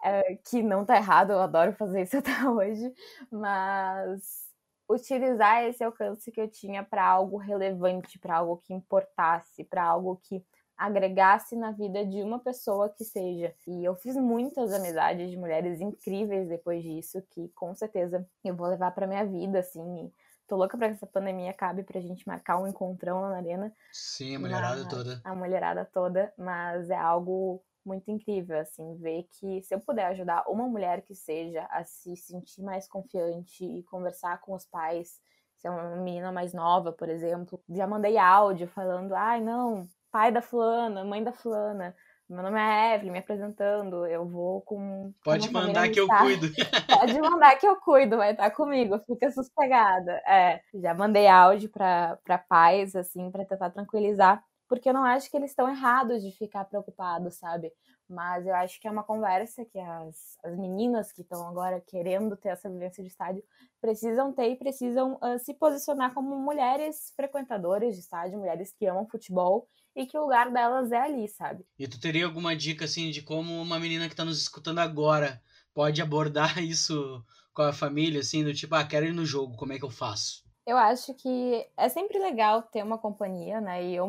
uh, 0.00 0.38
que 0.44 0.62
não 0.62 0.84
tá 0.84 0.96
errado, 0.96 1.32
eu 1.32 1.40
adoro 1.40 1.74
fazer 1.74 2.02
isso 2.02 2.16
até 2.18 2.48
hoje, 2.48 2.92
mas 3.30 4.51
utilizar 4.92 5.64
esse 5.64 5.82
alcance 5.82 6.30
que 6.30 6.40
eu 6.40 6.48
tinha 6.48 6.84
para 6.84 7.04
algo 7.04 7.36
relevante, 7.36 8.18
para 8.18 8.36
algo 8.36 8.58
que 8.58 8.74
importasse, 8.74 9.64
para 9.64 9.84
algo 9.84 10.20
que 10.22 10.44
agregasse 10.76 11.54
na 11.54 11.70
vida 11.70 12.04
de 12.04 12.22
uma 12.22 12.38
pessoa 12.38 12.88
que 12.88 13.04
seja. 13.04 13.54
E 13.66 13.84
eu 13.84 13.94
fiz 13.94 14.16
muitas 14.16 14.72
amizades 14.72 15.30
de 15.30 15.36
mulheres 15.36 15.80
incríveis 15.80 16.48
depois 16.48 16.82
disso, 16.82 17.22
que 17.30 17.48
com 17.50 17.74
certeza 17.74 18.26
eu 18.44 18.56
vou 18.56 18.66
levar 18.66 18.90
para 18.90 19.06
minha 19.06 19.24
vida, 19.24 19.60
assim. 19.60 20.10
Tô 20.46 20.56
louca 20.56 20.76
pra 20.76 20.88
que 20.88 20.94
essa 20.94 21.06
pandemia 21.06 21.50
acabe 21.50 21.82
pra 21.82 22.00
gente 22.00 22.26
marcar 22.26 22.58
um 22.58 22.66
encontrão 22.66 23.20
lá 23.20 23.30
na 23.30 23.36
arena. 23.36 23.72
Sim, 23.92 24.36
a 24.36 24.38
mulherada 24.40 24.88
toda. 24.88 25.20
A 25.24 25.34
mulherada 25.34 25.84
toda, 25.84 26.34
mas 26.36 26.90
é 26.90 26.96
algo 26.96 27.62
muito 27.84 28.10
incrível, 28.10 28.58
assim, 28.58 28.96
ver 28.96 29.26
que 29.38 29.62
se 29.62 29.74
eu 29.74 29.80
puder 29.80 30.06
ajudar 30.06 30.44
uma 30.48 30.66
mulher 30.68 31.02
que 31.02 31.14
seja 31.14 31.66
a 31.70 31.84
se 31.84 32.16
sentir 32.16 32.62
mais 32.62 32.88
confiante 32.88 33.64
e 33.64 33.82
conversar 33.84 34.40
com 34.40 34.54
os 34.54 34.66
pais, 34.66 35.20
se 35.56 35.68
é 35.68 35.70
uma 35.70 35.96
menina 35.96 36.32
mais 36.32 36.52
nova, 36.52 36.92
por 36.92 37.08
exemplo, 37.08 37.62
já 37.70 37.86
mandei 37.86 38.18
áudio 38.18 38.66
falando, 38.66 39.14
ai, 39.14 39.40
não, 39.40 39.86
pai 40.10 40.32
da 40.32 40.42
fulana, 40.42 41.04
mãe 41.04 41.22
da 41.22 41.32
fulana. 41.32 41.94
Meu 42.28 42.42
nome 42.42 42.58
é 42.58 42.94
Evelyn, 42.94 43.12
me 43.12 43.18
apresentando. 43.18 44.06
Eu 44.06 44.26
vou 44.26 44.62
com. 44.62 45.12
Pode 45.22 45.52
mandar 45.52 45.90
que 45.90 46.00
eu 46.00 46.08
cuido. 46.08 46.46
Pode 46.88 47.20
mandar 47.20 47.56
que 47.56 47.66
eu 47.66 47.76
cuido, 47.76 48.16
vai 48.16 48.32
estar 48.32 48.50
comigo, 48.50 48.98
fica 49.06 49.30
sossegada. 49.30 50.12
É, 50.26 50.60
já 50.74 50.94
mandei 50.94 51.26
áudio 51.26 51.68
para 51.68 52.38
pais, 52.48 52.96
assim, 52.96 53.30
para 53.30 53.44
tentar 53.44 53.70
tranquilizar, 53.70 54.42
porque 54.72 54.88
eu 54.88 54.94
não 54.94 55.04
acho 55.04 55.30
que 55.30 55.36
eles 55.36 55.50
estão 55.50 55.68
errados 55.68 56.22
de 56.22 56.30
ficar 56.30 56.64
preocupados, 56.64 57.34
sabe? 57.34 57.70
Mas 58.08 58.46
eu 58.46 58.54
acho 58.54 58.80
que 58.80 58.88
é 58.88 58.90
uma 58.90 59.02
conversa 59.02 59.66
que 59.66 59.78
as, 59.78 60.38
as 60.42 60.56
meninas 60.56 61.12
que 61.12 61.20
estão 61.20 61.46
agora 61.46 61.78
querendo 61.78 62.38
ter 62.38 62.48
essa 62.48 62.70
vivência 62.70 63.04
de 63.04 63.10
estádio 63.10 63.44
precisam 63.82 64.32
ter 64.32 64.48
e 64.48 64.56
precisam 64.56 65.18
uh, 65.22 65.38
se 65.38 65.52
posicionar 65.52 66.14
como 66.14 66.34
mulheres 66.38 67.12
frequentadoras 67.14 67.96
de 67.96 68.00
estádio, 68.00 68.38
mulheres 68.38 68.72
que 68.72 68.86
amam 68.86 69.06
futebol 69.06 69.68
e 69.94 70.06
que 70.06 70.16
o 70.16 70.22
lugar 70.22 70.50
delas 70.50 70.90
é 70.90 71.02
ali, 71.02 71.28
sabe? 71.28 71.66
E 71.78 71.86
tu 71.86 72.00
teria 72.00 72.24
alguma 72.24 72.56
dica, 72.56 72.86
assim, 72.86 73.10
de 73.10 73.20
como 73.20 73.60
uma 73.60 73.78
menina 73.78 74.08
que 74.08 74.16
tá 74.16 74.24
nos 74.24 74.40
escutando 74.40 74.78
agora 74.78 75.38
pode 75.74 76.00
abordar 76.00 76.56
isso 76.64 77.22
com 77.52 77.60
a 77.60 77.74
família, 77.74 78.20
assim, 78.20 78.42
do 78.42 78.54
tipo, 78.54 78.74
ah, 78.74 78.86
quero 78.86 79.04
ir 79.04 79.12
no 79.12 79.26
jogo, 79.26 79.54
como 79.54 79.74
é 79.74 79.78
que 79.78 79.84
eu 79.84 79.90
faço? 79.90 80.50
Eu 80.64 80.76
acho 80.76 81.12
que 81.14 81.68
é 81.76 81.88
sempre 81.88 82.18
legal 82.18 82.62
ter 82.62 82.84
uma 82.84 82.96
companhia, 82.96 83.60
né? 83.60 83.82
E 83.82 83.96
eu, 83.96 84.08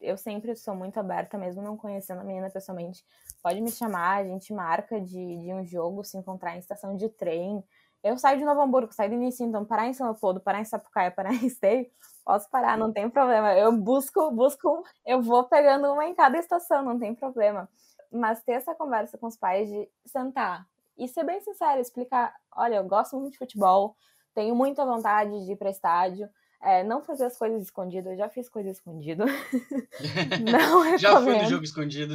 eu 0.00 0.16
sempre 0.16 0.56
sou 0.56 0.74
muito 0.74 0.98
aberta, 0.98 1.38
mesmo 1.38 1.62
não 1.62 1.76
conhecendo 1.76 2.20
a 2.20 2.24
menina 2.24 2.50
pessoalmente. 2.50 3.04
Pode 3.42 3.60
me 3.60 3.70
chamar, 3.70 4.18
a 4.18 4.24
gente 4.24 4.52
marca 4.52 5.00
de, 5.00 5.38
de 5.38 5.54
um 5.54 5.64
jogo, 5.64 6.04
se 6.04 6.16
encontrar 6.16 6.56
em 6.56 6.58
estação 6.58 6.96
de 6.96 7.08
trem. 7.08 7.62
Eu 8.02 8.18
saio 8.18 8.38
de 8.38 8.44
Novo 8.44 8.60
Hamburgo, 8.60 8.92
saio 8.92 9.10
do 9.10 9.16
início, 9.16 9.46
então 9.46 9.64
parar 9.64 9.86
em 9.86 9.94
São 9.94 10.06
Leopoldo, 10.06 10.40
parar 10.40 10.60
em 10.60 10.64
Sapucaia, 10.64 11.12
parar 11.12 11.32
em 11.32 11.46
Esteio, 11.46 11.88
Posso 12.24 12.48
parar, 12.50 12.78
não 12.78 12.92
tem 12.92 13.10
problema. 13.10 13.52
Eu 13.54 13.72
busco, 13.72 14.30
busco, 14.30 14.84
eu 15.04 15.20
vou 15.20 15.44
pegando 15.44 15.92
uma 15.92 16.06
em 16.06 16.14
cada 16.14 16.38
estação, 16.38 16.82
não 16.82 16.98
tem 16.98 17.14
problema. 17.14 17.68
Mas 18.12 18.42
ter 18.44 18.52
essa 18.52 18.74
conversa 18.74 19.18
com 19.18 19.26
os 19.26 19.36
pais 19.36 19.68
de 19.68 19.88
sentar 20.06 20.66
e 20.96 21.08
ser 21.08 21.24
bem 21.24 21.40
sincero, 21.40 21.80
explicar: 21.80 22.32
olha, 22.54 22.76
eu 22.76 22.84
gosto 22.84 23.16
muito 23.18 23.32
de 23.32 23.38
futebol, 23.38 23.96
tenho 24.34 24.54
muita 24.54 24.84
vontade 24.84 25.44
de 25.44 25.52
ir 25.52 25.56
para 25.56 25.70
estádio. 25.70 26.28
É, 26.64 26.84
não 26.84 27.02
fazer 27.02 27.24
as 27.24 27.36
coisas 27.36 27.60
escondidas, 27.60 28.12
eu 28.12 28.18
já 28.18 28.28
fiz 28.28 28.48
coisa 28.48 28.70
escondida. 28.70 29.24
não 30.52 30.82
recomendo. 30.82 30.98
Já 30.98 31.20
fui 31.20 31.36
no 31.36 31.44
jogo 31.46 31.64
escondido. 31.64 32.14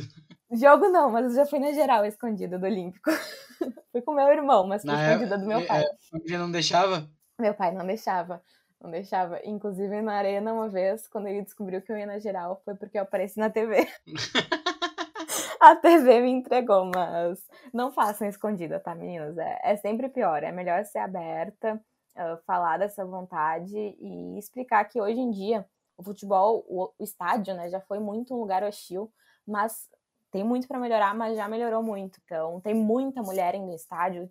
Jogo 0.51 0.87
não, 0.87 1.11
mas 1.11 1.25
eu 1.25 1.35
já 1.35 1.45
fui 1.45 1.59
na 1.59 1.73
geral 1.73 2.05
escondida 2.05 2.57
do 2.57 2.65
Olímpico. 2.65 3.11
fui 3.91 4.01
com 4.01 4.13
meu 4.13 4.27
irmão, 4.29 4.65
mas 4.65 4.83
fui 4.83 4.91
na 4.91 5.03
escondida 5.03 5.35
época, 5.35 5.37
do 5.37 5.47
meu 5.47 5.67
pai. 5.67 5.83
É, 5.83 5.89
família 6.09 6.39
não 6.39 6.49
deixava? 6.49 7.09
Meu 7.37 7.53
pai 7.53 7.73
não 7.73 7.85
deixava. 7.85 8.41
Não 8.81 8.89
deixava. 8.89 9.41
Inclusive, 9.43 10.01
na 10.01 10.13
arena, 10.13 10.53
uma 10.53 10.69
vez, 10.69 11.07
quando 11.09 11.27
ele 11.27 11.41
descobriu 11.41 11.81
que 11.81 11.91
eu 11.91 11.97
ia 11.97 12.05
na 12.05 12.19
geral, 12.19 12.61
foi 12.63 12.75
porque 12.75 12.97
eu 12.97 13.01
apareci 13.01 13.37
na 13.37 13.49
TV. 13.49 13.85
a 15.59 15.75
TV 15.75 16.21
me 16.21 16.31
entregou, 16.31 16.89
mas 16.93 17.39
não 17.73 17.91
façam 17.91 18.27
escondida, 18.29 18.79
tá, 18.79 18.95
meninas? 18.95 19.37
É, 19.37 19.59
é 19.63 19.75
sempre 19.77 20.07
pior. 20.07 20.41
É 20.43 20.53
melhor 20.53 20.85
ser 20.85 20.99
aberta, 20.99 21.81
uh, 22.17 22.37
falar 22.45 22.77
dessa 22.77 23.05
vontade 23.05 23.77
e 23.77 24.37
explicar 24.37 24.85
que 24.85 25.01
hoje 25.01 25.19
em 25.19 25.31
dia 25.31 25.65
o 25.97 26.03
futebol, 26.03 26.65
o, 26.67 26.91
o 26.97 27.03
estádio, 27.03 27.55
né, 27.55 27.69
já 27.69 27.81
foi 27.81 27.99
muito 27.99 28.33
um 28.33 28.39
lugar 28.39 28.63
hostil, 28.63 29.11
mas 29.45 29.87
tem 30.31 30.43
muito 30.43 30.67
para 30.67 30.79
melhorar, 30.79 31.15
mas 31.15 31.37
já 31.37 31.47
melhorou 31.47 31.81
muito. 31.81 32.19
Então, 32.23 32.59
tem 32.61 32.73
muita 32.73 33.21
mulher 33.23 33.57
no 33.59 33.73
estádio. 33.73 34.29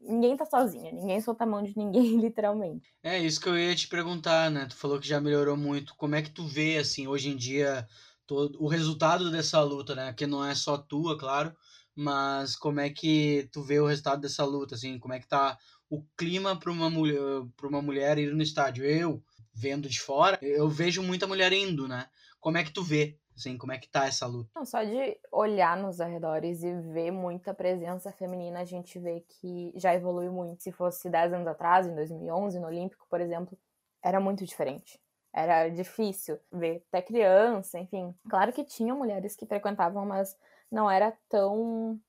Ninguém 0.00 0.36
tá 0.36 0.46
sozinha, 0.46 0.90
ninguém 0.90 1.20
solta 1.20 1.44
a 1.44 1.46
mão 1.46 1.62
de 1.62 1.76
ninguém, 1.76 2.16
literalmente. 2.20 2.92
É 3.02 3.18
isso 3.18 3.40
que 3.40 3.48
eu 3.48 3.58
ia 3.58 3.74
te 3.74 3.88
perguntar, 3.88 4.50
né? 4.50 4.66
Tu 4.66 4.74
falou 4.74 4.98
que 4.98 5.06
já 5.06 5.20
melhorou 5.20 5.56
muito. 5.56 5.94
Como 5.96 6.14
é 6.14 6.22
que 6.22 6.30
tu 6.30 6.46
vê, 6.46 6.78
assim, 6.78 7.06
hoje 7.06 7.28
em 7.28 7.36
dia, 7.36 7.86
todo 8.26 8.60
o 8.62 8.68
resultado 8.68 9.30
dessa 9.30 9.62
luta, 9.62 9.94
né? 9.94 10.12
Que 10.14 10.26
não 10.26 10.44
é 10.44 10.54
só 10.54 10.78
tua, 10.78 11.18
claro, 11.18 11.54
mas 11.94 12.56
como 12.56 12.80
é 12.80 12.88
que 12.88 13.48
tu 13.52 13.62
vê 13.62 13.78
o 13.80 13.86
resultado 13.86 14.20
dessa 14.22 14.44
luta, 14.44 14.76
assim? 14.76 14.98
Como 14.98 15.12
é 15.14 15.20
que 15.20 15.28
tá 15.28 15.58
o 15.90 16.02
clima 16.16 16.58
para 16.58 16.70
uma 16.70 16.90
mulher, 16.90 17.20
uma 17.62 17.82
mulher 17.82 18.18
ir 18.18 18.34
no 18.34 18.42
estádio? 18.42 18.84
Eu, 18.84 19.22
vendo 19.52 19.88
de 19.88 20.00
fora, 20.00 20.38
eu 20.42 20.68
vejo 20.68 21.02
muita 21.02 21.26
mulher 21.26 21.52
indo, 21.52 21.88
né? 21.88 22.08
Como 22.40 22.58
é 22.58 22.64
que 22.64 22.72
tu 22.72 22.82
vê 22.82 23.18
Assim, 23.38 23.56
como 23.56 23.70
é 23.70 23.78
que 23.78 23.88
tá 23.88 24.04
essa 24.04 24.26
luta? 24.26 24.50
Não, 24.56 24.64
só 24.64 24.82
de 24.82 25.16
olhar 25.30 25.76
nos 25.76 26.00
arredores 26.00 26.64
e 26.64 26.74
ver 26.74 27.12
muita 27.12 27.54
presença 27.54 28.10
feminina, 28.10 28.58
a 28.58 28.64
gente 28.64 28.98
vê 28.98 29.20
que 29.20 29.72
já 29.76 29.94
evoluiu 29.94 30.32
muito. 30.32 30.60
Se 30.60 30.72
fosse 30.72 31.08
10 31.08 31.32
anos 31.32 31.46
atrás, 31.46 31.86
em 31.86 31.94
2011, 31.94 32.58
no 32.58 32.66
Olímpico, 32.66 33.06
por 33.08 33.20
exemplo, 33.20 33.56
era 34.02 34.18
muito 34.18 34.44
diferente. 34.44 35.00
Era 35.32 35.68
difícil 35.68 36.36
ver 36.50 36.84
até 36.88 37.00
criança, 37.00 37.78
enfim. 37.78 38.12
Claro 38.28 38.52
que 38.52 38.64
tinha 38.64 38.92
mulheres 38.92 39.36
que 39.36 39.46
frequentavam, 39.46 40.04
mas 40.04 40.36
não 40.68 40.90
era 40.90 41.16
tão. 41.28 42.00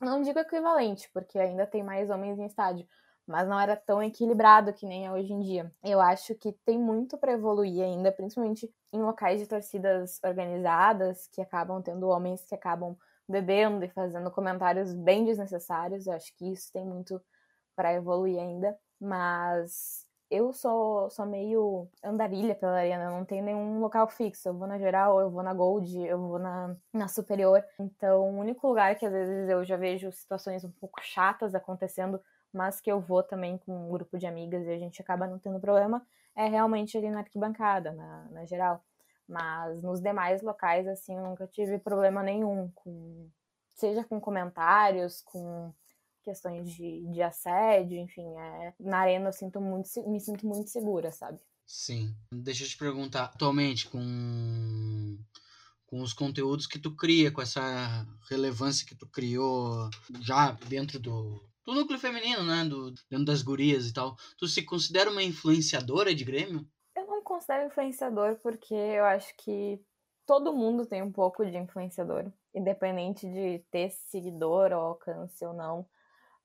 Não 0.00 0.22
digo 0.22 0.38
equivalente, 0.38 1.10
porque 1.12 1.38
ainda 1.38 1.66
tem 1.66 1.82
mais 1.82 2.08
homens 2.10 2.38
em 2.38 2.46
estádio, 2.46 2.86
mas 3.26 3.46
não 3.46 3.60
era 3.60 3.76
tão 3.76 4.02
equilibrado 4.02 4.72
que 4.72 4.86
nem 4.86 5.06
é 5.06 5.12
hoje 5.12 5.32
em 5.32 5.40
dia. 5.40 5.72
Eu 5.84 6.00
acho 6.00 6.34
que 6.34 6.52
tem 6.64 6.78
muito 6.78 7.18
para 7.18 7.32
evoluir 7.32 7.84
ainda, 7.84 8.10
principalmente 8.10 8.72
em 8.92 9.02
locais 9.02 9.40
de 9.40 9.46
torcidas 9.46 10.18
organizadas, 10.24 11.28
que 11.32 11.40
acabam 11.40 11.82
tendo 11.82 12.08
homens 12.08 12.44
que 12.46 12.54
acabam 12.54 12.96
bebendo 13.28 13.84
e 13.84 13.88
fazendo 13.88 14.30
comentários 14.30 14.92
bem 14.92 15.24
desnecessários. 15.24 16.06
Eu 16.06 16.14
acho 16.14 16.34
que 16.36 16.50
isso 16.50 16.72
tem 16.72 16.84
muito 16.84 17.20
para 17.76 17.94
evoluir 17.94 18.40
ainda, 18.40 18.76
mas 19.00 20.06
eu 20.30 20.52
sou, 20.52 21.10
sou 21.10 21.26
meio 21.26 21.88
andarilha 22.04 22.54
pela 22.54 22.78
arena, 22.78 23.04
eu 23.04 23.10
não 23.10 23.24
tenho 23.24 23.44
nenhum 23.44 23.80
local 23.80 24.06
fixo. 24.08 24.48
Eu 24.48 24.54
vou 24.54 24.66
na 24.66 24.78
geral, 24.78 25.20
eu 25.20 25.30
vou 25.30 25.42
na 25.42 25.52
Gold, 25.52 26.00
eu 26.06 26.18
vou 26.18 26.38
na, 26.38 26.76
na 26.92 27.08
superior. 27.08 27.64
Então, 27.78 28.22
o 28.30 28.38
único 28.38 28.68
lugar 28.68 28.94
que 28.96 29.04
às 29.04 29.12
vezes 29.12 29.48
eu 29.48 29.64
já 29.64 29.76
vejo 29.76 30.10
situações 30.12 30.64
um 30.64 30.70
pouco 30.70 31.00
chatas 31.02 31.54
acontecendo, 31.54 32.20
mas 32.52 32.80
que 32.80 32.90
eu 32.90 33.00
vou 33.00 33.22
também 33.22 33.58
com 33.58 33.72
um 33.88 33.90
grupo 33.90 34.16
de 34.18 34.26
amigas 34.26 34.66
e 34.66 34.70
a 34.70 34.78
gente 34.78 35.02
acaba 35.02 35.26
não 35.26 35.38
tendo 35.38 35.60
problema, 35.60 36.06
é 36.36 36.46
realmente 36.46 36.96
ali 36.96 37.10
na 37.10 37.20
arquibancada, 37.20 37.92
na, 37.92 38.24
na 38.30 38.44
geral. 38.46 38.84
Mas 39.28 39.82
nos 39.82 40.00
demais 40.00 40.42
locais, 40.42 40.86
assim, 40.86 41.16
eu 41.16 41.22
nunca 41.22 41.46
tive 41.46 41.78
problema 41.78 42.22
nenhum 42.22 42.70
com. 42.74 43.28
Seja 43.74 44.04
com 44.04 44.20
comentários, 44.20 45.22
com 45.22 45.72
questões 46.22 46.70
de, 46.70 47.06
de 47.12 47.22
assédio, 47.22 47.98
enfim, 47.98 48.26
é, 48.36 48.74
na 48.78 48.98
arena 48.98 49.28
eu 49.28 49.32
sinto 49.32 49.60
muito, 49.60 49.88
me 50.08 50.20
sinto 50.20 50.46
muito 50.46 50.70
segura, 50.70 51.10
sabe? 51.10 51.40
Sim. 51.66 52.14
Deixa 52.32 52.64
eu 52.64 52.68
te 52.68 52.76
perguntar, 52.76 53.26
atualmente, 53.26 53.88
com, 53.88 55.16
com 55.86 56.00
os 56.00 56.12
conteúdos 56.12 56.66
que 56.66 56.78
tu 56.78 56.94
cria, 56.96 57.30
com 57.30 57.40
essa 57.40 58.06
relevância 58.28 58.86
que 58.86 58.94
tu 58.94 59.06
criou 59.06 59.88
já 60.20 60.52
dentro 60.68 60.98
do, 60.98 61.40
do 61.64 61.72
núcleo 61.72 61.98
feminino, 61.98 62.42
né? 62.42 62.64
Do, 62.64 62.90
dentro 63.08 63.24
das 63.24 63.42
gurias 63.42 63.86
e 63.86 63.92
tal, 63.92 64.16
tu 64.36 64.48
se 64.48 64.62
considera 64.62 65.10
uma 65.10 65.22
influenciadora 65.22 66.12
de 66.14 66.24
Grêmio? 66.24 66.66
Eu 66.96 67.06
não 67.06 67.22
considero 67.22 67.68
influenciador 67.68 68.36
porque 68.42 68.74
eu 68.74 69.04
acho 69.04 69.32
que 69.36 69.80
todo 70.26 70.52
mundo 70.52 70.86
tem 70.86 71.02
um 71.02 71.12
pouco 71.12 71.44
de 71.44 71.56
influenciador, 71.56 72.32
independente 72.52 73.28
de 73.28 73.60
ter 73.70 73.90
seguidor 73.90 74.72
ou 74.72 74.80
alcance 74.80 75.44
ou 75.44 75.54
não 75.54 75.86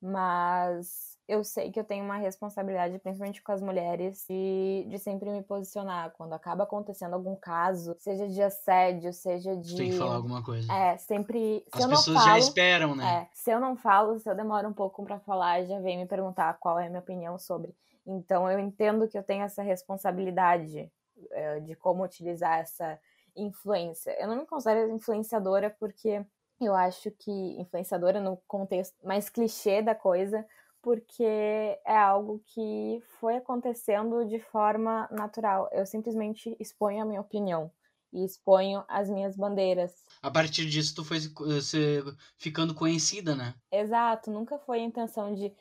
mas 0.05 1.15
eu 1.27 1.43
sei 1.43 1.71
que 1.71 1.79
eu 1.79 1.83
tenho 1.83 2.05
uma 2.05 2.17
responsabilidade, 2.17 2.99
principalmente 2.99 3.41
com 3.41 3.51
as 3.51 3.61
mulheres, 3.61 4.25
de, 4.29 4.85
de 4.87 4.99
sempre 4.99 5.31
me 5.31 5.41
posicionar. 5.41 6.11
Quando 6.11 6.33
acaba 6.33 6.63
acontecendo 6.63 7.15
algum 7.15 7.35
caso, 7.35 7.95
seja 7.99 8.27
de 8.27 8.41
assédio, 8.41 9.11
seja 9.11 9.55
de. 9.55 9.75
Tem 9.75 9.89
que 9.89 9.97
falar 9.97 10.15
alguma 10.15 10.43
coisa. 10.43 10.71
É, 10.71 10.97
sempre. 10.97 11.65
Se 11.73 11.81
as 11.81 11.87
pessoas 11.87 12.17
falo, 12.17 12.29
já 12.29 12.37
esperam, 12.37 12.95
né? 12.95 13.23
É, 13.23 13.29
se 13.33 13.49
eu 13.49 13.59
não 13.59 13.75
falo, 13.75 14.19
se 14.19 14.29
eu 14.29 14.35
demoro 14.35 14.69
um 14.69 14.73
pouco 14.73 15.03
para 15.03 15.19
falar, 15.19 15.65
já 15.65 15.79
vem 15.79 15.97
me 15.97 16.05
perguntar 16.05 16.53
qual 16.59 16.79
é 16.79 16.85
a 16.85 16.89
minha 16.89 17.01
opinião 17.01 17.39
sobre. 17.39 17.75
Então 18.05 18.49
eu 18.49 18.59
entendo 18.59 19.07
que 19.07 19.17
eu 19.17 19.23
tenho 19.23 19.43
essa 19.43 19.63
responsabilidade 19.63 20.91
é, 21.31 21.59
de 21.59 21.75
como 21.75 22.03
utilizar 22.03 22.59
essa 22.59 22.99
influência. 23.35 24.15
Eu 24.19 24.27
não 24.27 24.37
me 24.37 24.45
considero 24.45 24.91
influenciadora 24.91 25.75
porque 25.79 26.23
eu 26.59 26.73
acho 26.73 27.11
que 27.11 27.31
influenciadora 27.59 28.19
no 28.21 28.37
contexto 28.47 28.95
mais 29.05 29.29
clichê 29.29 29.81
da 29.81 29.93
coisa, 29.93 30.45
porque 30.81 31.23
é 31.23 31.97
algo 31.97 32.41
que 32.45 33.01
foi 33.19 33.37
acontecendo 33.37 34.25
de 34.25 34.39
forma 34.39 35.07
natural. 35.11 35.67
Eu 35.71 35.85
simplesmente 35.85 36.55
exponho 36.59 37.01
a 37.01 37.05
minha 37.05 37.21
opinião 37.21 37.71
e 38.13 38.23
exponho 38.23 38.83
as 38.87 39.09
minhas 39.09 39.35
bandeiras. 39.35 40.05
A 40.21 40.31
partir 40.31 40.65
disso, 40.67 40.95
tu 40.95 41.03
foi 41.03 41.19
se, 41.19 42.03
ficando 42.37 42.73
conhecida, 42.73 43.35
né? 43.35 43.53
Exato, 43.71 44.31
nunca 44.31 44.57
foi 44.59 44.79
a 44.79 44.83
intenção 44.83 45.33
de 45.33 45.51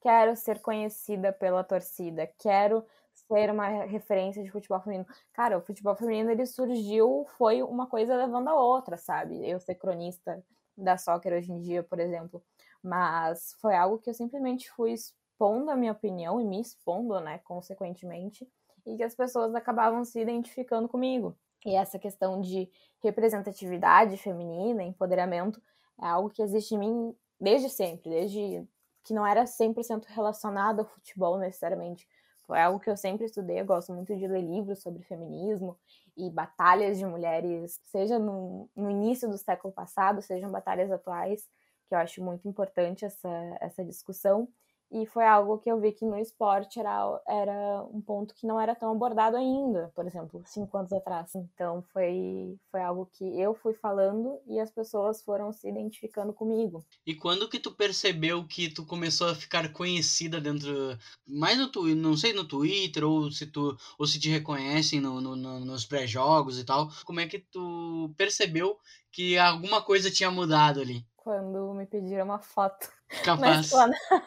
quero 0.00 0.36
ser 0.36 0.60
conhecida 0.60 1.32
pela 1.32 1.64
torcida, 1.64 2.30
quero 2.38 2.84
ser 3.28 3.50
uma 3.50 3.68
referência 3.84 4.42
de 4.42 4.50
futebol 4.50 4.80
feminino. 4.80 5.06
Cara, 5.32 5.58
o 5.58 5.62
futebol 5.62 5.94
feminino 5.96 6.30
ele 6.30 6.46
surgiu, 6.46 7.26
foi 7.36 7.62
uma 7.62 7.86
coisa 7.86 8.16
levando 8.16 8.48
a 8.48 8.54
outra, 8.54 8.96
sabe? 8.96 9.48
Eu 9.48 9.58
ser 9.60 9.74
cronista 9.76 10.44
da 10.76 10.96
soccer 10.98 11.32
hoje 11.32 11.52
em 11.52 11.60
dia, 11.60 11.82
por 11.82 11.98
exemplo, 12.00 12.42
mas 12.82 13.54
foi 13.60 13.74
algo 13.76 13.98
que 13.98 14.10
eu 14.10 14.14
simplesmente 14.14 14.70
fui 14.70 14.92
expondo 14.92 15.70
a 15.70 15.76
minha 15.76 15.92
opinião 15.92 16.40
e 16.40 16.44
me 16.44 16.60
expondo, 16.60 17.20
né, 17.20 17.38
consequentemente, 17.44 18.48
e 18.86 18.96
que 18.96 19.02
as 19.02 19.14
pessoas 19.14 19.54
acabavam 19.54 20.04
se 20.04 20.20
identificando 20.20 20.88
comigo. 20.88 21.36
E 21.64 21.74
essa 21.74 21.98
questão 21.98 22.40
de 22.40 22.68
representatividade 23.02 24.16
feminina, 24.18 24.82
empoderamento, 24.82 25.62
é 26.02 26.06
algo 26.06 26.28
que 26.28 26.42
existe 26.42 26.74
em 26.74 26.78
mim 26.78 27.16
desde 27.40 27.70
sempre, 27.70 28.10
desde 28.10 28.66
que 29.02 29.14
não 29.14 29.26
era 29.26 29.46
100% 29.46 30.04
relacionado 30.06 30.80
ao 30.80 30.86
futebol 30.86 31.38
necessariamente, 31.38 32.08
foi 32.46 32.60
algo 32.60 32.80
que 32.80 32.90
eu 32.90 32.96
sempre 32.96 33.24
estudei. 33.26 33.60
Eu 33.60 33.66
gosto 33.66 33.92
muito 33.92 34.16
de 34.16 34.26
ler 34.26 34.42
livros 34.42 34.82
sobre 34.82 35.02
feminismo 35.02 35.78
e 36.16 36.30
batalhas 36.30 36.98
de 36.98 37.06
mulheres, 37.06 37.80
seja 37.84 38.18
no, 38.18 38.68
no 38.76 38.90
início 38.90 39.28
do 39.28 39.38
século 39.38 39.72
passado, 39.72 40.22
sejam 40.22 40.50
batalhas 40.50 40.90
atuais, 40.90 41.48
que 41.88 41.94
eu 41.94 41.98
acho 41.98 42.22
muito 42.22 42.46
importante 42.48 43.04
essa, 43.04 43.28
essa 43.60 43.84
discussão. 43.84 44.48
E 44.90 45.06
foi 45.06 45.24
algo 45.24 45.58
que 45.58 45.70
eu 45.70 45.80
vi 45.80 45.92
que 45.92 46.04
no 46.04 46.16
esporte 46.18 46.78
era, 46.78 47.20
era 47.26 47.84
um 47.92 48.00
ponto 48.00 48.34
que 48.34 48.46
não 48.46 48.60
era 48.60 48.74
tão 48.74 48.92
abordado 48.92 49.36
ainda, 49.36 49.90
por 49.94 50.06
exemplo, 50.06 50.42
cinco 50.46 50.76
anos 50.76 50.92
atrás. 50.92 51.34
Então 51.34 51.82
foi, 51.92 52.56
foi 52.70 52.80
algo 52.80 53.08
que 53.12 53.24
eu 53.40 53.54
fui 53.54 53.74
falando 53.74 54.38
e 54.46 54.60
as 54.60 54.70
pessoas 54.70 55.22
foram 55.22 55.52
se 55.52 55.68
identificando 55.68 56.32
comigo. 56.32 56.84
E 57.06 57.14
quando 57.14 57.48
que 57.48 57.58
tu 57.58 57.72
percebeu 57.72 58.46
que 58.46 58.68
tu 58.68 58.86
começou 58.86 59.28
a 59.28 59.34
ficar 59.34 59.72
conhecida 59.72 60.40
dentro, 60.40 60.96
mais 61.26 61.58
no 61.58 61.68
Twitter, 61.68 61.96
não 61.96 62.16
sei, 62.16 62.32
no 62.32 62.46
Twitter, 62.46 63.04
ou 63.04 63.30
se 63.30 63.46
tu 63.46 63.76
ou 63.98 64.06
se 64.06 64.20
te 64.20 64.28
reconhecem 64.28 65.00
no, 65.00 65.20
no, 65.20 65.34
no 65.34 65.60
nos 65.60 65.84
pré-jogos 65.84 66.58
e 66.58 66.64
tal, 66.64 66.88
como 67.04 67.20
é 67.20 67.26
que 67.26 67.38
tu 67.38 68.12
percebeu 68.16 68.78
que 69.10 69.38
alguma 69.38 69.82
coisa 69.82 70.10
tinha 70.10 70.30
mudado 70.30 70.80
ali? 70.80 71.04
Quando 71.24 71.72
me 71.72 71.86
pediram 71.86 72.26
uma 72.26 72.38
foto. 72.38 72.86
Capaz. 73.24 73.70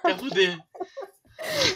Quer 0.02 0.18
fuder. 0.18 0.58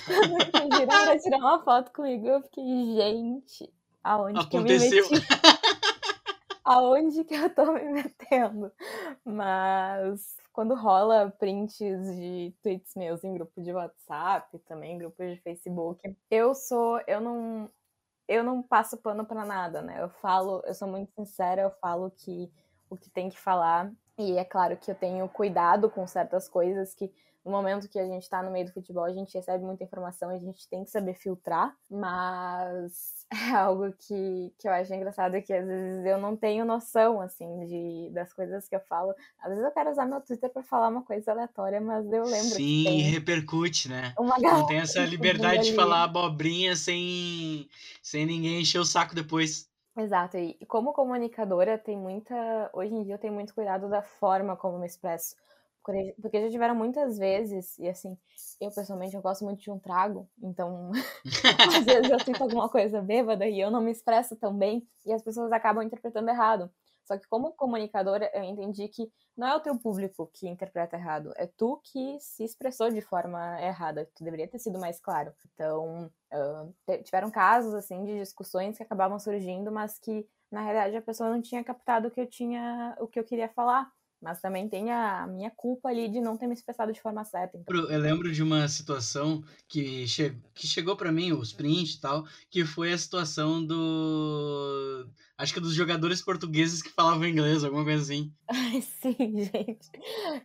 quando 0.06 0.34
me 0.34 0.46
pediram 0.46 1.06
pra 1.06 1.20
tirar 1.20 1.38
uma 1.38 1.64
foto 1.64 1.92
comigo, 1.94 2.28
eu 2.28 2.42
fiquei, 2.42 2.96
gente, 2.96 3.74
aonde 4.04 4.40
Aconteceu. 4.40 5.08
que 5.08 5.16
eu 5.16 5.20
me 5.20 5.20
meti? 5.20 5.28
aonde 6.66 7.24
que 7.24 7.36
eu 7.36 7.54
tô 7.54 7.72
me 7.72 7.84
metendo? 7.84 8.72
Mas 9.24 10.36
quando 10.52 10.74
rola 10.74 11.32
prints 11.38 11.78
de 11.78 12.54
tweets 12.64 12.96
meus 12.96 13.24
em 13.24 13.34
grupo 13.36 13.62
de 13.62 13.72
WhatsApp, 13.72 14.58
também 14.60 14.96
em 14.96 14.98
grupos 14.98 15.30
de 15.30 15.38
Facebook, 15.42 16.18
eu 16.32 16.56
sou, 16.56 17.00
eu 17.06 17.22
não, 17.22 17.70
eu 18.28 18.44
não 18.44 18.64
passo 18.64 18.98
pano 18.98 19.24
para 19.24 19.46
nada, 19.46 19.84
né? 19.84 20.02
Eu 20.02 20.10
falo, 20.10 20.64
eu 20.66 20.74
sou 20.74 20.88
muito 20.88 21.14
sincera, 21.14 21.62
eu 21.62 21.72
falo 21.80 22.10
que 22.10 22.52
o 22.90 22.98
que 22.98 23.10
tem 23.10 23.30
que 23.30 23.38
falar 23.38 23.92
e 24.18 24.38
é 24.38 24.44
claro 24.44 24.78
que 24.78 24.92
eu 24.92 24.96
tenho 24.96 25.28
cuidado 25.30 25.90
com 25.90 26.06
certas 26.06 26.48
coisas 26.48 26.94
que 26.94 27.12
no 27.44 27.52
momento 27.52 27.90
que 27.90 27.98
a 27.98 28.06
gente 28.06 28.22
está 28.24 28.44
no 28.44 28.52
meio 28.52 28.66
do 28.66 28.74
futebol, 28.74 29.04
a 29.04 29.14
gente 29.14 29.34
recebe 29.34 29.64
muita 29.64 29.84
informação 29.84 30.32
e 30.32 30.36
a 30.36 30.40
gente 30.40 30.68
tem 30.70 30.84
que 30.84 30.92
saber 30.92 31.16
filtrar, 31.16 31.76
mas 31.90 33.26
é 33.34 33.56
algo 33.56 33.92
que, 33.94 34.54
que 34.60 34.68
eu 34.68 34.72
acho 34.72 34.94
engraçado 34.94 35.42
que 35.42 35.52
às 35.52 35.66
vezes 35.66 36.06
eu 36.06 36.20
não 36.20 36.38
tenho 36.38 36.64
noção, 36.64 37.20
assim, 37.20 37.66
de, 37.66 38.12
das 38.14 38.32
coisas 38.32 38.68
que 38.68 38.76
eu 38.76 38.80
falo. 38.82 39.14
Às 39.40 39.50
vezes 39.50 39.64
eu 39.64 39.72
quero 39.72 39.90
usar 39.90 40.06
meu 40.06 40.22
Twitter 40.22 40.52
para 40.52 40.64
falar 40.64 40.90
uma 40.90 41.04
coisa 41.04 41.32
aleatória, 41.32 41.82
mas 41.82 42.06
eu 42.06 42.24
lembro 42.24 42.56
Sim, 42.56 42.84
que 42.84 43.02
repercute, 43.02 43.90
né? 43.90 44.14
não 44.20 44.66
tem 44.68 44.78
essa 44.78 45.00
liberdade 45.06 45.64
de 45.64 45.76
falar 45.76 46.04
abobrinha 46.04 46.76
sem, 46.76 47.68
sem 48.04 48.26
ninguém 48.26 48.62
encher 48.62 48.80
o 48.80 48.86
saco 48.86 49.16
depois. 49.16 49.71
Exato, 49.98 50.38
e 50.38 50.58
como 50.68 50.94
comunicadora, 50.94 51.78
tem 51.78 51.98
muita. 51.98 52.70
Hoje 52.74 52.94
em 52.94 53.04
dia 53.04 53.16
eu 53.16 53.20
tenho 53.20 53.34
muito 53.34 53.54
cuidado 53.54 53.90
da 53.90 54.02
forma 54.02 54.56
como 54.56 54.80
me 54.80 54.86
expresso. 54.86 55.36
Porque 56.22 56.42
já 56.42 56.50
tiveram 56.50 56.76
muitas 56.76 57.18
vezes, 57.18 57.78
e 57.80 57.90
assim, 57.90 58.18
eu 58.62 58.72
pessoalmente 58.72 59.16
eu 59.16 59.22
gosto 59.22 59.44
muito 59.44 59.62
de 59.62 59.72
um 59.72 59.80
trago, 59.80 60.30
então 60.42 60.92
às 61.82 61.86
vezes 61.86 62.10
eu 62.12 62.20
sinto 62.20 62.44
alguma 62.44 62.70
coisa 62.70 63.02
bêbada 63.02 63.48
e 63.48 63.60
eu 63.60 63.72
não 63.72 63.82
me 63.82 63.92
expresso 63.92 64.36
tão 64.36 64.56
bem, 64.56 64.88
e 65.06 65.12
as 65.14 65.24
pessoas 65.24 65.52
acabam 65.52 65.84
interpretando 65.84 66.30
errado. 66.30 66.72
Só 67.12 67.18
que 67.18 67.28
como 67.28 67.52
comunicadora, 67.52 68.32
eu 68.34 68.42
entendi 68.42 68.88
que 68.88 69.12
não 69.36 69.46
é 69.46 69.54
o 69.54 69.60
teu 69.60 69.78
público 69.78 70.32
que 70.34 70.48
interpreta 70.48 70.96
errado, 70.96 71.34
é 71.36 71.46
tu 71.46 71.82
que 71.84 72.18
se 72.22 72.42
expressou 72.42 72.90
de 72.90 73.02
forma 73.02 73.62
errada. 73.62 74.10
Tu 74.16 74.24
deveria 74.24 74.48
ter 74.48 74.60
sido 74.60 74.80
mais 74.80 74.98
claro. 74.98 75.34
Então, 75.54 76.10
uh, 76.34 77.04
tiveram 77.04 77.30
casos 77.30 77.74
assim 77.74 78.06
de 78.06 78.18
discussões 78.18 78.78
que 78.78 78.84
acabavam 78.84 79.20
surgindo, 79.20 79.74
mas 79.74 80.00
que 80.00 80.26
na 80.50 80.62
realidade 80.62 80.96
a 80.96 81.02
pessoa 81.02 81.30
não 81.30 81.42
tinha 81.42 81.62
captado 81.66 82.08
o 82.08 82.12
que 82.12 82.22
eu 82.22 82.28
tinha, 82.28 82.96
o 82.98 83.08
que 83.08 83.20
eu 83.20 83.26
queria 83.26 83.50
falar. 83.50 83.92
Mas 84.22 84.40
também 84.40 84.70
tem 84.70 84.92
a 84.92 85.26
minha 85.26 85.50
culpa 85.50 85.90
ali 85.90 86.08
de 86.08 86.22
não 86.22 86.38
ter 86.38 86.46
me 86.46 86.54
expressado 86.54 86.94
de 86.94 87.02
forma 87.02 87.26
certa. 87.26 87.58
Então. 87.58 87.76
Eu 87.76 88.00
lembro 88.00 88.32
de 88.32 88.44
uma 88.44 88.68
situação 88.68 89.44
que, 89.68 90.08
che 90.08 90.38
que 90.54 90.68
chegou 90.68 90.96
para 90.96 91.12
mim, 91.12 91.32
os 91.32 91.52
prints 91.52 91.96
e 91.96 92.02
tal, 92.02 92.24
que 92.50 92.64
foi 92.64 92.94
a 92.94 92.98
situação 92.98 93.66
do. 93.66 95.10
Acho 95.42 95.56
que 95.56 95.60
dos 95.60 95.74
jogadores 95.74 96.22
portugueses 96.22 96.84
que 96.84 96.92
falavam 96.92 97.26
inglês, 97.26 97.64
alguma 97.64 97.84
coisa 97.84 98.04
assim. 98.04 98.32
Ai, 98.48 98.80
sim, 98.80 99.16
gente. 99.18 99.90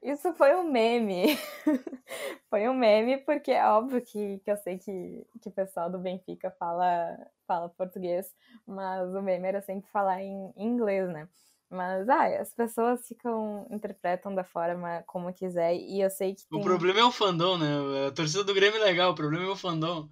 Isso 0.03 0.33
foi 0.33 0.55
um 0.55 0.73
meme. 0.73 1.37
foi 2.49 2.67
um 2.67 2.73
meme, 2.73 3.19
porque 3.19 3.51
é 3.51 3.63
óbvio 3.67 4.01
que, 4.01 4.39
que 4.39 4.51
eu 4.51 4.57
sei 4.57 4.79
que, 4.79 5.27
que 5.43 5.51
o 5.51 5.53
pessoal 5.53 5.91
do 5.91 5.99
Benfica 5.99 6.51
fala, 6.59 7.15
fala 7.47 7.69
português, 7.69 8.35
mas 8.67 9.15
o 9.15 9.21
meme 9.21 9.47
era 9.47 9.61
sempre 9.61 9.87
falar 9.91 10.23
em 10.23 10.51
inglês, 10.57 11.07
né? 11.11 11.29
Mas, 11.71 12.09
ah, 12.09 12.27
as 12.41 12.55
pessoas 12.55 13.07
ficam, 13.09 13.67
interpretam 13.71 14.35
da 14.35 14.45
forma 14.45 15.03
como 15.07 15.33
quiser, 15.33 15.75
e 15.75 16.01
eu 16.01 16.09
sei 16.09 16.35
que 16.35 16.47
tem... 16.47 16.61
O 16.61 16.63
problema 16.63 17.01
é 17.01 17.05
o 17.05 17.11
fandom, 17.11 17.59
né? 17.59 18.07
A 18.07 18.13
torcida 18.13 18.45
do 18.45 18.55
Grêmio 18.55 18.81
é 18.81 18.85
legal, 18.85 19.11
o 19.11 19.15
problema 19.15 19.45
é 19.45 19.49
o 19.49 19.57
fandom. 19.57 20.09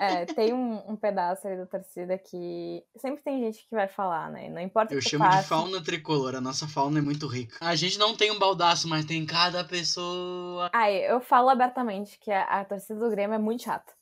É, 0.00 0.24
tem 0.34 0.54
um, 0.54 0.90
um 0.90 0.96
pedaço 0.96 1.46
ali 1.46 1.56
da 1.56 1.66
torcida 1.66 2.16
que 2.16 2.82
sempre 2.96 3.22
tem 3.22 3.40
gente 3.40 3.66
que 3.68 3.74
vai 3.74 3.88
falar, 3.88 4.30
né? 4.30 4.48
Não 4.48 4.60
importa 4.60 4.94
Eu 4.94 4.98
o 4.98 5.02
que 5.02 5.10
chamo 5.10 5.28
de 5.28 5.42
fauna 5.42 5.82
tricolor, 5.82 6.34
a 6.34 6.40
nossa 6.40 6.66
fauna 6.66 6.98
é 6.98 7.02
muito 7.02 7.26
rica. 7.26 7.56
A 7.60 7.74
gente 7.74 7.98
não 7.98 8.16
tem 8.16 8.30
um 8.30 8.38
baldaço, 8.38 8.88
mas 8.88 9.04
tem 9.04 9.26
cada 9.26 9.62
pessoa... 9.62 10.70
Ah, 10.72 10.90
eu 10.90 11.20
falo 11.20 11.50
abertamente 11.50 12.18
que 12.18 12.30
a, 12.30 12.44
a 12.44 12.64
torcida 12.64 12.98
do 12.98 13.10
Grêmio 13.10 13.34
é 13.34 13.38
muito 13.38 13.64
chata. 13.64 13.92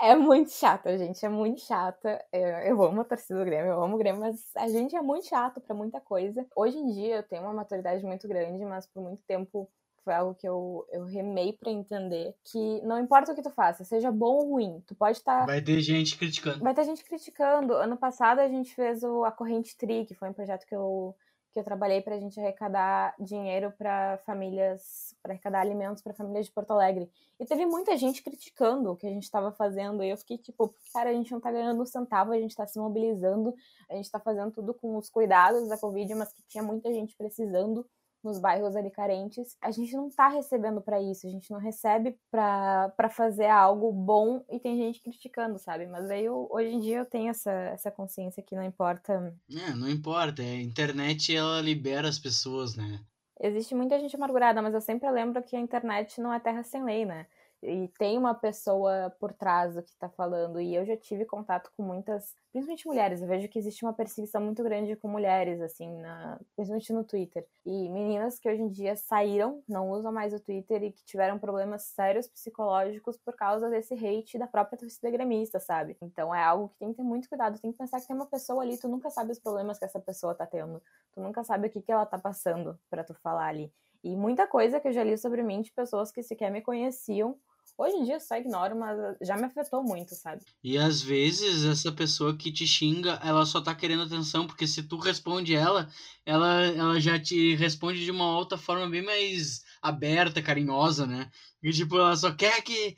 É 0.00 0.14
muito 0.14 0.50
chata, 0.50 0.96
gente. 0.98 1.24
É 1.24 1.28
muito 1.28 1.60
chata. 1.60 2.24
Eu, 2.32 2.40
eu 2.40 2.82
amo 2.82 3.00
a 3.00 3.04
torcida 3.04 3.38
do 3.38 3.44
Grêmio, 3.44 3.72
eu 3.72 3.82
amo 3.82 3.94
o 3.94 3.98
Grêmio, 3.98 4.20
mas 4.20 4.50
a 4.56 4.68
gente 4.68 4.94
é 4.94 5.02
muito 5.02 5.26
chato 5.26 5.60
para 5.60 5.74
muita 5.74 6.00
coisa. 6.00 6.46
Hoje 6.54 6.78
em 6.78 6.90
dia 6.90 7.16
eu 7.16 7.22
tenho 7.22 7.42
uma 7.42 7.52
maturidade 7.52 8.04
muito 8.04 8.26
grande, 8.28 8.64
mas 8.64 8.86
por 8.86 9.02
muito 9.02 9.22
tempo 9.26 9.68
foi 10.04 10.12
algo 10.12 10.34
que 10.34 10.46
eu, 10.46 10.86
eu 10.92 11.04
remei 11.04 11.54
para 11.54 11.72
entender 11.72 12.34
que 12.44 12.82
não 12.82 13.00
importa 13.00 13.32
o 13.32 13.34
que 13.34 13.42
tu 13.42 13.50
faça, 13.50 13.84
seja 13.84 14.12
bom 14.12 14.36
ou 14.36 14.50
ruim, 14.50 14.82
tu 14.86 14.94
pode 14.94 15.16
estar. 15.16 15.40
Tá... 15.40 15.46
Vai 15.46 15.62
ter 15.62 15.80
gente 15.80 16.18
criticando. 16.18 16.62
Vai 16.62 16.74
ter 16.74 16.84
gente 16.84 17.02
criticando. 17.02 17.72
Ano 17.72 17.96
passado 17.96 18.40
a 18.40 18.48
gente 18.48 18.74
fez 18.74 19.02
o 19.02 19.24
A 19.24 19.32
Corrente 19.32 19.76
Tri, 19.76 20.04
que 20.04 20.14
foi 20.14 20.28
um 20.28 20.34
projeto 20.34 20.66
que 20.66 20.74
eu 20.74 21.16
que 21.54 21.60
eu 21.60 21.64
trabalhei 21.64 22.02
para 22.02 22.16
a 22.16 22.20
gente 22.20 22.38
arrecadar 22.40 23.14
dinheiro 23.16 23.72
para 23.78 24.18
famílias, 24.26 25.14
para 25.22 25.32
arrecadar 25.32 25.60
alimentos 25.60 26.02
para 26.02 26.12
famílias 26.12 26.46
de 26.46 26.52
Porto 26.52 26.72
Alegre. 26.72 27.08
E 27.38 27.46
teve 27.46 27.64
muita 27.64 27.96
gente 27.96 28.24
criticando 28.24 28.90
o 28.90 28.96
que 28.96 29.06
a 29.06 29.10
gente 29.10 29.22
estava 29.22 29.52
fazendo. 29.52 30.02
E 30.02 30.10
eu 30.10 30.16
fiquei 30.16 30.36
tipo, 30.36 30.74
cara, 30.92 31.10
a 31.10 31.12
gente 31.12 31.30
não 31.30 31.38
está 31.38 31.52
ganhando 31.52 31.80
um 31.80 31.86
centavo, 31.86 32.32
a 32.32 32.38
gente 32.38 32.50
está 32.50 32.66
se 32.66 32.76
mobilizando, 32.76 33.54
a 33.88 33.94
gente 33.94 34.06
está 34.06 34.18
fazendo 34.18 34.50
tudo 34.50 34.74
com 34.74 34.96
os 34.96 35.08
cuidados 35.08 35.68
da 35.68 35.78
Covid, 35.78 36.12
mas 36.16 36.32
que 36.32 36.42
tinha 36.48 36.62
muita 36.62 36.92
gente 36.92 37.16
precisando 37.16 37.86
nos 38.24 38.38
bairros 38.38 38.74
ali 38.74 38.90
carentes, 38.90 39.56
a 39.60 39.70
gente 39.70 39.94
não 39.94 40.08
tá 40.08 40.28
recebendo 40.28 40.80
para 40.80 41.00
isso, 41.00 41.26
a 41.26 41.30
gente 41.30 41.50
não 41.50 41.58
recebe 41.58 42.18
para 42.30 43.10
fazer 43.10 43.46
algo 43.46 43.92
bom 43.92 44.44
e 44.50 44.58
tem 44.58 44.76
gente 44.76 45.00
criticando, 45.00 45.58
sabe? 45.58 45.86
Mas 45.86 46.10
aí 46.10 46.24
eu, 46.24 46.48
hoje 46.50 46.70
em 46.70 46.80
dia 46.80 46.98
eu 46.98 47.06
tenho 47.06 47.30
essa, 47.30 47.52
essa 47.52 47.90
consciência 47.90 48.42
que 48.42 48.56
não 48.56 48.64
importa. 48.64 49.34
É, 49.50 49.74
não 49.74 49.88
importa, 49.88 50.42
a 50.42 50.62
internet 50.62 51.34
ela 51.34 51.60
libera 51.60 52.08
as 52.08 52.18
pessoas, 52.18 52.74
né? 52.74 53.00
Existe 53.40 53.74
muita 53.74 53.98
gente 53.98 54.16
amargurada, 54.16 54.62
mas 54.62 54.74
eu 54.74 54.80
sempre 54.80 55.10
lembro 55.10 55.42
que 55.42 55.56
a 55.56 55.60
internet 55.60 56.20
não 56.20 56.32
é 56.32 56.38
terra 56.38 56.62
sem 56.62 56.82
lei, 56.84 57.04
né? 57.04 57.26
E 57.64 57.88
tem 57.98 58.18
uma 58.18 58.34
pessoa 58.34 59.10
por 59.18 59.32
trás 59.32 59.74
do 59.74 59.82
que 59.82 59.88
está 59.88 60.08
falando. 60.08 60.60
E 60.60 60.74
eu 60.74 60.84
já 60.84 60.96
tive 60.96 61.24
contato 61.24 61.70
com 61.76 61.82
muitas, 61.82 62.34
principalmente 62.52 62.86
mulheres. 62.86 63.22
Eu 63.22 63.28
vejo 63.28 63.48
que 63.48 63.58
existe 63.58 63.84
uma 63.84 63.92
perseguição 63.94 64.40
muito 64.42 64.62
grande 64.62 64.94
com 64.96 65.08
mulheres, 65.08 65.60
assim, 65.62 65.90
na, 65.96 66.38
principalmente 66.54 66.92
no 66.92 67.04
Twitter. 67.04 67.46
E 67.64 67.88
meninas 67.88 68.38
que 68.38 68.48
hoje 68.48 68.60
em 68.60 68.68
dia 68.68 68.94
saíram, 68.96 69.62
não 69.66 69.90
usam 69.90 70.12
mais 70.12 70.34
o 70.34 70.40
Twitter 70.40 70.82
e 70.82 70.92
que 70.92 71.04
tiveram 71.04 71.38
problemas 71.38 71.84
sérios 71.84 72.28
psicológicos 72.28 73.16
por 73.16 73.34
causa 73.34 73.70
desse 73.70 73.94
hate 73.94 74.38
da 74.38 74.46
própria 74.46 74.78
torcida 74.78 75.10
gremista, 75.10 75.58
sabe? 75.58 75.96
Então 76.02 76.34
é 76.34 76.42
algo 76.44 76.68
que 76.68 76.78
tem 76.78 76.90
que 76.90 76.96
ter 76.96 77.02
muito 77.02 77.28
cuidado. 77.28 77.58
Tem 77.58 77.72
que 77.72 77.78
pensar 77.78 77.98
que 77.98 78.06
tem 78.06 78.14
uma 78.14 78.26
pessoa 78.26 78.62
ali, 78.62 78.78
tu 78.78 78.88
nunca 78.88 79.08
sabe 79.08 79.32
os 79.32 79.38
problemas 79.38 79.78
que 79.78 79.86
essa 79.86 79.98
pessoa 79.98 80.34
tá 80.34 80.46
tendo. 80.46 80.82
Tu 81.14 81.20
nunca 81.20 81.42
sabe 81.42 81.68
o 81.68 81.70
que, 81.70 81.80
que 81.80 81.90
ela 81.90 82.04
tá 82.04 82.18
passando 82.18 82.78
para 82.90 83.02
tu 83.02 83.14
falar 83.14 83.46
ali. 83.46 83.72
E 84.02 84.14
muita 84.14 84.46
coisa 84.46 84.78
que 84.78 84.88
eu 84.88 84.92
já 84.92 85.02
li 85.02 85.16
sobre 85.16 85.42
mim 85.42 85.62
de 85.62 85.72
pessoas 85.72 86.12
que 86.12 86.22
sequer 86.22 86.50
me 86.50 86.60
conheciam 86.60 87.38
Hoje 87.76 87.96
em 87.96 88.04
dia 88.04 88.14
eu 88.14 88.20
só 88.20 88.36
ignoro, 88.36 88.76
mas 88.76 88.96
já 89.20 89.36
me 89.36 89.44
afetou 89.44 89.82
muito, 89.82 90.14
sabe? 90.14 90.44
E 90.62 90.78
às 90.78 91.02
vezes 91.02 91.64
essa 91.64 91.90
pessoa 91.90 92.36
que 92.36 92.52
te 92.52 92.66
xinga, 92.66 93.18
ela 93.22 93.44
só 93.44 93.60
tá 93.60 93.74
querendo 93.74 94.04
atenção, 94.04 94.46
porque 94.46 94.66
se 94.66 94.84
tu 94.84 94.96
responde 94.96 95.56
ela, 95.56 95.88
ela, 96.24 96.62
ela 96.66 97.00
já 97.00 97.20
te 97.20 97.56
responde 97.56 98.04
de 98.04 98.10
uma 98.12 98.36
outra 98.36 98.56
forma 98.56 98.88
bem 98.88 99.02
mais 99.02 99.64
aberta, 99.82 100.40
carinhosa, 100.40 101.04
né? 101.04 101.28
E 101.62 101.72
tipo, 101.72 101.96
ela 101.96 102.14
só 102.14 102.32
quer 102.32 102.62
que. 102.62 102.96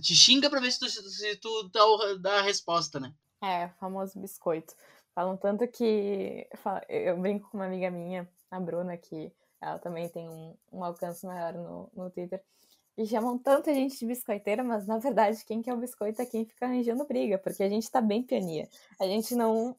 Te 0.00 0.14
xinga 0.14 0.48
pra 0.48 0.60
ver 0.60 0.72
se 0.72 0.80
tu, 0.80 0.88
se 0.88 1.36
tu 1.36 1.70
dá, 1.72 1.80
dá 2.20 2.38
a 2.38 2.42
resposta, 2.42 2.98
né? 2.98 3.12
É, 3.42 3.68
famoso 3.80 4.18
biscoito. 4.18 4.74
Falam 5.14 5.36
tanto 5.36 5.68
que. 5.68 6.48
Eu 6.88 7.18
brinco 7.18 7.50
com 7.50 7.58
uma 7.58 7.66
amiga 7.66 7.90
minha, 7.90 8.26
a 8.50 8.58
Bruna, 8.58 8.96
que 8.96 9.30
ela 9.60 9.78
também 9.78 10.08
tem 10.08 10.28
um, 10.28 10.56
um 10.72 10.82
alcance 10.82 11.26
maior 11.26 11.52
no, 11.52 11.90
no 11.94 12.10
Twitter 12.10 12.42
e 13.00 13.06
chamam 13.06 13.38
tanta 13.38 13.72
gente 13.72 13.98
de 13.98 14.04
biscoiteira, 14.04 14.62
mas 14.62 14.86
na 14.86 14.98
verdade 14.98 15.42
quem 15.46 15.62
quer 15.62 15.72
o 15.72 15.78
biscoito 15.78 16.20
é 16.20 16.26
quem 16.26 16.44
fica 16.44 16.66
arranjando 16.66 17.06
briga, 17.06 17.38
porque 17.38 17.62
a 17.62 17.68
gente 17.68 17.90
tá 17.90 17.98
bem 17.98 18.22
piania. 18.22 18.68
A 19.00 19.06
gente 19.06 19.34
não 19.34 19.74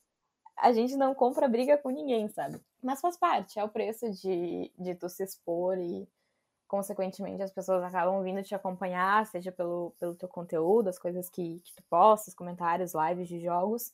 a 0.58 0.74
gente 0.74 0.96
não 0.96 1.14
compra 1.14 1.48
briga 1.48 1.78
com 1.78 1.90
ninguém, 1.90 2.28
sabe? 2.30 2.60
Mas 2.82 3.00
faz 3.00 3.18
parte, 3.18 3.60
é 3.60 3.64
o 3.64 3.70
preço 3.70 4.10
de, 4.12 4.72
de 4.78 4.96
tu 4.96 5.08
se 5.08 5.24
expor 5.24 5.78
e 5.78 6.08
consequentemente 6.68 7.44
as 7.44 7.52
pessoas 7.52 7.84
acabam 7.84 8.24
vindo 8.24 8.42
te 8.42 8.56
acompanhar, 8.56 9.26
seja 9.28 9.52
pelo, 9.52 9.94
pelo 10.00 10.16
teu 10.16 10.28
conteúdo, 10.28 10.88
as 10.88 10.98
coisas 10.98 11.30
que, 11.30 11.60
que 11.60 11.76
tu 11.76 11.84
postas, 11.90 12.34
comentários, 12.34 12.94
lives 12.96 13.28
de 13.28 13.40
jogos. 13.40 13.92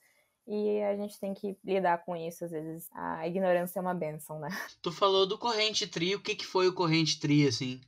E 0.48 0.82
a 0.84 0.96
gente 0.96 1.20
tem 1.20 1.34
que 1.34 1.58
lidar 1.66 2.06
com 2.06 2.16
isso, 2.16 2.46
às 2.46 2.52
vezes. 2.52 2.90
A 2.94 3.28
ignorância 3.28 3.80
é 3.80 3.82
uma 3.82 3.94
benção, 3.94 4.40
né? 4.40 4.48
Tu 4.82 4.92
falou 4.94 5.28
do 5.28 5.38
Corrente 5.38 5.86
Tri, 5.86 6.16
o 6.16 6.22
que, 6.22 6.36
que 6.36 6.46
foi 6.46 6.70
o 6.70 6.74
Corrente 6.74 7.20
Tri, 7.20 7.46
assim? 7.46 7.82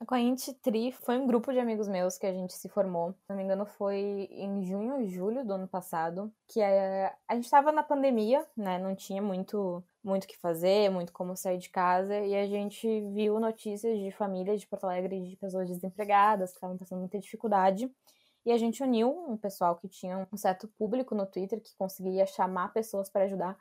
A 0.00 0.06
Corrente 0.06 0.54
Tri 0.54 0.92
foi 0.92 1.18
um 1.18 1.26
grupo 1.26 1.52
de 1.52 1.58
amigos 1.58 1.88
meus 1.88 2.16
que 2.16 2.26
a 2.26 2.32
gente 2.32 2.52
se 2.54 2.68
formou. 2.68 3.12
Se 3.14 3.28
não 3.28 3.36
me 3.36 3.42
engano, 3.42 3.66
foi 3.66 4.28
em 4.30 4.62
junho 4.64 4.94
ou 4.94 5.06
julho 5.08 5.44
do 5.44 5.54
ano 5.54 5.66
passado. 5.66 6.32
Que 6.46 6.60
é... 6.60 7.12
a 7.26 7.34
gente 7.34 7.46
estava 7.46 7.72
na 7.72 7.82
pandemia, 7.82 8.46
né? 8.56 8.78
Não 8.78 8.94
tinha 8.94 9.20
muito 9.20 9.82
muito 10.02 10.24
o 10.24 10.28
que 10.28 10.38
fazer, 10.38 10.88
muito 10.88 11.12
como 11.12 11.36
sair 11.36 11.58
de 11.58 11.68
casa. 11.68 12.16
E 12.20 12.34
a 12.36 12.46
gente 12.46 12.86
viu 13.12 13.40
notícias 13.40 13.98
de 13.98 14.12
famílias 14.12 14.60
de 14.60 14.68
Porto 14.68 14.84
Alegre 14.84 15.20
de 15.20 15.36
pessoas 15.36 15.68
desempregadas 15.68 16.50
que 16.50 16.56
estavam 16.58 16.78
passando 16.78 17.00
muita 17.00 17.18
dificuldade. 17.18 17.90
E 18.46 18.52
a 18.52 18.56
gente 18.56 18.82
uniu 18.82 19.10
um 19.10 19.36
pessoal 19.36 19.76
que 19.76 19.88
tinha 19.88 20.28
um 20.32 20.36
certo 20.36 20.68
público 20.78 21.14
no 21.14 21.26
Twitter 21.26 21.60
que 21.60 21.76
conseguia 21.76 22.24
chamar 22.24 22.72
pessoas 22.72 23.10
para 23.10 23.24
ajudar 23.24 23.58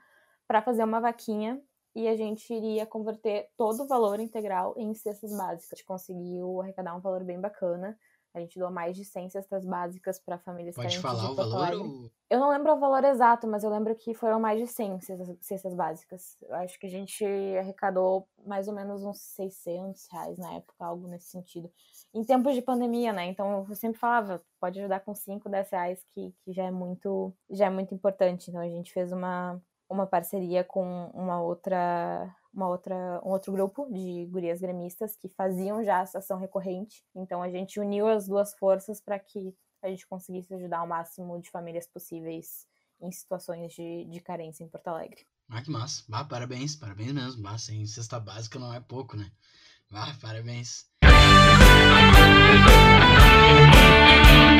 para 0.47 0.61
fazer 0.61 0.83
uma 0.83 1.01
vaquinha 1.01 1.61
e 1.97 2.07
a 2.07 2.15
gente 2.15 2.53
iria 2.53 2.85
converter 2.85 3.49
todo 3.57 3.81
o 3.81 3.87
valor 3.87 4.19
integral 4.19 4.75
em 4.77 4.93
cestas 4.93 5.35
básicas. 5.35 5.73
A 5.73 5.75
gente 5.75 5.85
conseguiu 5.85 6.61
arrecadar 6.61 6.95
um 6.95 6.99
valor 6.99 7.23
bem 7.23 7.41
bacana. 7.41 7.97
A 8.35 8.39
gente 8.39 8.59
doou 8.59 8.69
mais 8.69 8.95
de 8.95 9.03
100 9.03 9.31
cestas 9.31 9.65
básicas 9.65 10.19
para 10.19 10.37
famílias 10.37 10.75
Pode 10.75 11.01
carentes 11.01 11.01
falar 11.01 11.31
o 11.31 11.35
valor? 11.35 11.73
Ou... 11.73 12.11
Eu 12.29 12.39
não 12.39 12.51
lembro 12.51 12.71
o 12.71 12.79
valor 12.79 13.03
exato, 13.03 13.47
mas 13.47 13.63
eu 13.63 13.71
lembro 13.71 13.95
que 13.95 14.13
foram 14.13 14.39
mais 14.39 14.59
de 14.59 14.67
100 14.67 15.01
cestas, 15.01 15.37
cestas 15.41 15.73
básicas. 15.73 16.37
Eu 16.43 16.53
acho 16.57 16.79
que 16.79 16.85
a 16.85 16.89
gente 16.89 17.25
arrecadou 17.59 18.27
mais 18.45 18.67
ou 18.67 18.75
menos 18.75 19.03
uns 19.03 19.19
600 19.19 20.07
reais 20.11 20.37
na 20.37 20.53
época, 20.53 20.85
algo 20.85 21.07
nesse 21.07 21.31
sentido. 21.31 21.67
Em 22.13 22.23
tempos 22.23 22.53
de 22.53 22.61
pandemia, 22.61 23.11
né? 23.11 23.25
Então 23.25 23.65
eu 23.67 23.75
sempre 23.75 23.99
falava, 23.99 24.39
pode 24.59 24.77
ajudar 24.79 24.99
com 24.99 25.15
5, 25.15 25.49
10 25.49 25.69
reais, 25.71 26.05
que, 26.13 26.31
que 26.43 26.53
já 26.53 26.65
é 26.65 26.71
muito 26.71 27.33
já 27.49 27.65
é 27.65 27.69
muito 27.71 27.95
importante. 27.95 28.51
Então 28.51 28.61
a 28.61 28.69
gente 28.69 28.93
fez 28.93 29.11
uma, 29.11 29.59
uma 29.89 30.05
parceria 30.05 30.63
com 30.63 31.09
uma 31.13 31.41
outra 31.41 32.35
uma 32.53 32.67
outra, 32.67 33.21
um 33.23 33.29
outro 33.29 33.51
grupo 33.51 33.85
de 33.91 34.25
gurias 34.31 34.59
gremistas 34.59 35.15
que 35.15 35.29
faziam 35.29 35.83
já 35.83 36.01
essa 36.01 36.17
ação 36.17 36.39
recorrente. 36.39 37.05
Então 37.15 37.41
a 37.43 37.49
gente 37.49 37.79
uniu 37.79 38.07
as 38.07 38.27
duas 38.27 38.55
forças 38.55 38.99
para 38.99 39.19
que 39.19 39.55
a 39.81 39.89
gente 39.89 40.07
conseguisse 40.07 40.53
ajudar 40.55 40.81
o 40.81 40.87
máximo 40.87 41.39
de 41.39 41.51
famílias 41.51 41.87
possíveis 41.87 42.65
em 42.99 43.11
situações 43.11 43.73
de, 43.73 44.05
de 44.05 44.19
carência 44.19 44.63
em 44.63 44.67
Porto 44.67 44.87
Alegre. 44.87 45.25
Ah, 45.49 45.61
que 45.61 45.69
massa. 45.69 46.03
Ah, 46.11 46.25
parabéns, 46.25 46.75
parabéns 46.75 47.13
mesmo. 47.13 47.43
Massa, 47.43 47.71
em 47.71 47.85
cesta 47.85 48.19
básica 48.19 48.57
não 48.57 48.73
é 48.73 48.79
pouco, 48.79 49.15
né? 49.15 49.31
Ah, 49.91 50.13
parabéns. 50.19 50.89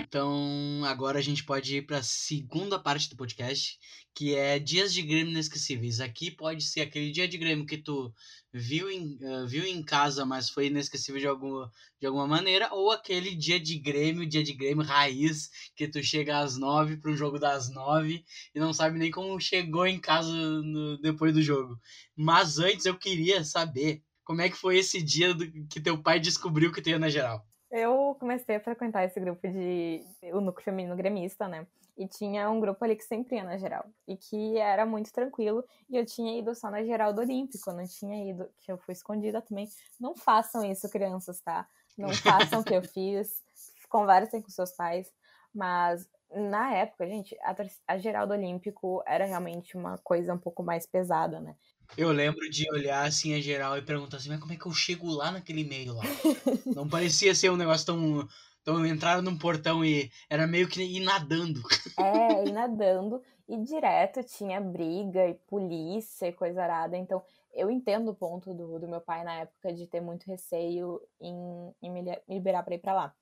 Então, 0.08 0.86
agora 0.86 1.20
a 1.20 1.22
gente 1.22 1.44
pode 1.44 1.76
ir 1.76 1.82
para 1.86 1.98
a 1.98 2.04
segunda 2.04 2.80
parte 2.80 3.10
do 3.10 3.18
podcast, 3.18 3.78
que 4.16 4.34
é 4.34 4.58
dias 4.58 4.94
de 4.94 5.02
Grêmio 5.02 5.32
inesquecíveis. 5.32 6.00
Aqui 6.00 6.32
pode 6.32 6.64
ser 6.64 6.80
aquele 6.80 7.12
dia 7.12 7.28
de 7.28 7.38
Grêmio 7.38 7.66
que 7.66 7.78
tu 7.78 8.14
viu 8.54 8.90
em, 8.90 9.18
uh, 9.22 9.46
viu 9.46 9.66
em 9.66 9.84
casa, 9.84 10.26
mas 10.26 10.50
foi 10.50 10.68
inesquecível 10.68 11.20
de 11.20 11.28
alguma, 11.28 11.70
de 12.00 12.08
alguma 12.08 12.26
maneira, 12.26 12.74
ou 12.74 12.90
aquele 12.90 13.36
dia 13.36 13.60
de 13.60 13.78
Grêmio, 13.78 14.26
dia 14.26 14.42
de 14.42 14.54
Grêmio 14.54 14.86
raiz, 14.86 15.50
que 15.76 15.90
tu 15.90 16.02
chega 16.02 16.40
às 16.40 16.58
nove 16.58 16.96
para 16.96 17.12
um 17.12 17.18
jogo 17.18 17.38
das 17.38 17.70
nove 17.70 18.24
e 18.56 18.60
não 18.62 18.72
sabe 18.72 18.98
nem 18.98 19.12
como 19.12 19.38
chegou 19.42 19.86
em 19.86 20.00
casa 20.00 20.32
no, 20.32 20.98
depois 21.00 21.34
do 21.34 21.42
jogo. 21.42 21.78
Mas 22.16 22.60
antes 22.60 22.86
eu 22.86 22.98
queria 22.98 23.44
saber 23.44 24.02
como 24.24 24.42
é 24.42 24.50
que 24.50 24.56
foi 24.56 24.78
esse 24.78 25.02
dia 25.02 25.34
do, 25.34 25.52
que 25.68 25.82
teu 25.82 26.02
pai 26.02 26.18
descobriu 26.18 26.72
que 26.72 26.82
tu 26.82 26.90
ia 26.90 26.98
na 26.98 27.10
geral. 27.10 27.46
Eu 27.70 28.16
comecei 28.20 28.56
a 28.56 28.60
frequentar 28.60 29.04
esse 29.04 29.20
grupo 29.20 29.48
de. 29.48 30.02
o 30.34 30.40
núcleo 30.40 30.64
feminino 30.64 30.96
gremista, 30.96 31.48
né? 31.48 31.68
E 31.98 32.08
tinha 32.08 32.50
um 32.50 32.60
grupo 32.60 32.84
ali 32.86 32.96
que 32.96 33.04
sempre 33.04 33.36
ia 33.36 33.44
na 33.44 33.58
geral. 33.58 33.86
E 34.08 34.16
que 34.16 34.58
era 34.58 34.86
muito 34.86 35.12
tranquilo. 35.12 35.64
E 35.90 35.98
eu 35.98 36.06
tinha 36.06 36.38
ido 36.38 36.54
só 36.54 36.70
na 36.70 36.84
geral 36.84 37.12
do 37.12 37.22
Olímpico, 37.22 37.72
não 37.74 37.86
tinha 37.86 38.30
ido, 38.30 38.48
que 38.62 38.72
eu 38.72 38.78
fui 38.78 38.94
escondida 38.94 39.42
também. 39.42 39.68
Não 40.00 40.16
façam 40.16 40.64
isso, 40.64 40.90
crianças, 40.90 41.42
tá? 41.42 41.68
Não 41.98 42.10
façam 42.54 42.62
o 42.62 42.64
que 42.64 42.76
eu 42.76 42.84
fiz. 42.84 43.44
Conversem 43.90 44.42
com 44.42 44.50
seus 44.50 44.72
pais. 44.72 45.12
Mas 45.54 46.08
na 46.32 46.74
época, 46.74 47.08
gente, 47.08 47.36
a, 47.42 47.56
a 47.88 47.98
geral 47.98 48.28
do 48.28 48.34
Olímpico 48.34 49.02
era 49.06 49.26
realmente 49.26 49.76
uma 49.76 49.98
coisa 49.98 50.34
um 50.34 50.38
pouco 50.38 50.62
mais 50.62 50.86
pesada, 50.86 51.40
né? 51.40 51.56
Eu 51.96 52.12
lembro 52.12 52.50
de 52.50 52.70
olhar 52.72 53.06
assim 53.06 53.34
a 53.36 53.42
geral 53.42 53.78
e 53.78 53.82
perguntar 53.82 54.18
assim, 54.18 54.30
mas 54.30 54.40
como 54.40 54.54
é 54.54 54.56
que 54.56 54.66
eu 54.66 54.74
chego 54.74 55.08
lá 55.10 55.32
naquele 55.32 55.64
meio 55.64 55.94
lá? 55.94 56.04
Não 56.76 56.88
parecia 56.88 57.34
ser 57.34 57.52
um 57.52 57.58
negócio 57.58 57.86
tão. 57.86 58.28
Então 58.62 58.86
entraram 58.86 59.22
num 59.22 59.38
portão 59.38 59.86
e 59.86 60.12
era 60.30 60.46
meio 60.46 60.68
que 60.68 60.82
ir 60.82 61.00
nadando. 61.00 61.62
É, 61.98 62.46
ir 62.46 62.52
nadando. 62.52 63.22
E 63.48 63.58
direto 63.64 64.22
tinha 64.24 64.60
briga 64.60 65.26
e 65.26 65.34
polícia 65.34 66.28
e 66.28 66.34
coisa 66.34 66.62
arada. 66.64 66.98
Então, 66.98 67.24
eu 67.54 67.72
entendo 67.72 68.10
o 68.10 68.16
ponto 68.16 68.54
do, 68.54 68.78
do 68.78 68.88
meu 68.90 69.00
pai 69.00 69.24
na 69.24 69.36
época 69.36 69.72
de 69.72 69.88
ter 69.88 70.02
muito 70.02 70.26
receio 70.26 71.02
em, 71.22 71.74
em 71.82 71.90
me 71.90 72.04
liberar 72.28 72.64
pra 72.64 72.76
ir 72.76 72.80
pra 72.80 72.94
lá. 72.94 73.16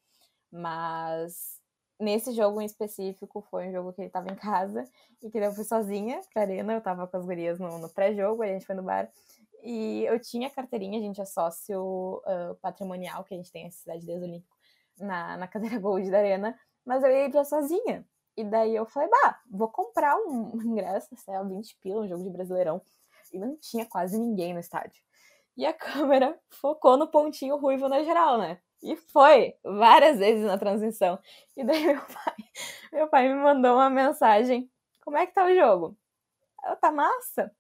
Mas 0.52 1.62
nesse 2.00 2.34
jogo 2.34 2.62
em 2.62 2.66
específico, 2.66 3.42
foi 3.50 3.70
um 3.70 3.72
jogo 3.72 3.94
que 3.94 4.02
ele 4.02 4.10
tava 4.10 4.32
em 4.32 4.36
casa 4.36 4.84
e 5.22 5.30
que 5.30 5.38
eu 5.38 5.54
fui 5.54 5.64
sozinha 5.64 6.22
pra 6.34 6.44
arena, 6.44 6.74
eu 6.74 6.82
tava 6.82 7.08
com 7.08 7.18
as 7.18 7.26
gurias 7.26 7.60
no, 7.60 7.80
no 7.80 7.90
pré-jogo, 7.90 8.44
a 8.44 8.48
gente 8.48 8.66
foi 8.66 8.76
no 8.76 8.84
bar. 8.84 9.10
E 9.64 10.06
eu 10.06 10.20
tinha 10.20 10.50
carteirinha, 10.50 11.00
a 11.00 11.02
gente 11.02 11.20
é 11.20 11.26
sócio 11.26 12.22
uh, 12.26 12.56
patrimonial, 12.62 13.24
que 13.24 13.34
a 13.34 13.38
gente 13.38 13.52
tem 13.52 13.66
a 13.66 13.72
Cidade 13.72 14.02
de 14.02 14.08
Deus 14.08 14.22
Olímpico, 14.22 14.56
na, 15.00 15.38
na 15.38 15.48
cadeira 15.48 15.80
Gold 15.80 16.10
da 16.12 16.20
arena, 16.20 16.58
mas 16.86 17.04
eu 17.04 17.10
ia 17.10 17.44
sozinha. 17.44 18.06
E 18.38 18.44
daí 18.44 18.76
eu 18.76 18.86
falei, 18.86 19.10
bah, 19.10 19.40
vou 19.50 19.70
comprar 19.70 20.16
um 20.18 20.52
ingresso, 20.62 21.16
sei 21.16 21.34
lá, 21.34 21.44
20 21.44 21.78
pila, 21.78 22.02
um 22.02 22.08
jogo 22.08 22.24
de 22.24 22.30
brasileirão. 22.30 22.82
E 23.34 23.40
não 23.40 23.58
tinha 23.58 23.86
quase 23.86 24.20
ninguém 24.20 24.54
no 24.54 24.60
estádio. 24.60 25.02
E 25.58 25.66
a 25.66 25.74
câmera 25.74 26.38
focou 26.50 26.98
no 26.98 27.08
pontinho 27.08 27.58
ruivo 27.58 27.88
na 27.88 28.04
geral, 28.04 28.38
né? 28.38 28.60
E 28.84 28.96
foi 28.96 29.56
várias 29.64 30.20
vezes 30.20 30.46
na 30.46 30.58
transição. 30.58 31.20
E 31.56 31.64
daí 31.64 31.86
meu 31.86 32.02
pai, 32.06 32.36
meu 32.92 33.08
pai 33.08 33.28
me 33.28 33.36
mandou 33.36 33.76
uma 33.76 33.90
mensagem: 33.90 34.70
Como 35.04 35.18
é 35.18 35.26
que 35.26 35.34
tá 35.34 35.46
o 35.46 35.56
jogo? 35.56 35.98
Eu, 36.64 36.76
tá 36.78 36.92
massa? 36.92 37.52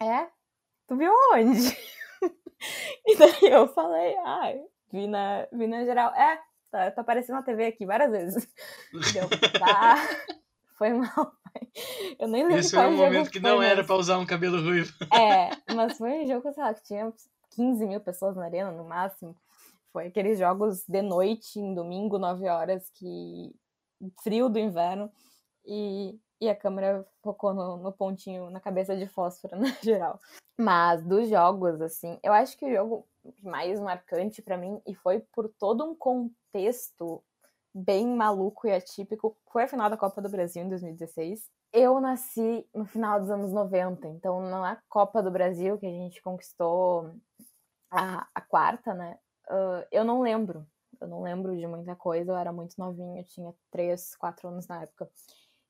É? 0.00 0.28
Tu 0.86 0.96
viu 0.96 1.12
onde? 1.32 1.76
e 3.06 3.16
daí 3.16 3.50
eu 3.50 3.66
falei, 3.68 4.14
ah, 4.18 4.52
vi 4.92 5.06
na, 5.06 5.46
vi 5.52 5.66
na 5.66 5.84
geral. 5.84 6.14
É, 6.14 6.40
tá, 6.70 6.90
tá 6.90 7.00
aparecendo 7.00 7.36
na 7.36 7.42
TV 7.42 7.66
aqui 7.66 7.86
várias 7.86 8.10
vezes. 8.10 8.48
Deu. 9.12 9.28
Foi 10.76 10.92
mal. 10.92 11.32
Eu 12.18 12.28
nem 12.28 12.42
lembro 12.44 12.58
Esse 12.58 12.74
foi 12.74 12.86
um 12.86 12.96
momento 12.96 13.30
que 13.30 13.40
não 13.40 13.62
era 13.62 13.84
pra 13.84 13.96
usar 13.96 14.18
um 14.18 14.26
cabelo 14.26 14.62
ruivo. 14.62 14.92
É, 15.12 15.50
mas 15.74 15.96
foi 15.98 16.22
um 16.22 16.26
jogo, 16.26 16.52
sei 16.52 16.62
lá, 16.62 16.74
que 16.74 16.82
tinha 16.82 17.12
15 17.50 17.86
mil 17.86 18.00
pessoas 18.00 18.36
na 18.36 18.44
arena 18.44 18.70
no 18.70 18.84
máximo. 18.84 19.36
Foi 19.92 20.08
aqueles 20.08 20.38
jogos 20.38 20.84
de 20.86 21.02
noite, 21.02 21.58
em 21.58 21.74
domingo, 21.74 22.18
9 22.18 22.48
horas, 22.48 22.90
que 22.90 23.54
frio 24.22 24.48
do 24.48 24.58
inverno, 24.58 25.10
e, 25.64 26.18
e 26.40 26.48
a 26.48 26.54
câmera 26.54 27.06
focou 27.22 27.54
no, 27.54 27.76
no 27.78 27.92
pontinho, 27.92 28.50
na 28.50 28.60
cabeça 28.60 28.96
de 28.96 29.06
fósforo, 29.06 29.56
na 29.58 29.68
geral. 29.82 30.20
Mas 30.58 31.02
dos 31.04 31.28
jogos, 31.28 31.80
assim, 31.80 32.18
eu 32.22 32.32
acho 32.32 32.56
que 32.56 32.66
o 32.66 32.74
jogo 32.74 33.06
mais 33.42 33.80
marcante 33.80 34.40
para 34.40 34.56
mim, 34.56 34.80
e 34.86 34.94
foi 34.94 35.20
por 35.32 35.48
todo 35.58 35.84
um 35.84 35.94
contexto 35.94 37.22
bem 37.76 38.06
maluco 38.06 38.66
e 38.66 38.72
atípico, 38.72 39.36
foi 39.52 39.64
a 39.64 39.68
final 39.68 39.90
da 39.90 39.98
Copa 39.98 40.22
do 40.22 40.30
Brasil 40.30 40.62
em 40.62 40.68
2016. 40.68 41.50
Eu 41.74 42.00
nasci 42.00 42.66
no 42.74 42.86
final 42.86 43.20
dos 43.20 43.30
anos 43.30 43.52
90, 43.52 44.08
então 44.08 44.40
na 44.40 44.80
Copa 44.88 45.22
do 45.22 45.30
Brasil 45.30 45.76
que 45.76 45.84
a 45.84 45.90
gente 45.90 46.22
conquistou 46.22 47.14
a, 47.90 48.26
a 48.34 48.40
quarta, 48.40 48.94
né? 48.94 49.18
Uh, 49.50 49.86
eu 49.92 50.04
não 50.04 50.22
lembro. 50.22 50.66
Eu 50.98 51.06
não 51.06 51.20
lembro 51.20 51.54
de 51.54 51.66
muita 51.66 51.94
coisa, 51.94 52.32
eu 52.32 52.36
era 52.36 52.50
muito 52.50 52.74
novinha, 52.78 53.20
eu 53.20 53.24
tinha 53.24 53.54
3, 53.70 54.16
4 54.16 54.48
anos 54.48 54.66
na 54.66 54.82
época. 54.82 55.10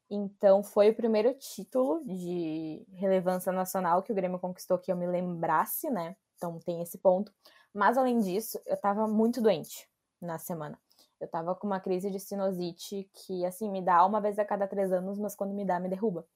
Então 0.09 0.63
foi 0.63 0.91
o 0.91 0.95
primeiro 0.95 1.35
título 1.35 2.05
de 2.05 2.87
relevância 2.93 3.51
nacional 3.51 4.05
que 4.05 4.13
o 4.13 4.15
Grêmio 4.15 4.39
conquistou 4.39 4.79
que 4.79 4.93
eu 4.93 4.97
me 4.97 5.09
lembrasse, 5.09 5.91
né? 5.91 6.17
Então 6.37 6.61
tem 6.61 6.81
esse 6.81 6.99
ponto. 6.99 7.33
Mas 7.75 7.99
além 7.99 8.21
disso, 8.21 8.61
eu 8.65 8.77
tava 8.77 9.09
muito 9.09 9.43
doente 9.43 9.89
na 10.21 10.39
semana. 10.39 10.79
Eu 11.21 11.29
tava 11.29 11.55
com 11.55 11.67
uma 11.67 11.81
crise 11.81 12.11
de 12.11 12.21
sinusite 12.21 13.09
que, 13.13 13.45
assim, 13.45 13.71
me 13.71 13.83
dá 13.83 14.05
uma 14.05 14.21
vez 14.21 14.39
a 14.39 14.45
cada 14.45 14.67
três 14.67 14.93
anos, 14.93 15.19
mas 15.19 15.35
quando 15.35 15.55
me 15.55 15.65
dá, 15.65 15.81
me 15.81 15.89
derruba. 15.89 16.27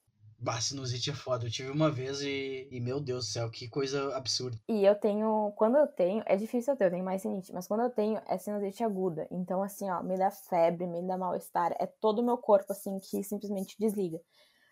Bah, 0.43 0.59
sinusite 0.59 1.11
é 1.11 1.15
foda. 1.15 1.45
Eu 1.45 1.51
tive 1.51 1.71
uma 1.71 1.91
vez 1.91 2.23
e, 2.23 2.67
e, 2.71 2.81
meu 2.81 2.99
Deus 2.99 3.27
do 3.27 3.31
céu, 3.31 3.51
que 3.51 3.69
coisa 3.69 4.17
absurda. 4.17 4.59
E 4.67 4.87
eu 4.87 4.95
tenho, 4.95 5.53
quando 5.55 5.77
eu 5.77 5.87
tenho, 5.87 6.23
é 6.25 6.35
difícil 6.35 6.73
eu 6.73 6.79
ter, 6.79 6.87
eu 6.87 6.91
tenho 6.91 7.05
mais 7.05 7.21
sinusite, 7.21 7.53
mas 7.53 7.67
quando 7.67 7.83
eu 7.83 7.91
tenho 7.91 8.23
é 8.27 8.39
sinusite 8.39 8.83
aguda. 8.83 9.29
Então, 9.31 9.63
assim, 9.63 9.91
ó, 9.91 10.03
me 10.03 10.17
dá 10.17 10.31
febre, 10.31 10.87
me 10.87 11.07
dá 11.07 11.19
mal-estar. 11.19 11.77
É 11.79 11.87
todo 11.87 12.21
o 12.21 12.25
meu 12.25 12.39
corpo, 12.39 12.73
assim, 12.73 12.99
que 12.99 13.23
simplesmente 13.23 13.77
desliga. 13.79 14.19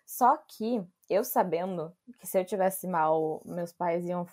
Só 0.07 0.37
que, 0.37 0.83
eu 1.07 1.23
sabendo 1.23 1.95
que 2.19 2.25
se 2.25 2.39
eu 2.39 2.43
tivesse 2.43 2.87
mal, 2.87 3.43
meus 3.45 3.71
pais 3.71 4.03
iam. 4.07 4.25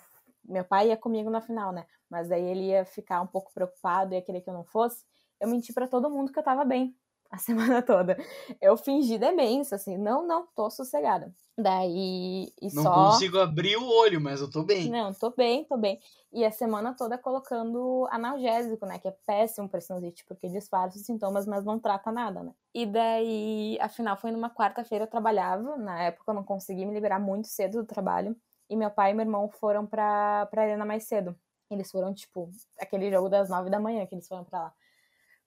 Meu 0.43 0.63
pai 0.63 0.87
ia 0.87 0.97
comigo 0.97 1.29
na 1.29 1.39
final, 1.39 1.71
né? 1.71 1.85
Mas 2.09 2.29
daí 2.29 2.43
ele 2.43 2.69
ia 2.69 2.83
ficar 2.83 3.21
um 3.21 3.27
pouco 3.27 3.53
preocupado, 3.53 4.15
ia 4.15 4.21
querer 4.23 4.41
que 4.41 4.49
eu 4.49 4.55
não 4.55 4.63
fosse. 4.63 5.03
Eu 5.39 5.47
menti 5.47 5.73
para 5.73 5.87
todo 5.87 6.09
mundo 6.09 6.31
que 6.31 6.39
eu 6.39 6.43
tava 6.43 6.65
bem 6.65 6.95
a 7.29 7.37
semana 7.37 7.81
toda. 7.81 8.17
Eu 8.61 8.77
fingi 8.77 9.17
demência, 9.17 9.75
assim, 9.75 9.97
não, 9.97 10.25
não, 10.25 10.47
tô 10.55 10.69
sossegada. 10.69 11.33
Daí, 11.59 12.53
e 12.61 12.73
não 12.73 12.83
só... 12.83 12.93
consigo 12.93 13.39
abrir 13.39 13.77
o 13.77 13.87
olho, 13.87 14.21
mas 14.21 14.41
eu 14.41 14.49
tô 14.49 14.61
bem. 14.61 14.89
Não, 14.89 15.11
tô 15.11 15.31
bem, 15.31 15.63
tô 15.65 15.75
bem. 15.75 15.99
E 16.31 16.45
a 16.45 16.51
semana 16.51 16.93
toda 16.93 17.17
colocando 17.17 18.07
analgésico, 18.11 18.85
né, 18.85 18.99
que 18.99 19.07
é 19.07 19.15
péssimo 19.25 19.67
pra 19.67 19.81
sinusite, 19.81 20.23
porque 20.25 20.47
disfarça 20.47 20.97
os 20.97 21.05
sintomas, 21.05 21.47
mas 21.47 21.65
não 21.65 21.79
trata 21.79 22.11
nada, 22.11 22.43
né. 22.43 22.53
E 22.75 22.85
daí, 22.85 23.77
afinal, 23.81 24.15
foi 24.17 24.31
numa 24.31 24.51
quarta-feira, 24.51 25.05
eu 25.05 25.09
trabalhava, 25.09 25.77
na 25.77 26.03
época 26.03 26.31
eu 26.31 26.35
não 26.35 26.43
consegui 26.43 26.85
me 26.85 26.93
liberar 26.93 27.19
muito 27.19 27.47
cedo 27.47 27.81
do 27.81 27.85
trabalho, 27.85 28.35
e 28.69 28.75
meu 28.75 28.91
pai 28.91 29.11
e 29.11 29.13
meu 29.15 29.25
irmão 29.25 29.49
foram 29.49 29.85
pra, 29.85 30.45
pra 30.47 30.61
arena 30.61 30.85
mais 30.85 31.05
cedo. 31.05 31.35
Eles 31.71 31.89
foram, 31.89 32.13
tipo, 32.13 32.51
aquele 32.79 33.09
jogo 33.09 33.29
das 33.29 33.49
nove 33.49 33.69
da 33.69 33.79
manhã 33.79 34.05
que 34.05 34.13
eles 34.13 34.27
foram 34.27 34.43
pra 34.43 34.59
lá. 34.59 34.73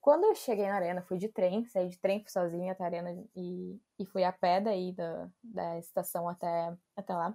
Quando 0.00 0.24
eu 0.24 0.34
cheguei 0.34 0.66
na 0.66 0.76
arena, 0.76 1.02
fui 1.02 1.18
de 1.18 1.28
trem, 1.28 1.64
saí 1.66 1.88
de 1.88 1.98
trem, 1.98 2.24
sozinha 2.26 2.72
até 2.72 2.84
a 2.84 2.86
arena 2.86 3.24
e, 3.36 3.78
e 3.98 4.06
fui 4.06 4.24
a 4.24 4.32
pé 4.32 4.60
daí 4.60 4.92
da, 4.92 5.28
da 5.42 5.78
estação 5.78 6.28
até, 6.28 6.74
até 6.96 7.14
lá. 7.14 7.34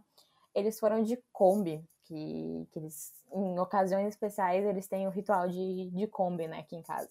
Eles 0.54 0.80
foram 0.80 1.04
de 1.04 1.22
Kombi, 1.32 1.86
que, 2.06 2.68
que 2.72 2.80
eles, 2.80 3.14
em 3.32 3.60
ocasiões 3.60 4.08
especiais, 4.08 4.66
eles 4.66 4.88
têm 4.88 5.08
o 5.08 5.12
ritual 5.12 5.48
de, 5.48 5.92
de 5.92 6.08
Kombi, 6.08 6.48
né, 6.48 6.60
aqui 6.60 6.76
em 6.76 6.82
casa. 6.82 7.10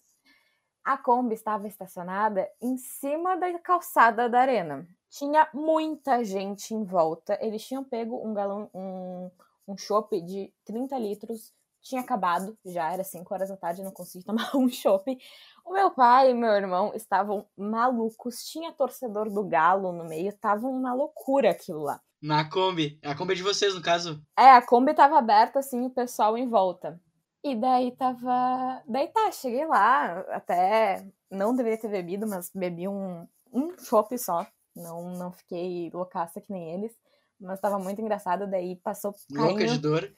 A 0.83 0.97
Kombi 0.97 1.33
estava 1.33 1.67
estacionada 1.67 2.49
em 2.61 2.77
cima 2.77 3.37
da 3.37 3.57
calçada 3.59 4.29
da 4.29 4.41
arena. 4.41 4.85
Tinha 5.09 5.49
muita 5.53 6.23
gente 6.23 6.73
em 6.75 6.83
volta. 6.83 7.39
Eles 7.41 7.65
tinham 7.65 7.83
pego 7.83 8.21
um 8.23 8.33
galão, 8.33 8.69
um, 8.73 9.31
um 9.67 9.77
chopp 9.77 10.19
de 10.21 10.53
30 10.65 10.97
litros 10.99 11.53
tinha 11.85 12.01
acabado, 12.01 12.57
já 12.65 12.91
era 12.91 13.03
5 13.03 13.31
horas 13.31 13.49
da 13.49 13.55
tarde, 13.55 13.83
não 13.83 13.91
consegui 13.91 14.25
tomar 14.25 14.55
um 14.55 14.67
chopp. 14.67 15.15
O 15.63 15.71
meu 15.71 15.91
pai 15.91 16.31
e 16.31 16.33
meu 16.33 16.51
irmão 16.51 16.91
estavam 16.95 17.45
malucos, 17.55 18.43
tinha 18.43 18.73
torcedor 18.73 19.29
do 19.31 19.43
Galo 19.43 19.91
no 19.91 20.03
meio, 20.03 20.33
tava 20.33 20.67
uma 20.67 20.93
loucura 20.93 21.51
aquilo 21.51 21.83
lá. 21.83 22.01
Na 22.21 22.49
Kombi, 22.49 22.99
a 23.03 23.15
Kombi 23.15 23.33
é 23.33 23.35
de 23.35 23.43
vocês, 23.43 23.75
no 23.75 23.81
caso? 23.81 24.19
É, 24.37 24.49
a 24.49 24.61
Kombi 24.61 24.95
tava 24.95 25.17
aberta, 25.17 25.59
assim, 25.59 25.85
o 25.85 25.91
pessoal 25.91 26.35
em 26.35 26.49
volta. 26.49 26.99
E 27.43 27.55
daí 27.55 27.91
tava. 27.91 28.81
Daí 28.87 29.07
tá, 29.09 29.31
cheguei 29.31 29.67
lá, 29.67 30.21
até 30.31 31.05
não 31.29 31.55
deveria 31.55 31.79
ter 31.79 31.89
bebido, 31.89 32.25
mas 32.25 32.49
bebi 32.55 32.87
um, 32.87 33.27
um 33.53 33.77
chopp 33.77 34.17
só. 34.17 34.47
Não, 34.75 35.11
não 35.11 35.31
fiquei 35.31 35.91
loucaça 35.93 36.41
que 36.41 36.51
nem 36.51 36.73
eles. 36.73 36.97
Mas 37.39 37.59
tava 37.59 37.77
muito 37.77 38.01
engraçado, 38.01 38.49
daí 38.49 38.77
passou. 38.77 39.13
Louca 39.29 39.67
de 39.67 39.77
dor 39.77 40.11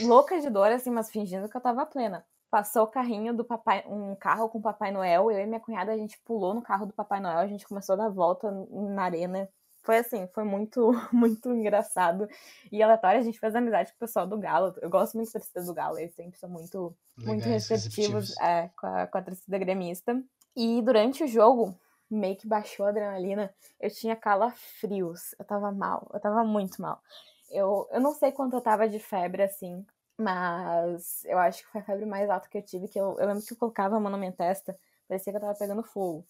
louca 0.00 0.40
de 0.40 0.50
dor, 0.50 0.70
assim, 0.70 0.90
mas 0.90 1.10
fingindo 1.10 1.48
que 1.48 1.56
eu 1.56 1.60
tava 1.60 1.86
plena. 1.86 2.24
passou 2.50 2.84
o 2.84 2.88
carrinho 2.88 3.34
do 3.34 3.44
papai, 3.44 3.84
um 3.86 4.14
carro 4.14 4.48
com 4.48 4.58
o 4.58 4.62
Papai 4.62 4.92
Noel, 4.92 5.30
eu 5.30 5.40
e 5.40 5.46
minha 5.46 5.60
cunhada, 5.60 5.92
a 5.92 5.96
gente 5.96 6.20
pulou 6.24 6.54
no 6.54 6.62
carro 6.62 6.86
do 6.86 6.92
Papai 6.92 7.20
Noel, 7.20 7.38
a 7.38 7.46
gente 7.46 7.66
começou 7.66 7.94
a 7.94 7.96
dar 7.96 8.08
volta 8.08 8.50
na 8.70 9.02
arena. 9.02 9.48
Foi 9.82 9.98
assim, 9.98 10.26
foi 10.28 10.44
muito, 10.44 10.92
muito 11.12 11.52
engraçado 11.52 12.28
e 12.72 12.82
aleatório. 12.82 13.20
A 13.20 13.22
gente 13.22 13.38
fez 13.38 13.54
amizade 13.54 13.90
com 13.90 13.96
o 13.96 14.00
pessoal 14.06 14.26
do 14.26 14.38
Galo. 14.38 14.74
Eu 14.80 14.88
gosto 14.88 15.14
muito 15.14 15.32
da 15.32 15.40
torcida 15.40 15.62
do 15.62 15.74
Galo, 15.74 15.98
eles 15.98 16.14
sempre 16.14 16.38
são 16.38 16.48
muito, 16.48 16.96
muito 17.18 17.44
receptivos 17.44 18.34
é, 18.40 18.70
com, 18.78 18.86
a, 18.86 19.06
com 19.06 19.18
a 19.18 19.22
torcida 19.22 19.58
gremista. 19.58 20.22
E 20.56 20.80
durante 20.80 21.24
o 21.24 21.26
jogo, 21.26 21.76
meio 22.10 22.36
que 22.36 22.46
baixou 22.46 22.86
a 22.86 22.90
adrenalina, 22.90 23.52
eu 23.80 23.90
tinha 23.90 24.16
calafrios. 24.16 25.34
Eu 25.38 25.44
tava 25.44 25.70
mal, 25.72 26.10
eu 26.14 26.20
tava 26.20 26.44
muito 26.44 26.80
mal. 26.80 27.00
Eu, 27.54 27.88
eu 27.92 28.00
não 28.00 28.12
sei 28.12 28.32
quanto 28.32 28.56
eu 28.56 28.60
tava 28.60 28.88
de 28.88 28.98
febre, 28.98 29.44
assim, 29.44 29.86
mas 30.18 31.24
eu 31.24 31.38
acho 31.38 31.62
que 31.62 31.70
foi 31.70 31.80
a 31.80 31.84
febre 31.84 32.04
mais 32.04 32.28
alta 32.28 32.48
que 32.48 32.58
eu 32.58 32.62
tive, 32.62 32.88
que 32.88 32.98
eu, 32.98 33.16
eu 33.16 33.26
lembro 33.28 33.44
que 33.44 33.52
eu 33.52 33.56
colocava 33.56 33.96
a 33.96 34.00
mão 34.00 34.10
na 34.10 34.18
minha 34.18 34.32
testa, 34.32 34.76
parecia 35.08 35.32
que 35.32 35.36
eu 35.36 35.40
tava 35.40 35.56
pegando 35.56 35.84
fogo. 35.84 36.26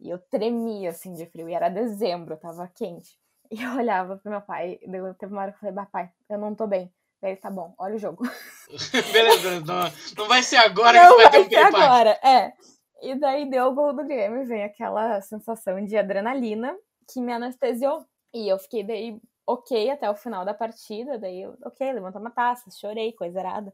E 0.00 0.10
eu 0.10 0.18
tremia, 0.18 0.90
assim, 0.90 1.14
de 1.14 1.26
frio. 1.26 1.48
E 1.48 1.54
era 1.54 1.68
dezembro, 1.68 2.36
tava 2.36 2.68
quente. 2.74 3.16
E 3.50 3.62
eu 3.62 3.76
olhava 3.76 4.16
pro 4.16 4.30
meu 4.30 4.40
pai, 4.40 4.80
e 4.82 5.14
teve 5.14 5.32
uma 5.32 5.42
hora 5.42 5.52
que 5.52 5.58
eu 5.58 5.60
falei, 5.60 5.74
papai, 5.74 6.10
eu 6.30 6.38
não 6.38 6.54
tô 6.54 6.66
bem. 6.66 6.92
Daí 7.20 7.32
ele, 7.32 7.40
tá 7.40 7.50
bom, 7.50 7.74
olha 7.78 7.94
o 7.94 7.98
jogo. 7.98 8.24
Beleza, 9.12 9.60
não, 9.60 9.82
não 10.16 10.28
vai 10.28 10.42
ser 10.42 10.56
agora 10.56 10.98
não 10.98 11.10
que 11.10 11.22
vai, 11.22 11.30
vai 11.30 11.48
ter 11.48 11.58
um 11.66 11.70
ser 11.70 11.76
agora, 11.76 12.10
é. 12.24 12.52
E 13.02 13.14
daí 13.14 13.48
deu 13.48 13.66
o 13.66 13.74
gol 13.74 13.92
do 13.92 14.02
Grêmio 14.02 14.46
vem 14.46 14.64
aquela 14.64 15.20
sensação 15.20 15.84
de 15.84 15.96
adrenalina 15.96 16.74
que 17.06 17.20
me 17.20 17.32
anestesiou. 17.32 18.04
E 18.32 18.48
eu 18.48 18.58
fiquei 18.58 18.82
daí 18.82 19.20
ok 19.46 19.90
até 19.90 20.10
o 20.10 20.14
final 20.14 20.44
da 20.44 20.54
partida, 20.54 21.18
daí 21.18 21.42
eu, 21.42 21.56
ok, 21.64 21.92
levantou 21.92 22.20
uma 22.20 22.30
taça, 22.30 22.70
chorei, 22.70 23.12
coisa 23.12 23.40
errada. 23.40 23.72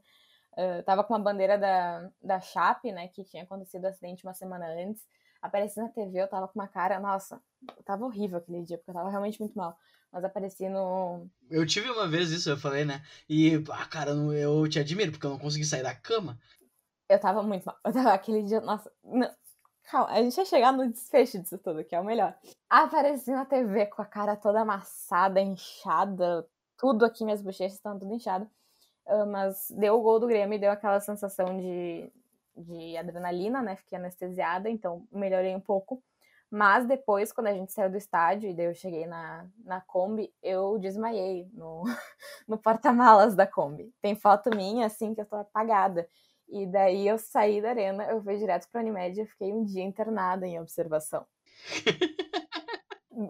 Uh, 0.53 0.83
tava 0.85 1.05
com 1.05 1.15
uma 1.15 1.21
bandeira 1.21 1.57
da, 1.57 2.11
da 2.23 2.41
Chape, 2.41 2.91
né, 2.93 3.09
que 3.09 3.25
tinha 3.25 3.45
acontecido 3.45 3.85
o 3.85 3.87
acidente 3.87 4.25
uma 4.25 4.35
semana 4.35 4.67
antes. 4.67 5.07
Apareci 5.41 5.79
na 5.79 5.89
TV, 5.89 6.21
eu 6.21 6.29
tava 6.29 6.49
com 6.49 6.59
uma 6.59 6.69
cara, 6.69 6.99
nossa, 6.99 7.41
tava 7.85 8.05
horrível 8.05 8.39
aquele 8.39 8.63
dia, 8.63 8.77
porque 8.77 8.91
eu 8.91 8.95
tava 8.95 9.09
realmente 9.09 9.41
muito 9.41 9.57
mal. 9.57 9.77
Mas 10.13 10.25
apareci 10.25 10.69
no. 10.69 11.29
Eu 11.49 11.65
tive 11.65 11.89
uma 11.89 12.07
vez 12.09 12.31
isso, 12.31 12.51
eu 12.51 12.57
falei, 12.57 12.85
né? 12.85 13.03
E, 13.29 13.63
ah, 13.71 13.87
cara, 13.87 14.11
eu 14.11 14.69
te 14.69 14.79
admiro, 14.79 15.13
porque 15.13 15.25
eu 15.25 15.31
não 15.31 15.39
consegui 15.39 15.65
sair 15.65 15.85
da 15.85 15.95
cama. 15.95 16.37
Eu 17.09 17.19
tava 17.19 17.43
muito 17.43 17.65
mal. 17.65 17.79
Eu 17.85 17.93
tava 17.93 18.13
aquele 18.13 18.43
dia, 18.43 18.61
nossa. 18.61 18.91
Não, 19.03 19.29
Calma, 19.85 20.11
a 20.11 20.23
gente 20.23 20.37
vai 20.37 20.45
chegar 20.45 20.73
no 20.73 20.89
desfecho 20.89 21.39
disso 21.39 21.59
tudo, 21.59 21.85
que 21.85 21.95
é 21.95 22.01
o 22.01 22.05
melhor. 22.05 22.37
Apareci 22.69 23.31
na 23.31 23.45
TV 23.45 23.87
com 23.87 24.03
a 24.03 24.07
cara 24.07 24.37
toda 24.37 24.61
amassada, 24.61 25.41
inchada, 25.41 26.47
tudo 26.77 27.05
aqui, 27.05 27.25
minhas 27.25 27.43
bochechas 27.43 27.75
estão 27.75 27.99
tudo 27.99 28.15
inchado. 28.15 28.49
Uh, 29.07 29.27
mas 29.27 29.71
deu 29.71 29.99
o 29.99 30.03
gol 30.03 30.21
do 30.21 30.27
Grêmio 30.27 30.57
e 30.57 30.61
deu 30.61 30.71
aquela 30.71 31.01
sensação 31.01 31.57
de, 31.57 32.13
de 32.57 32.97
adrenalina, 32.97 33.61
né? 33.63 33.77
Fiquei 33.77 33.99
anestesiada, 33.99 34.71
então 34.71 35.07
melhorei 35.11 35.55
um 35.55 35.61
pouco. 35.61 36.03
Mas 36.51 36.85
depois, 36.85 37.33
quando 37.33 37.47
a 37.47 37.53
gente 37.53 37.73
saiu 37.73 37.91
do 37.91 37.97
estádio 37.97 38.51
e 38.51 38.55
daí 38.55 38.67
eu 38.67 38.75
cheguei 38.75 39.07
na, 39.07 39.47
na 39.65 39.81
Kombi, 39.81 40.35
eu 40.43 40.79
desmaiei 40.79 41.49
no, 41.53 41.85
no 42.47 42.59
porta-malas 42.59 43.37
da 43.37 43.47
Kombi. 43.47 43.95
Tem 44.03 44.17
foto 44.17 44.51
minha, 44.55 44.87
assim, 44.87 45.15
que 45.15 45.21
eu 45.21 45.27
tô 45.27 45.37
apagada. 45.37 46.09
E 46.51 46.67
daí 46.67 47.07
eu 47.07 47.19
saí 47.19 47.63
da 47.63 47.71
arena, 47.71 48.05
eu 48.11 48.23
fui 48.23 48.37
direto 48.37 48.69
pra 48.71 48.81
Unimed 48.81 49.21
e 49.21 49.27
fiquei 49.27 49.53
um 49.53 49.65
dia 49.65 49.83
internada 49.83 50.47
em 50.47 50.61
observação. 50.61 51.27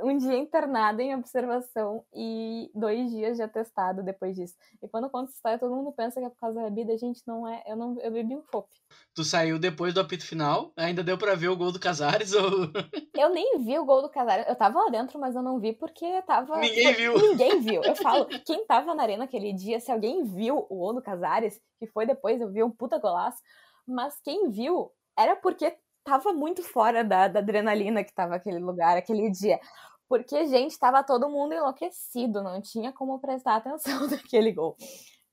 um 0.03 0.17
dia 0.17 0.37
internada 0.37 1.03
em 1.03 1.15
observação 1.15 2.05
e 2.15 2.71
dois 2.75 3.11
dias 3.11 3.37
de 3.37 3.43
atestado 3.43 4.03
depois 4.03 4.37
disso. 4.37 4.55
E 4.83 4.89
quando 4.89 5.05
eu 5.05 5.11
conto 5.11 5.29
essa 5.29 5.35
história, 5.37 5.59
todo 5.59 5.75
mundo 5.75 5.93
pensa 5.93 6.21
que 6.21 6.27
é 6.27 6.29
por 6.29 6.39
causa 6.39 6.61
da 6.61 6.71
bebida. 6.71 6.97
Gente, 6.97 7.23
não 7.27 7.49
é. 7.49 7.63
Eu 7.67 7.77
não 7.77 7.99
eu 8.01 8.11
bebi 8.11 8.37
um 8.37 8.43
chopp. 8.51 8.69
Tu 9.15 9.25
saiu 9.25 9.59
depois 9.59 9.93
do 9.93 10.01
apito 10.01 10.25
final? 10.25 10.73
Ainda 10.77 11.03
deu 11.03 11.19
para 11.19 11.35
ver 11.35 11.49
o 11.49 11.57
gol 11.57 11.73
do 11.73 11.81
Casares? 11.81 12.33
Ou... 12.33 12.71
eu 13.17 13.31
nem 13.31 13.59
vi 13.59 13.79
o 13.79 13.85
gol 13.85 14.03
do 14.03 14.09
Casares. 14.09 14.47
Eu 14.49 14.55
tava 14.55 14.79
lá 14.79 14.91
dentro, 14.91 15.19
mas 15.19 15.35
eu 15.35 15.43
não 15.43 15.59
vi 15.59 15.73
porque 15.73 16.23
tava. 16.23 16.59
Ninguém 16.59 16.95
viu. 16.95 17.19
Ninguém 17.19 17.61
viu. 17.61 17.83
Eu 17.83 17.97
falo, 17.97 18.27
quem 18.47 18.65
tava 18.67 18.95
na 18.95 19.03
arena 19.03 19.25
aquele 19.25 19.53
dia, 19.53 19.81
se 19.81 19.91
alguém 19.91 20.23
viu 20.25 20.67
o 20.69 20.77
gol 20.77 20.95
do 20.95 21.03
Casares, 21.03 21.61
que 21.79 21.87
foi 21.87 22.07
depois, 22.07 22.41
eu 22.41 22.51
vi 22.51 22.63
um 22.63 22.71
puta 22.71 22.99
golaço. 22.99 23.39
Mas 23.87 24.21
quem 24.21 24.49
viu 24.51 24.93
era 25.17 25.35
porque 25.37 25.77
tava 26.05 26.33
muito 26.33 26.63
fora 26.63 27.05
da, 27.05 27.29
da 27.29 27.41
adrenalina 27.41 28.05
que 28.05 28.13
tava 28.13 28.35
aquele 28.35 28.59
lugar, 28.59 28.97
aquele 28.97 29.31
dia. 29.31 29.61
Porque, 30.09 30.47
gente, 30.47 30.79
tava 30.79 31.05
todo 31.05 31.31
mundo 31.31 31.55
enlouquecido, 31.55 32.43
não 32.43 32.61
tinha 32.61 32.93
como 32.93 33.21
prestar 33.21 33.57
atenção 33.63 34.09
naquele 34.09 34.53
gol. 34.53 34.77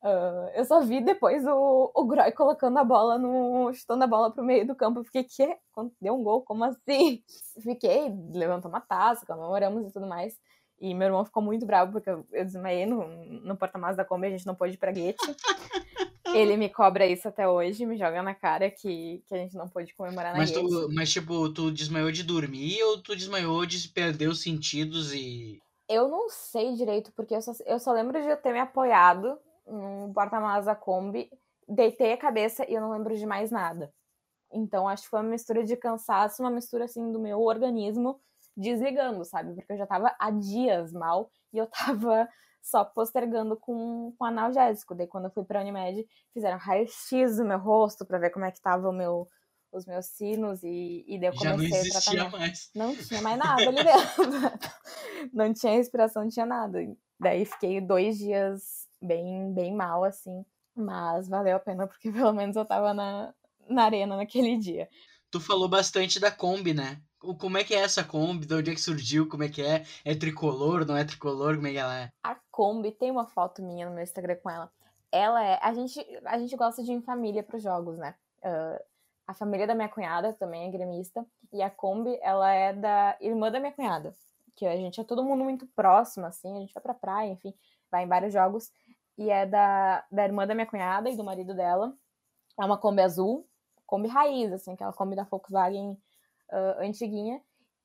Uh, 0.04 0.48
eu 0.54 0.64
só 0.64 0.80
vi 0.82 1.02
depois 1.02 1.44
o, 1.46 1.92
o 1.96 2.06
Groy 2.06 2.32
colocando 2.32 2.78
a 2.78 2.84
bola 2.84 3.18
no. 3.18 3.74
chutando 3.74 4.04
a 4.04 4.08
bola 4.08 4.32
pro 4.32 4.44
meio 4.44 4.66
do 4.68 4.76
campo. 4.76 5.00
Eu 5.00 5.04
fiquei, 5.04 5.24
que? 5.24 5.58
Deu 6.00 6.14
um 6.14 6.24
gol? 6.24 6.44
Como 6.44 6.64
assim? 6.64 7.24
Fiquei, 7.62 8.14
levantou 8.32 8.70
uma 8.70 8.80
taça, 8.80 9.26
comemoramos 9.26 9.88
e 9.88 9.92
tudo 9.92 10.06
mais. 10.06 10.38
E 10.80 10.94
meu 10.94 11.08
irmão 11.08 11.26
ficou 11.26 11.42
muito 11.42 11.66
bravo 11.66 11.94
porque 11.94 12.10
eu, 12.10 12.24
eu 12.32 12.46
desmaiei 12.46 12.86
no, 12.86 13.08
no 13.26 13.58
porta-malas 13.58 13.98
da 13.98 14.06
Kombi, 14.06 14.28
a 14.28 14.30
gente 14.30 14.46
não 14.46 14.54
pôde 14.54 14.76
ir 14.76 14.78
pra 14.78 14.92
guete. 14.92 15.18
Ele 16.36 16.58
me 16.58 16.70
cobra 16.70 17.06
isso 17.06 17.28
até 17.28 17.48
hoje, 17.48 17.86
me 17.86 17.98
joga 17.98 18.22
na 18.22 18.34
cara 18.34 18.70
que, 18.70 19.24
que 19.28 19.34
a 19.34 19.38
gente 19.38 19.56
não 19.56 19.68
pôde 19.68 19.94
comemorar 19.96 20.34
na 20.34 20.40
mas, 20.40 20.52
tu, 20.52 20.90
mas, 20.94 21.12
tipo, 21.12 21.50
tu 21.54 21.72
desmaiou 21.72 22.12
de 22.12 22.24
dormir 22.24 22.82
ou 22.84 23.02
tu 23.02 23.16
desmaiou 23.16 23.66
de 23.66 23.88
perder 23.90 24.28
os 24.28 24.42
sentidos 24.42 25.14
e. 25.14 25.60
Eu 25.90 26.10
não 26.10 26.30
sei 26.30 26.74
direito, 26.74 27.12
porque 27.16 27.36
eu 27.36 27.42
só, 27.42 27.54
eu 27.66 27.80
só 27.80 27.92
lembro 27.94 28.22
de 28.22 28.28
eu 28.28 28.38
ter 28.38 28.52
me 28.52 28.60
apoiado 28.60 29.40
no 29.66 30.12
porta-malas 30.14 30.66
da 30.66 30.76
Kombi, 30.76 31.30
deitei 31.68 32.14
a 32.14 32.18
cabeça 32.18 32.70
e 32.70 32.74
eu 32.74 32.82
não 32.82 32.92
lembro 32.92 33.16
de 33.16 33.26
mais 33.26 33.52
nada. 33.52 33.94
Então, 34.52 34.88
acho 34.88 35.04
que 35.04 35.10
foi 35.10 35.20
uma 35.20 35.30
mistura 35.30 35.64
de 35.64 35.76
cansaço, 35.76 36.42
uma 36.42 36.52
mistura, 36.52 36.86
assim, 36.86 37.12
do 37.12 37.20
meu 37.20 37.42
organismo 37.42 38.20
desligando, 38.56 39.24
sabe? 39.24 39.54
Porque 39.54 39.74
eu 39.74 39.78
já 39.78 39.86
tava 39.86 40.16
há 40.20 40.32
dias 40.32 40.92
mal 40.92 41.30
e 41.54 41.58
eu 41.58 41.68
tava 41.68 42.28
só 42.62 42.84
postergando 42.84 43.56
com, 43.56 44.14
com 44.18 44.26
analgésico. 44.26 44.96
Daí, 44.96 45.08
quando 45.08 45.26
eu 45.26 45.32
fui 45.32 45.44
pra 45.44 45.62
Unimed, 45.62 46.06
fizeram 46.34 46.58
raio-x 46.58 47.38
do 47.38 47.46
meu 47.46 47.60
rosto 47.60 48.06
para 48.06 48.20
ver 48.20 48.30
como 48.30 48.46
é 48.46 48.52
que 48.52 48.62
tava 48.62 48.90
o 48.90 48.94
meu, 48.94 49.28
os 49.72 49.86
meus 49.86 50.06
sinos 50.08 50.64
e, 50.64 51.06
e 51.08 51.20
daí 51.20 51.30
eu 51.30 51.36
comecei 51.36 51.46
Já 51.46 51.54
não 51.54 51.64
existia 51.64 52.24
a 52.24 52.30
mais. 52.30 52.70
Não 52.76 52.96
tinha 52.96 53.22
mais 53.22 53.38
nada 53.38 53.62
ali 53.62 53.84
dentro. 53.84 54.60
não 55.34 55.54
tinha 55.54 55.74
respiração, 55.74 56.24
não 56.24 56.30
tinha 56.30 56.46
nada. 56.46 56.80
Daí 57.20 57.46
fiquei 57.46 57.82
dois 57.82 58.18
dias 58.18 58.88
bem, 59.02 59.54
bem 59.54 59.74
mal, 59.74 60.04
assim. 60.04 60.46
Mas 60.76 61.28
valeu 61.28 61.56
a 61.56 61.60
pena, 61.60 61.88
porque 61.88 62.12
pelo 62.12 62.34
menos 62.34 62.56
eu 62.56 62.66
tava 62.66 62.94
na, 62.94 63.34
na 63.70 63.84
arena 63.84 64.16
naquele 64.16 64.58
dia. 64.58 64.88
Tu 65.32 65.40
falou 65.40 65.68
bastante 65.68 66.20
da 66.20 66.32
Kombi, 66.32 66.74
né? 66.74 67.02
Como 67.20 67.58
é 67.58 67.64
que 67.64 67.74
é 67.74 67.80
essa 67.80 68.04
Kombi? 68.04 68.46
De 68.46 68.54
onde 68.54 68.72
é 68.72 68.74
que 68.74 68.82
surgiu? 68.82 69.28
Como 69.28 69.44
é 69.44 69.50
que 69.50 69.62
é? 69.62 69.86
É 70.06 70.16
tricolor? 70.16 70.86
Não 70.86 70.96
é 70.96 71.04
tricolor? 71.04 71.56
Como 71.56 71.68
é 71.68 71.72
que 71.72 71.78
ela 71.78 72.00
é? 72.00 72.12
A 72.24 72.36
Kombi 72.58 72.92
tem 72.92 73.12
uma 73.12 73.28
foto 73.28 73.62
minha 73.62 73.88
no 73.88 73.94
meu 73.94 74.04
Instagram 74.04 74.36
com 74.38 74.50
ela. 74.50 74.72
Ela 75.12 75.46
é. 75.46 75.60
A 75.62 75.76
gente, 75.76 76.04
a 76.26 76.40
gente 76.40 76.56
gosta 76.56 76.82
de 76.82 76.92
ir 76.92 76.96
em 76.96 77.02
família 77.04 77.44
para 77.44 77.56
os 77.56 77.62
jogos, 77.62 78.00
né? 78.00 78.16
Uh, 78.40 78.84
a 79.28 79.34
família 79.36 79.68
da 79.68 79.76
minha 79.76 79.88
cunhada 79.88 80.34
também 80.34 80.68
é 80.68 80.72
gremista. 80.72 81.24
E 81.54 81.62
a 81.62 81.70
Kombi, 81.70 82.18
ela 82.20 82.52
é 82.52 82.74
da 82.74 83.16
irmã 83.22 83.52
da 83.52 83.60
minha 83.60 83.72
cunhada. 83.72 84.16
Que 84.56 84.66
a 84.66 84.76
gente 84.76 85.00
é 85.00 85.04
todo 85.04 85.24
mundo 85.24 85.44
muito 85.44 85.68
próximo, 85.68 86.26
assim. 86.26 86.58
A 86.58 86.60
gente 86.62 86.74
vai 86.74 86.82
pra 86.82 86.96
praia, 86.96 87.30
enfim, 87.30 87.54
vai 87.92 88.06
em 88.06 88.08
vários 88.08 88.34
jogos. 88.34 88.72
E 89.20 89.30
é 89.30 89.46
da, 89.46 90.04
da 90.12 90.26
irmã 90.26 90.48
da 90.48 90.56
minha 90.56 90.66
cunhada 90.66 91.12
e 91.12 91.16
do 91.16 91.24
marido 91.24 91.54
dela. 91.54 91.94
É 92.60 92.66
uma 92.66 92.78
Kombi 92.80 93.04
azul, 93.04 93.48
Kombi 93.86 94.08
raiz, 94.08 94.52
assim, 94.52 94.74
aquela 94.74 94.94
Kombi 94.94 95.16
da 95.16 95.26
Volkswagen 95.26 95.92
uh, 95.92 96.84
antiguinha. 96.84 97.40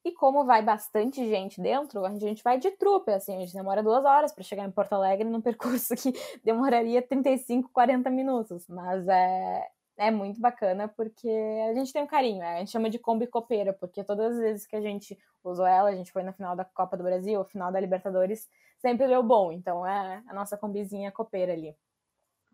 E 0.05 0.13
como 0.13 0.45
vai 0.45 0.63
bastante 0.63 1.27
gente 1.29 1.61
dentro, 1.61 2.05
a 2.05 2.19
gente 2.19 2.43
vai 2.43 2.59
de 2.59 2.73
trupe, 2.73 3.13
assim, 3.13 3.37
a 3.37 3.41
gente 3.41 3.55
demora 3.55 3.83
duas 3.83 4.05
horas 4.05 4.33
para 4.33 4.43
chegar 4.43 4.65
em 4.65 4.71
Porto 4.71 4.95
Alegre 4.95 5.29
num 5.29 5.41
percurso 5.43 5.95
que 5.95 6.13
demoraria 6.45 7.01
35, 7.01 7.71
40 7.73 8.11
minutos. 8.11 8.67
Mas 8.67 9.07
é, 9.07 9.69
é 9.97 10.11
muito 10.11 10.41
bacana 10.41 10.89
porque 10.89 11.29
a 11.71 11.75
gente 11.75 11.93
tem 11.93 12.03
um 12.03 12.07
carinho, 12.07 12.41
né? 12.41 12.57
a 12.57 12.59
gente 12.59 12.73
chama 12.73 12.91
de 12.91 12.99
Kombi 12.99 13.29
Copeira, 13.29 13.73
porque 13.73 14.03
todas 14.03 14.33
as 14.33 14.39
vezes 14.41 14.67
que 14.67 14.75
a 14.75 14.81
gente 14.81 15.17
usou 15.45 15.67
ela, 15.67 15.91
a 15.91 15.95
gente 15.95 16.11
foi 16.11 16.25
na 16.25 16.33
final 16.33 16.57
da 16.57 16.65
Copa 16.65 16.97
do 16.97 17.05
Brasil, 17.05 17.45
final 17.45 17.71
da 17.71 17.79
Libertadores, 17.79 18.49
sempre 18.81 19.07
deu 19.07 19.23
bom. 19.23 19.53
Então 19.53 19.87
é 19.87 20.23
a 20.27 20.35
nossa 20.35 20.57
combizinha 20.57 21.13
copeira 21.13 21.53
ali, 21.53 21.77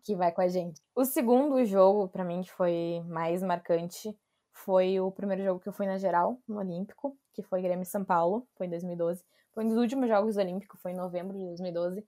que 0.03 0.15
vai 0.15 0.31
com 0.31 0.41
a 0.41 0.47
gente. 0.47 0.79
O 0.95 1.03
segundo 1.03 1.65
jogo, 1.65 2.07
para 2.07 2.23
mim, 2.23 2.41
que 2.41 2.51
foi 2.51 3.03
mais 3.07 3.41
marcante, 3.41 4.15
foi 4.59 4.99
o 4.99 5.11
primeiro 5.11 5.43
jogo 5.43 5.59
que 5.59 5.69
eu 5.69 5.73
fui 5.73 5.85
na 5.85 5.97
geral, 5.97 6.39
no 6.47 6.57
Olímpico, 6.57 7.17
que 7.33 7.41
foi 7.41 7.61
Grêmio 7.61 7.85
São 7.85 8.03
Paulo, 8.03 8.47
foi 8.55 8.67
em 8.67 8.69
2012. 8.69 9.23
Foi 9.53 9.63
um 9.63 9.69
dos 9.69 9.77
últimos 9.77 10.07
jogos 10.07 10.35
do 10.35 10.41
Olímpico, 10.41 10.77
foi 10.77 10.91
em 10.91 10.95
novembro 10.95 11.37
de 11.37 11.45
2012. 11.45 12.05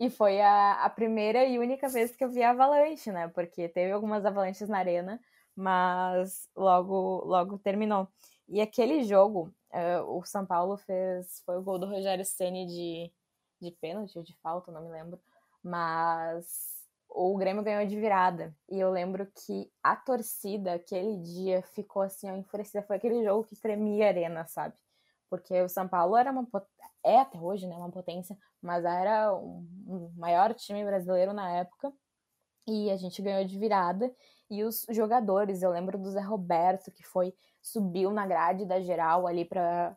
E 0.00 0.08
foi 0.08 0.40
a, 0.40 0.84
a 0.84 0.90
primeira 0.90 1.44
e 1.44 1.58
única 1.58 1.88
vez 1.88 2.14
que 2.14 2.24
eu 2.24 2.30
vi 2.30 2.42
a 2.42 2.50
avalanche, 2.50 3.10
né? 3.10 3.28
Porque 3.28 3.68
teve 3.68 3.90
algumas 3.92 4.24
avalanches 4.24 4.68
na 4.68 4.78
arena, 4.78 5.20
mas 5.56 6.48
logo, 6.56 7.24
logo 7.24 7.58
terminou. 7.58 8.08
E 8.48 8.60
aquele 8.60 9.02
jogo, 9.02 9.52
uh, 9.72 10.16
o 10.16 10.24
São 10.24 10.46
Paulo 10.46 10.76
fez. 10.76 11.42
Foi 11.44 11.56
o 11.58 11.62
gol 11.62 11.78
do 11.78 11.86
Rogério 11.86 12.24
Ceni 12.24 12.66
de, 12.66 13.12
de 13.60 13.72
pênalti 13.72 14.16
ou 14.16 14.24
de 14.24 14.34
falta, 14.36 14.70
não 14.70 14.82
me 14.82 14.90
lembro. 14.90 15.20
Mas 15.62 16.77
o 17.18 17.36
Grêmio 17.36 17.64
ganhou 17.64 17.84
de 17.84 17.98
virada. 17.98 18.54
E 18.70 18.78
eu 18.78 18.90
lembro 18.90 19.26
que 19.26 19.68
a 19.82 19.96
torcida, 19.96 20.74
aquele 20.74 21.16
dia, 21.18 21.62
ficou 21.62 22.02
assim, 22.02 22.30
ó, 22.30 22.34
enfurecida. 22.36 22.82
Foi 22.82 22.96
aquele 22.96 23.24
jogo 23.24 23.42
que 23.42 23.56
tremia 23.56 24.06
a 24.06 24.08
arena, 24.08 24.46
sabe? 24.46 24.76
Porque 25.28 25.60
o 25.60 25.68
São 25.68 25.88
Paulo 25.88 26.16
era 26.16 26.30
uma 26.30 26.46
é 27.04 27.18
até 27.18 27.38
hoje, 27.38 27.66
né, 27.66 27.76
uma 27.76 27.90
potência, 27.90 28.36
mas 28.62 28.84
era 28.84 29.32
o 29.32 29.64
um, 29.86 30.12
maior 30.16 30.54
time 30.54 30.84
brasileiro 30.84 31.32
na 31.32 31.50
época. 31.50 31.92
E 32.68 32.90
a 32.90 32.96
gente 32.96 33.20
ganhou 33.20 33.44
de 33.44 33.58
virada. 33.58 34.14
E 34.48 34.62
os 34.62 34.86
jogadores, 34.90 35.62
eu 35.62 35.70
lembro 35.70 35.98
do 35.98 36.10
Zé 36.10 36.20
Roberto, 36.20 36.92
que 36.92 37.02
foi, 37.02 37.34
subiu 37.60 38.12
na 38.12 38.26
grade 38.26 38.64
da 38.64 38.80
geral 38.80 39.26
ali 39.26 39.44
para 39.44 39.96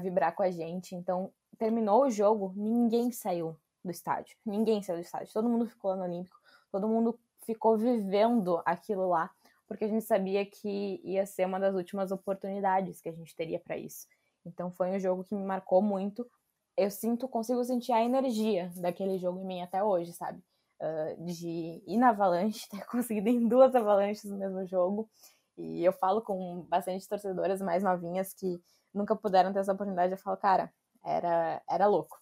vibrar 0.00 0.34
com 0.34 0.42
a 0.42 0.50
gente. 0.50 0.94
Então, 0.94 1.30
terminou 1.58 2.04
o 2.04 2.10
jogo, 2.10 2.54
ninguém 2.56 3.12
saiu 3.12 3.54
do 3.84 3.90
estádio. 3.90 4.36
Ninguém 4.46 4.82
saiu 4.82 4.98
do 4.98 5.04
estádio. 5.04 5.32
Todo 5.32 5.48
mundo 5.48 5.66
ficou 5.66 5.90
lá 5.90 5.96
no 5.98 6.04
Olímpico. 6.04 6.43
Todo 6.74 6.88
mundo 6.88 7.16
ficou 7.46 7.78
vivendo 7.78 8.60
aquilo 8.66 9.08
lá, 9.08 9.30
porque 9.64 9.84
a 9.84 9.88
gente 9.88 10.04
sabia 10.04 10.44
que 10.44 11.00
ia 11.04 11.24
ser 11.24 11.46
uma 11.46 11.60
das 11.60 11.72
últimas 11.72 12.10
oportunidades 12.10 13.00
que 13.00 13.08
a 13.08 13.12
gente 13.12 13.32
teria 13.36 13.60
para 13.60 13.76
isso. 13.76 14.08
Então 14.44 14.72
foi 14.72 14.90
um 14.90 14.98
jogo 14.98 15.22
que 15.22 15.36
me 15.36 15.44
marcou 15.44 15.80
muito. 15.80 16.28
Eu 16.76 16.90
sinto, 16.90 17.28
consigo 17.28 17.62
sentir 17.62 17.92
a 17.92 18.02
energia 18.02 18.72
daquele 18.74 19.18
jogo 19.18 19.38
em 19.38 19.46
mim 19.46 19.62
até 19.62 19.84
hoje, 19.84 20.12
sabe? 20.14 20.42
Uh, 20.80 21.24
de 21.26 21.80
ir 21.86 21.96
na 21.96 22.08
avalanche, 22.08 22.66
ter 22.68 22.84
conseguido 22.86 23.28
em 23.28 23.46
duas 23.46 23.72
avalanches 23.72 24.24
no 24.24 24.36
mesmo 24.36 24.66
jogo. 24.66 25.08
E 25.56 25.84
eu 25.84 25.92
falo 25.92 26.22
com 26.22 26.62
bastante 26.62 27.08
torcedoras 27.08 27.60
mais 27.62 27.84
novinhas 27.84 28.34
que 28.34 28.60
nunca 28.92 29.14
puderam 29.14 29.52
ter 29.52 29.60
essa 29.60 29.72
oportunidade. 29.72 30.10
Eu 30.10 30.18
falo, 30.18 30.36
cara, 30.38 30.74
era, 31.04 31.62
era 31.70 31.86
louco. 31.86 32.20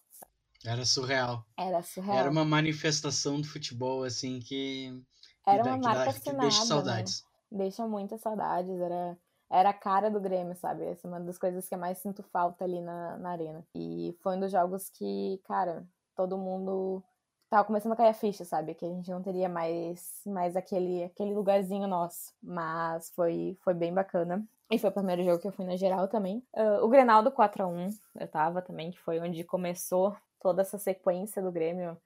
Era 0.65 0.85
surreal. 0.85 1.45
Era 1.57 1.83
surreal. 1.83 2.17
Era 2.17 2.31
uma 2.31 2.45
manifestação 2.45 3.41
do 3.41 3.47
futebol, 3.47 4.03
assim, 4.03 4.39
que. 4.39 5.01
Era 5.45 5.63
uma 5.63 5.77
marca 5.77 6.13
que 6.13 6.29
assinada, 6.29 6.41
deixa 6.41 6.65
saudades. 6.65 7.25
Né? 7.51 7.57
Deixa 7.59 7.87
muitas 7.87 8.21
saudades. 8.21 8.79
Era, 8.79 9.17
era 9.51 9.69
a 9.69 9.73
cara 9.73 10.09
do 10.09 10.21
Grêmio, 10.21 10.55
sabe? 10.55 10.85
Essa 10.85 11.05
é 11.05 11.09
uma 11.09 11.19
das 11.19 11.37
coisas 11.37 11.67
que 11.67 11.75
eu 11.75 11.79
mais 11.79 11.97
sinto 11.97 12.23
falta 12.23 12.63
ali 12.63 12.79
na, 12.79 13.17
na 13.17 13.31
arena. 13.31 13.65
E 13.75 14.15
foi 14.21 14.37
um 14.37 14.39
dos 14.39 14.51
jogos 14.51 14.89
que, 14.89 15.41
cara, 15.43 15.85
todo 16.15 16.37
mundo 16.37 17.03
tava 17.49 17.65
começando 17.65 17.91
a 17.91 17.95
cair 17.97 18.09
a 18.09 18.13
ficha, 18.13 18.45
sabe? 18.45 18.73
Que 18.73 18.85
a 18.85 18.89
gente 18.89 19.11
não 19.11 19.21
teria 19.21 19.49
mais, 19.49 20.21
mais 20.25 20.55
aquele, 20.55 21.03
aquele 21.03 21.33
lugarzinho 21.33 21.87
nosso. 21.87 22.33
Mas 22.41 23.11
foi, 23.11 23.57
foi 23.61 23.73
bem 23.73 23.93
bacana. 23.93 24.43
E 24.71 24.79
foi 24.79 24.89
o 24.89 24.93
primeiro 24.93 25.23
jogo 25.23 25.39
que 25.39 25.47
eu 25.47 25.51
fui 25.51 25.65
na 25.65 25.75
geral 25.75 26.07
também. 26.07 26.41
Uh, 26.53 26.83
o 26.83 26.87
Grenal 26.87 27.21
do 27.21 27.31
4x1, 27.31 27.99
eu 28.19 28.27
tava 28.27 28.61
também, 28.61 28.91
que 28.91 28.99
foi 28.99 29.19
onde 29.19 29.43
começou 29.43 30.15
toda 30.43 30.61
essa 30.61 30.77
sequência 30.77 31.41
do 31.41 31.51
Grêmio. 31.51 31.97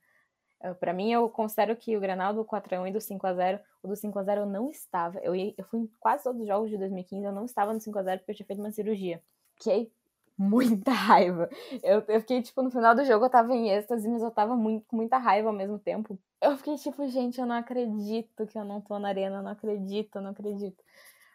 Uh, 0.63 0.75
para 0.75 0.93
mim, 0.93 1.11
eu 1.11 1.27
considero 1.29 1.75
que 1.75 1.97
o 1.97 1.99
Grenal 1.99 2.33
do 2.33 2.45
4x1 2.45 2.88
e 2.88 2.91
do 2.91 2.99
5x0, 2.99 3.59
o 3.83 3.88
do 3.88 3.93
5x0 3.95 4.38
eu 4.38 4.45
não 4.45 4.69
estava. 4.69 5.19
Eu, 5.19 5.35
eu 5.35 5.65
fui 5.65 5.81
em 5.81 5.88
quase 5.99 6.23
todos 6.23 6.41
os 6.41 6.47
jogos 6.47 6.69
de 6.69 6.77
2015, 6.77 7.25
eu 7.25 7.31
não 7.31 7.45
estava 7.45 7.73
no 7.73 7.79
5x0 7.79 8.19
porque 8.19 8.31
eu 8.31 8.35
tinha 8.35 8.45
feito 8.45 8.59
uma 8.59 8.71
cirurgia. 8.71 9.21
Fiquei 9.55 9.91
muita 10.38 10.91
raiva. 10.93 11.49
Eu, 11.83 12.03
eu 12.07 12.19
fiquei, 12.21 12.41
tipo, 12.41 12.61
no 12.61 12.71
final 12.71 12.95
do 12.95 13.03
jogo 13.03 13.25
eu 13.25 13.29
tava 13.29 13.53
em 13.53 13.69
êxtase, 13.69 14.07
mas 14.07 14.21
eu 14.21 14.31
tava 14.31 14.55
muito, 14.55 14.85
com 14.88 14.95
muita 14.95 15.17
raiva 15.17 15.49
ao 15.49 15.55
mesmo 15.55 15.79
tempo. 15.79 16.17
Eu 16.41 16.55
fiquei 16.57 16.75
tipo, 16.75 17.07
gente, 17.07 17.39
eu 17.39 17.47
não 17.47 17.55
acredito 17.55 18.45
que 18.45 18.57
eu 18.57 18.63
não 18.63 18.79
tô 18.79 18.99
na 18.99 19.09
arena, 19.09 19.38
eu 19.38 19.43
não 19.43 19.51
acredito, 19.51 20.17
eu 20.17 20.21
não 20.21 20.31
acredito. 20.31 20.83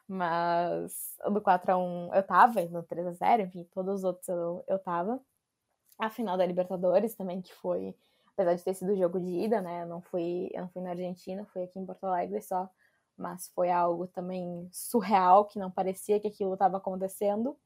Mas 0.09 1.17
o 1.25 1.31
do 1.31 1.41
4x1 1.41 2.15
eu 2.15 2.23
tava, 2.23 2.63
no 2.67 2.83
3x0, 2.85 3.47
enfim, 3.47 3.69
todos 3.73 3.97
os 3.97 4.05
outros 4.05 4.29
eu, 4.29 4.65
eu 4.69 4.79
tava 4.79 5.21
a 5.99 6.11
final 6.11 6.37
da 6.37 6.47
Libertadores 6.47 7.15
também, 7.15 7.41
que 7.41 7.55
foi, 7.55 7.95
apesar 8.27 8.55
de 8.55 8.65
ter 8.65 8.75
sido 8.75 8.97
jogo 8.97 9.21
de 9.21 9.31
ida, 9.45 9.61
né? 9.61 9.83
Eu 9.83 9.87
não 9.87 10.01
fui, 10.01 10.51
eu 10.53 10.63
não 10.63 10.69
fui 10.69 10.83
na 10.83 10.91
Argentina, 10.91 11.45
fui 11.53 11.65
aqui 11.65 11.79
em 11.79 11.87
Porto 11.87 12.05
Alegre 12.05 12.41
só, 12.43 12.69
mas 13.17 13.49
foi 13.55 13.71
algo 13.71 14.07
também 14.07 14.69
surreal, 14.73 15.45
que 15.45 15.59
não 15.59 15.71
parecia 15.71 16.21
que 16.21 16.29
aquilo 16.29 16.55
estava 16.55 16.79
acontecendo. 16.79 17.57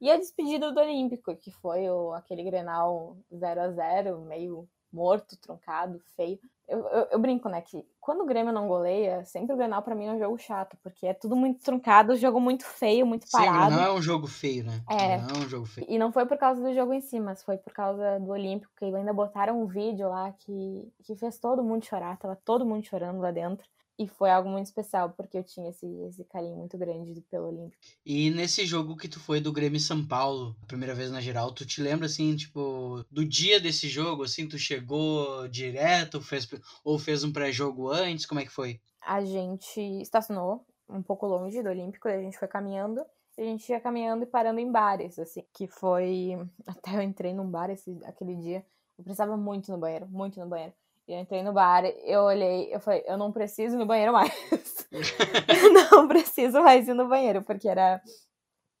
E 0.00 0.10
a 0.10 0.16
despedida 0.16 0.72
do 0.72 0.80
Olímpico, 0.80 1.34
que 1.36 1.50
foi 1.50 1.88
o, 1.88 2.12
aquele 2.12 2.42
Grenal 2.42 3.16
0 3.32 3.60
a 3.60 3.70
0 3.70 4.20
meio 4.22 4.68
morto, 4.92 5.36
truncado, 5.36 6.00
feio. 6.16 6.38
Eu, 6.68 6.78
eu, 6.88 7.08
eu, 7.12 7.18
brinco, 7.18 7.48
né, 7.48 7.60
que 7.60 7.84
quando 8.00 8.22
o 8.22 8.26
Grêmio 8.26 8.52
não 8.52 8.68
goleia, 8.68 9.24
sempre 9.24 9.52
o 9.52 9.56
Grenal 9.56 9.82
pra 9.82 9.94
mim 9.94 10.06
é 10.06 10.12
um 10.12 10.18
jogo 10.18 10.38
chato, 10.38 10.76
porque 10.82 11.06
é 11.06 11.12
tudo 11.12 11.36
muito 11.36 11.62
truncado, 11.62 12.16
jogo 12.16 12.40
muito 12.40 12.64
feio, 12.64 13.06
muito 13.06 13.26
parado. 13.30 13.72
Sim, 13.72 13.80
não 13.80 13.84
é 13.84 13.92
um 13.92 14.00
jogo 14.00 14.26
feio, 14.26 14.64
né? 14.64 14.80
É. 14.88 15.18
Não 15.18 15.28
é 15.28 15.38
um 15.38 15.48
jogo 15.48 15.66
feio. 15.66 15.86
E 15.90 15.98
não 15.98 16.12
foi 16.12 16.24
por 16.24 16.38
causa 16.38 16.62
do 16.62 16.72
jogo 16.72 16.92
em 16.92 17.00
si, 17.00 17.20
mas 17.20 17.42
foi 17.42 17.58
por 17.58 17.72
causa 17.72 18.18
do 18.20 18.30
Olímpico, 18.30 18.72
que 18.76 18.84
ainda 18.84 19.12
botaram 19.12 19.60
um 19.60 19.66
vídeo 19.66 20.08
lá 20.08 20.32
que, 20.32 20.92
que 21.04 21.14
fez 21.16 21.38
todo 21.38 21.64
mundo 21.64 21.84
chorar, 21.84 22.16
tava 22.16 22.36
todo 22.36 22.64
mundo 22.64 22.86
chorando 22.86 23.20
lá 23.20 23.30
dentro. 23.30 23.66
E 24.02 24.08
foi 24.08 24.32
algo 24.32 24.50
muito 24.50 24.66
especial, 24.66 25.10
porque 25.10 25.38
eu 25.38 25.44
tinha 25.44 25.70
esse, 25.70 25.86
esse 26.08 26.24
carinho 26.24 26.56
muito 26.56 26.76
grande 26.76 27.20
pelo 27.30 27.46
Olímpico. 27.46 27.80
E 28.04 28.30
nesse 28.30 28.66
jogo 28.66 28.96
que 28.96 29.06
tu 29.06 29.20
foi 29.20 29.40
do 29.40 29.52
Grêmio 29.52 29.78
São 29.78 30.04
Paulo, 30.04 30.56
a 30.60 30.66
primeira 30.66 30.92
vez 30.92 31.12
na 31.12 31.20
geral, 31.20 31.52
tu 31.52 31.64
te 31.64 31.80
lembra, 31.80 32.06
assim, 32.06 32.34
tipo, 32.34 33.04
do 33.08 33.24
dia 33.24 33.60
desse 33.60 33.88
jogo, 33.88 34.24
assim, 34.24 34.48
tu 34.48 34.58
chegou 34.58 35.46
direto, 35.46 36.20
fez, 36.20 36.48
ou 36.82 36.98
fez 36.98 37.22
um 37.22 37.32
pré-jogo 37.32 37.90
antes, 37.90 38.26
como 38.26 38.40
é 38.40 38.44
que 38.44 38.50
foi? 38.50 38.80
A 39.06 39.24
gente 39.24 39.80
estacionou 40.00 40.66
um 40.88 41.00
pouco 41.00 41.24
longe 41.24 41.62
do 41.62 41.68
Olímpico, 41.68 42.08
a 42.08 42.20
gente 42.20 42.36
foi 42.36 42.48
caminhando, 42.48 43.04
a 43.38 43.42
gente 43.42 43.70
ia 43.70 43.80
caminhando 43.80 44.24
e 44.24 44.26
parando 44.26 44.58
em 44.58 44.70
bares, 44.70 45.16
assim, 45.16 45.44
que 45.54 45.68
foi... 45.68 46.32
Até 46.66 46.96
eu 46.96 47.02
entrei 47.02 47.32
num 47.32 47.48
bar 47.48 47.70
esse, 47.70 47.96
aquele 48.04 48.34
dia, 48.34 48.66
eu 48.98 49.04
precisava 49.04 49.36
muito 49.36 49.70
no 49.70 49.78
banheiro, 49.78 50.08
muito 50.08 50.40
no 50.40 50.48
banheiro. 50.48 50.72
Eu 51.06 51.18
entrei 51.18 51.42
no 51.42 51.52
bar, 51.52 51.84
eu 51.84 52.22
olhei, 52.22 52.72
eu 52.72 52.80
falei, 52.80 53.02
eu 53.06 53.18
não 53.18 53.32
preciso 53.32 53.76
ir 53.76 53.78
no 53.78 53.86
banheiro 53.86 54.12
mais. 54.12 54.32
não 55.90 56.06
preciso 56.06 56.62
mais 56.62 56.86
ir 56.86 56.94
no 56.94 57.08
banheiro, 57.08 57.42
porque 57.42 57.68
era, 57.68 58.00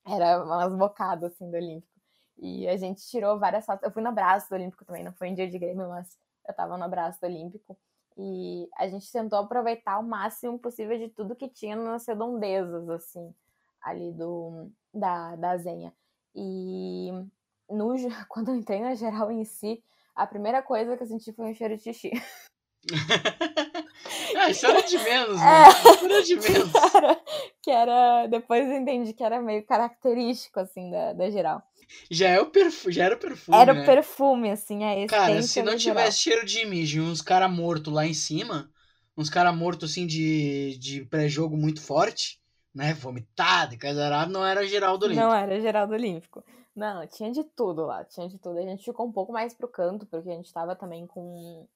era 0.06 0.42
umas 0.44 0.74
bocadas, 0.74 1.32
assim, 1.32 1.50
do 1.50 1.56
Olímpico. 1.56 1.92
E 2.38 2.68
a 2.68 2.76
gente 2.76 3.06
tirou 3.08 3.38
várias 3.38 3.66
fotos. 3.66 3.84
Eu 3.84 3.90
fui 3.90 4.02
no 4.02 4.08
abraço 4.08 4.48
do 4.48 4.54
Olímpico 4.54 4.84
também, 4.84 5.04
não 5.04 5.12
foi 5.12 5.30
um 5.30 5.34
dia 5.34 5.48
de 5.48 5.58
Grêmio, 5.58 5.88
mas 5.88 6.16
eu 6.46 6.54
tava 6.54 6.76
no 6.76 6.84
abraço 6.84 7.20
do 7.20 7.26
Olímpico. 7.26 7.76
E 8.16 8.68
a 8.76 8.86
gente 8.88 9.10
tentou 9.10 9.38
aproveitar 9.38 9.98
o 9.98 10.02
máximo 10.02 10.58
possível 10.58 10.98
de 10.98 11.08
tudo 11.08 11.36
que 11.36 11.48
tinha 11.48 11.74
nas 11.74 12.06
redondezas, 12.06 12.88
assim, 12.88 13.34
ali 13.80 14.12
do, 14.12 14.70
da, 14.92 15.34
da 15.36 15.56
Zenha. 15.56 15.92
E 16.34 17.10
no, 17.68 17.94
quando 18.28 18.50
eu 18.50 18.56
entrei 18.56 18.80
na 18.80 18.94
geral 18.94 19.30
em 19.30 19.44
si, 19.44 19.82
a 20.14 20.26
primeira 20.26 20.62
coisa 20.62 20.96
que 20.96 21.02
eu 21.02 21.06
senti 21.06 21.32
foi 21.32 21.50
um 21.50 21.54
cheiro 21.54 21.76
de 21.76 21.82
xixi. 21.82 22.10
ah, 24.36 24.50
isso 24.50 24.66
era 24.66 24.82
de 24.82 24.98
menos, 24.98 25.38
né? 25.38 25.64
É, 25.64 25.68
isso 25.68 26.04
era 26.04 26.22
de 26.22 26.34
menos. 26.40 26.72
Que 26.72 26.96
era, 26.96 27.20
que 27.62 27.70
era, 27.70 28.26
Depois 28.26 28.68
eu 28.68 28.76
entendi 28.76 29.12
que 29.12 29.22
era 29.22 29.40
meio 29.40 29.64
característico, 29.64 30.60
assim, 30.60 30.90
da, 30.90 31.12
da 31.12 31.30
geral. 31.30 31.62
Já, 32.10 32.28
é 32.28 32.40
o 32.40 32.46
perfu 32.46 32.90
já 32.90 33.04
era 33.04 33.14
o 33.14 33.18
perfume. 33.18 33.56
Era 33.56 33.74
né? 33.74 33.82
o 33.82 33.86
perfume, 33.86 34.50
assim, 34.50 34.84
a 34.84 34.94
essência. 34.94 35.18
Cara, 35.18 35.42
se 35.42 35.62
não 35.62 35.76
tivesse 35.76 36.18
cheiro 36.18 36.44
de 36.44 36.64
mijo 36.64 36.98
e 36.98 37.00
uns 37.00 37.20
caras 37.20 37.50
mortos 37.50 37.92
lá 37.92 38.06
em 38.06 38.14
cima, 38.14 38.70
uns 39.16 39.30
caras 39.30 39.54
mortos, 39.54 39.90
assim, 39.90 40.06
de, 40.06 40.78
de 40.78 41.04
pré-jogo 41.04 41.56
muito 41.56 41.80
forte, 41.80 42.40
né? 42.74 42.94
Vomitado 42.94 43.74
e 43.74 43.78
coisa 43.78 44.26
não 44.26 44.44
era 44.44 44.66
geral 44.66 44.96
do 44.96 45.04
Olímpico. 45.06 45.26
Não 45.26 45.34
era 45.34 45.60
geral 45.60 45.86
do 45.86 45.94
Olímpico. 45.94 46.44
Não, 46.74 47.06
tinha 47.06 47.30
de 47.30 47.44
tudo 47.44 47.84
lá, 47.84 48.04
tinha 48.04 48.28
de 48.28 48.38
tudo. 48.38 48.58
A 48.58 48.62
gente 48.62 48.84
ficou 48.84 49.06
um 49.06 49.12
pouco 49.12 49.32
mais 49.32 49.52
pro 49.52 49.68
canto, 49.68 50.06
porque 50.06 50.30
a 50.30 50.34
gente 50.34 50.52
tava 50.52 50.74
também 50.74 51.06
com. 51.06 51.66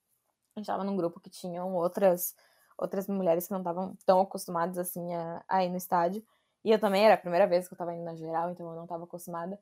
A 0.55 0.61
gente 0.61 0.66
tava 0.66 0.84
num 0.84 0.97
grupo 0.97 1.20
que 1.20 1.28
tinham 1.28 1.74
outras 1.74 2.34
outras 2.78 3.09
mulheres 3.09 3.47
que 3.47 3.53
não 3.53 3.61
estavam 3.61 3.97
tão 4.05 4.20
acostumadas 4.20 4.78
assim 4.78 5.14
a, 5.14 5.42
a, 5.49 5.64
ir 5.64 5.70
no 5.70 5.76
estádio. 5.76 6.24
E 6.64 6.70
eu 6.70 6.78
também 6.78 7.05
era 7.05 7.14
a 7.14 7.18
primeira 7.18 7.47
vez 7.47 7.68
que 7.68 7.74
eu 7.74 7.78
tava 7.78 7.94
indo 7.94 8.05
na 8.05 8.14
geral, 8.14 8.51
então 8.51 8.68
eu 8.68 8.76
não 8.76 8.86
tava 8.86 9.05
acostumada. 9.05 9.59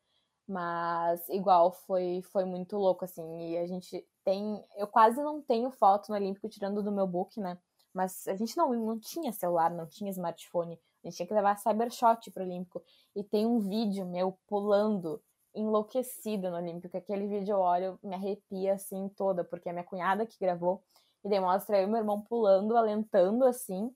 Mas 0.46 1.26
igual 1.28 1.72
foi 1.72 2.22
foi 2.32 2.44
muito 2.44 2.76
louco 2.76 3.04
assim, 3.04 3.52
e 3.52 3.58
a 3.58 3.66
gente 3.66 4.06
tem, 4.24 4.62
eu 4.76 4.86
quase 4.86 5.22
não 5.22 5.40
tenho 5.42 5.70
foto 5.70 6.10
no 6.10 6.16
Olímpico 6.16 6.48
tirando 6.48 6.82
do 6.82 6.92
meu 6.92 7.06
book, 7.06 7.40
né? 7.40 7.58
Mas 7.92 8.26
a 8.28 8.34
gente 8.34 8.56
não 8.56 8.72
não 8.72 8.98
tinha 8.98 9.32
celular, 9.32 9.70
não 9.70 9.86
tinha 9.86 10.10
smartphone. 10.10 10.78
A 11.04 11.08
gente 11.08 11.16
tinha 11.16 11.26
que 11.26 11.34
levar 11.34 11.58
Cybershot 11.58 12.30
pro 12.30 12.44
Olímpico. 12.44 12.82
E 13.14 13.22
tem 13.22 13.46
um 13.46 13.60
vídeo 13.60 14.06
meu 14.06 14.38
pulando, 14.46 15.22
enlouquecida 15.54 16.50
no 16.50 16.56
Olímpico. 16.56 16.96
Aquele 16.96 17.26
vídeo 17.26 17.52
eu 17.52 17.60
olho, 17.60 17.98
me 18.02 18.14
arrepia 18.14 18.74
assim 18.74 19.08
toda, 19.10 19.44
porque 19.44 19.68
é 19.68 19.72
minha 19.72 19.84
cunhada 19.84 20.26
que 20.26 20.38
gravou. 20.40 20.82
E 21.24 21.28
daí 21.28 21.40
mostra 21.40 21.78
eu 21.78 21.84
e 21.84 21.86
meu 21.86 21.98
irmão 21.98 22.20
pulando, 22.20 22.76
alentando 22.76 23.44
assim. 23.44 23.94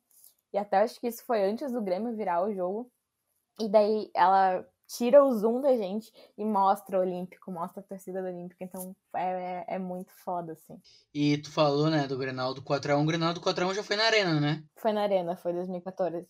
E 0.52 0.59
até 0.59 0.78
acho 0.78 1.00
que 1.00 1.09
isso 1.09 1.24
foi 1.24 1.42
antes 1.42 1.72
do 1.72 1.82
Grêmio 1.82 2.14
virar 2.16 2.42
o 2.42 2.52
jogo. 2.52 2.90
E 3.61 3.68
daí 3.68 4.11
ela 4.14 4.64
tira 4.89 5.22
o 5.22 5.32
zoom 5.39 5.61
da 5.61 5.76
gente 5.76 6.11
e 6.36 6.45
mostra 6.45 6.99
o 6.99 7.03
Olímpico, 7.03 7.53
mostra 7.53 7.80
a 7.80 7.84
torcida 7.84 8.22
do 8.22 8.28
Olímpico. 8.28 8.64
Então 8.64 8.97
é, 9.14 9.64
é, 9.68 9.74
é 9.74 9.78
muito 9.78 10.11
foda, 10.24 10.53
assim. 10.55 10.80
E 11.12 11.36
tu 11.39 11.51
falou, 11.51 11.91
né, 11.91 12.07
do 12.09 12.16
Grenal 12.16 12.55
do 12.55 12.62
4x1. 12.62 13.03
O 13.03 13.07
Grenal 13.07 13.34
do 13.34 13.41
4x1 13.41 13.74
já 13.74 13.82
foi 13.82 13.97
na 13.97 14.05
Arena, 14.05 14.41
né? 14.41 14.64
Foi 14.76 14.93
na 14.93 15.03
Arena, 15.03 15.36
foi 15.36 15.53
2014. 15.53 16.26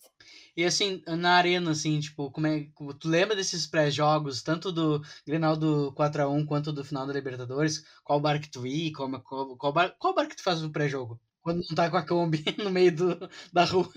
E 0.57 0.65
assim, 0.65 1.01
na 1.07 1.35
Arena, 1.35 1.71
assim, 1.71 1.99
tipo, 1.99 2.29
como 2.31 2.47
é. 2.47 2.67
Tu 2.99 3.07
lembra 3.07 3.35
desses 3.35 3.65
pré-jogos, 3.65 4.43
tanto 4.43 4.71
do 4.71 5.01
Grenal 5.25 5.55
do 5.55 5.93
4x1 5.93 6.45
quanto 6.45 6.73
do 6.73 6.83
final 6.83 7.07
da 7.07 7.13
Libertadores? 7.13 7.83
Qual 8.03 8.19
bar 8.19 8.39
que 8.41 8.51
tu 8.51 8.67
ia? 8.67 8.91
Qual, 8.91 9.09
qual, 9.21 9.57
qual, 9.57 9.73
bar, 9.73 9.95
qual 9.97 10.13
bar 10.13 10.27
que 10.27 10.35
tu 10.35 10.43
faz 10.43 10.61
o 10.61 10.71
pré-jogo? 10.71 11.19
Quando 11.41 11.63
não 11.67 11.75
tá 11.75 11.89
com 11.89 11.97
a 11.97 12.05
Kombi 12.05 12.43
no 12.61 12.69
meio 12.69 12.93
do, 12.93 13.29
da 13.53 13.63
rua. 13.63 13.89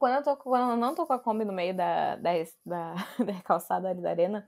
Quando 0.00 0.14
eu, 0.14 0.22
tô, 0.22 0.36
quando 0.38 0.70
eu 0.70 0.76
não 0.78 0.94
tô 0.94 1.06
com 1.06 1.12
a 1.12 1.18
Kombi 1.18 1.44
no 1.44 1.52
meio 1.52 1.76
da, 1.76 2.16
da, 2.16 2.30
da, 2.64 2.94
da 3.22 3.42
calçada 3.44 3.90
ali 3.90 4.00
da 4.00 4.08
arena, 4.08 4.46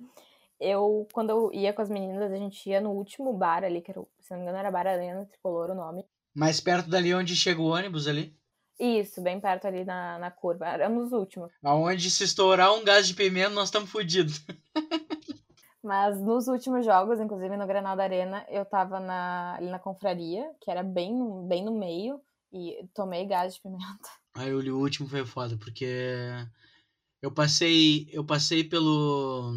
eu, 0.58 1.06
quando 1.12 1.28
eu 1.28 1.50
ia 1.52 1.74
com 1.74 1.82
as 1.82 1.90
meninas, 1.90 2.32
a 2.32 2.36
gente 2.36 2.70
ia 2.70 2.80
no 2.80 2.92
último 2.92 3.34
bar 3.34 3.62
ali, 3.62 3.82
que 3.82 3.90
era, 3.90 4.02
se 4.18 4.30
não 4.30 4.38
me 4.38 4.44
engano 4.44 4.56
era 4.56 4.70
Bar 4.70 4.86
Arena, 4.86 5.26
Tricolor 5.26 5.72
o 5.72 5.74
nome. 5.74 6.06
Mais 6.34 6.58
perto 6.58 6.88
dali 6.88 7.14
onde 7.14 7.36
chega 7.36 7.60
o 7.60 7.66
ônibus 7.66 8.08
ali? 8.08 8.34
Isso, 8.80 9.20
bem 9.20 9.38
perto 9.38 9.66
ali 9.66 9.84
na, 9.84 10.18
na 10.18 10.30
curva. 10.30 10.66
Era 10.66 10.88
nos 10.88 11.12
últimos. 11.12 11.52
Aonde 11.62 12.10
se 12.10 12.24
estourar 12.24 12.72
um 12.72 12.82
gás 12.82 13.06
de 13.06 13.12
pimenta, 13.12 13.50
nós 13.50 13.68
estamos 13.68 13.90
fodidos. 13.90 14.42
Mas 15.84 16.18
nos 16.18 16.48
últimos 16.48 16.86
jogos, 16.86 17.20
inclusive 17.20 17.58
no 17.58 17.66
Granal 17.66 17.94
da 17.94 18.04
Arena, 18.04 18.46
eu 18.48 18.64
tava 18.64 18.98
na, 18.98 19.56
ali 19.56 19.68
na 19.68 19.78
confraria, 19.78 20.50
que 20.62 20.70
era 20.70 20.82
bem, 20.82 21.12
bem 21.46 21.62
no 21.62 21.78
meio, 21.78 22.22
e 22.50 22.88
tomei 22.94 23.26
gás 23.26 23.54
de 23.54 23.60
pimenta. 23.60 24.21
Aí 24.34 24.52
o 24.52 24.78
último 24.78 25.08
foi 25.08 25.24
foda, 25.26 25.56
porque 25.58 25.86
eu 27.20 27.30
passei. 27.30 28.08
Eu 28.12 28.24
passei 28.24 28.64
pelo. 28.64 29.52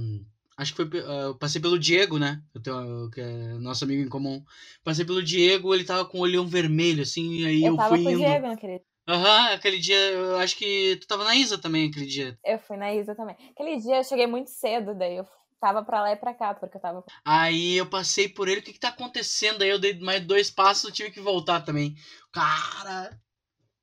Acho 0.58 0.74
que 0.74 0.86
foi. 0.86 1.02
Uh, 1.02 1.12
eu 1.30 1.36
passei 1.36 1.62
pelo 1.62 1.80
Diego, 1.80 2.20
né? 2.20 2.42
Eu 2.54 2.62
tenho, 2.62 3.10
que 3.10 3.22
é 3.22 3.54
nosso 3.60 3.84
amigo 3.84 4.02
em 4.04 4.10
comum. 4.10 4.44
Passei 4.84 5.04
pelo 5.06 5.24
Diego, 5.24 5.74
ele 5.74 5.84
tava 5.84 6.06
com 6.06 6.20
o 6.20 6.22
olhão 6.22 6.48
vermelho, 6.48 7.02
assim, 7.02 7.46
aí 7.46 7.64
eu, 7.64 7.72
eu 7.72 7.78
tava 7.78 7.90
fui 7.90 8.04
com 8.04 8.10
indo. 8.10 8.22
o 8.22 8.26
Diego 8.26 8.48
naquele 8.48 8.82
Aham, 9.08 9.50
uhum, 9.50 9.54
aquele 9.54 9.78
dia, 9.78 9.96
eu 9.96 10.38
acho 10.38 10.58
que 10.58 10.98
tu 11.00 11.06
tava 11.06 11.24
na 11.24 11.36
Isa 11.36 11.60
também 11.60 11.90
aquele 11.90 12.08
dia. 12.08 12.38
Eu 12.44 12.58
fui 12.58 12.76
na 12.76 12.92
Isa 12.94 13.14
também. 13.14 13.36
Aquele 13.52 13.78
dia 13.78 13.98
eu 13.98 14.04
cheguei 14.04 14.26
muito 14.26 14.50
cedo, 14.50 14.96
daí 14.96 15.18
eu 15.18 15.28
tava 15.60 15.84
pra 15.84 16.02
lá 16.02 16.12
e 16.12 16.16
pra 16.16 16.34
cá, 16.34 16.56
porque 16.56 16.78
eu 16.78 16.82
tava. 16.82 17.04
Aí 17.24 17.76
eu 17.76 17.88
passei 17.88 18.28
por 18.28 18.48
ele, 18.48 18.62
o 18.62 18.64
que 18.64 18.74
que 18.74 18.80
tá 18.80 18.90
acontecendo? 18.90 19.62
Aí 19.62 19.70
eu 19.70 19.78
dei 19.78 20.00
mais 20.00 20.26
dois 20.26 20.50
passos, 20.50 20.92
tive 20.92 21.12
que 21.12 21.20
voltar 21.22 21.62
também. 21.62 21.96
Cara, 22.34 23.16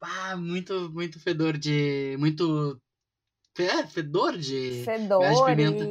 ah, 0.03 0.37
muito, 0.37 0.91
muito 0.91 1.21
fedor 1.21 1.57
de. 1.57 2.17
Muito. 2.19 2.81
É, 3.59 3.87
fedor 3.87 4.37
de. 4.37 4.83
Fedor 4.85 5.23
de 5.23 5.45
pimenta. 5.45 5.85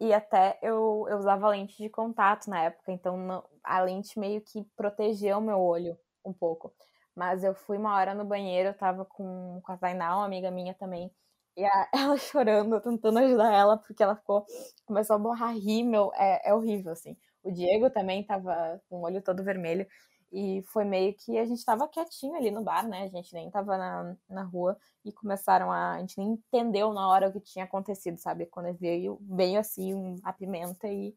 E, 0.00 0.06
e 0.08 0.12
até 0.12 0.58
eu, 0.62 1.06
eu 1.08 1.18
usava 1.18 1.48
lente 1.48 1.76
de 1.76 1.88
contato 1.88 2.48
na 2.48 2.64
época, 2.64 2.90
então 2.90 3.16
não, 3.16 3.44
a 3.62 3.80
lente 3.80 4.18
meio 4.18 4.40
que 4.40 4.64
protegeu 4.76 5.38
o 5.38 5.42
meu 5.42 5.60
olho 5.60 5.96
um 6.24 6.32
pouco. 6.32 6.72
Mas 7.14 7.44
eu 7.44 7.54
fui 7.54 7.76
uma 7.76 7.94
hora 7.94 8.14
no 8.14 8.24
banheiro, 8.24 8.70
eu 8.70 8.74
tava 8.74 9.04
com, 9.04 9.60
com 9.62 9.72
a 9.72 9.76
Tainá, 9.76 10.16
uma 10.16 10.24
amiga 10.24 10.50
minha 10.50 10.74
também. 10.74 11.10
E 11.56 11.64
a, 11.64 11.88
ela 11.94 12.16
chorando, 12.16 12.80
tentando 12.80 13.18
ajudar 13.18 13.52
ela, 13.52 13.76
porque 13.76 14.02
ela 14.02 14.16
ficou. 14.16 14.46
Começou 14.86 15.16
a 15.16 15.18
borrar 15.18 15.54
rímel. 15.54 16.10
É, 16.14 16.50
é 16.50 16.54
horrível, 16.54 16.92
assim. 16.92 17.16
O 17.42 17.50
Diego 17.50 17.90
também 17.90 18.24
tava 18.24 18.80
com 18.88 19.00
o 19.00 19.04
olho 19.04 19.20
todo 19.22 19.44
vermelho. 19.44 19.86
E 20.32 20.62
foi 20.62 20.84
meio 20.84 21.14
que 21.14 21.36
a 21.36 21.44
gente 21.44 21.62
tava 21.62 21.86
quietinho 21.86 22.34
ali 22.34 22.50
no 22.50 22.62
bar, 22.62 22.88
né? 22.88 23.04
A 23.04 23.08
gente 23.08 23.34
nem 23.34 23.50
tava 23.50 23.76
na, 23.76 24.16
na 24.30 24.42
rua 24.42 24.78
e 25.04 25.12
começaram 25.12 25.70
a. 25.70 25.96
A 25.96 26.00
gente 26.00 26.16
nem 26.16 26.32
entendeu 26.32 26.92
na 26.94 27.06
hora 27.06 27.28
o 27.28 27.32
que 27.32 27.40
tinha 27.40 27.66
acontecido, 27.66 28.16
sabe? 28.18 28.46
Quando 28.46 28.72
veio, 28.78 29.18
veio 29.20 29.60
assim 29.60 30.16
a 30.24 30.32
pimenta 30.32 30.88
e, 30.88 31.14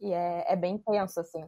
e 0.00 0.12
é, 0.12 0.52
é 0.52 0.56
bem 0.56 0.78
tenso, 0.78 1.18
assim. 1.18 1.44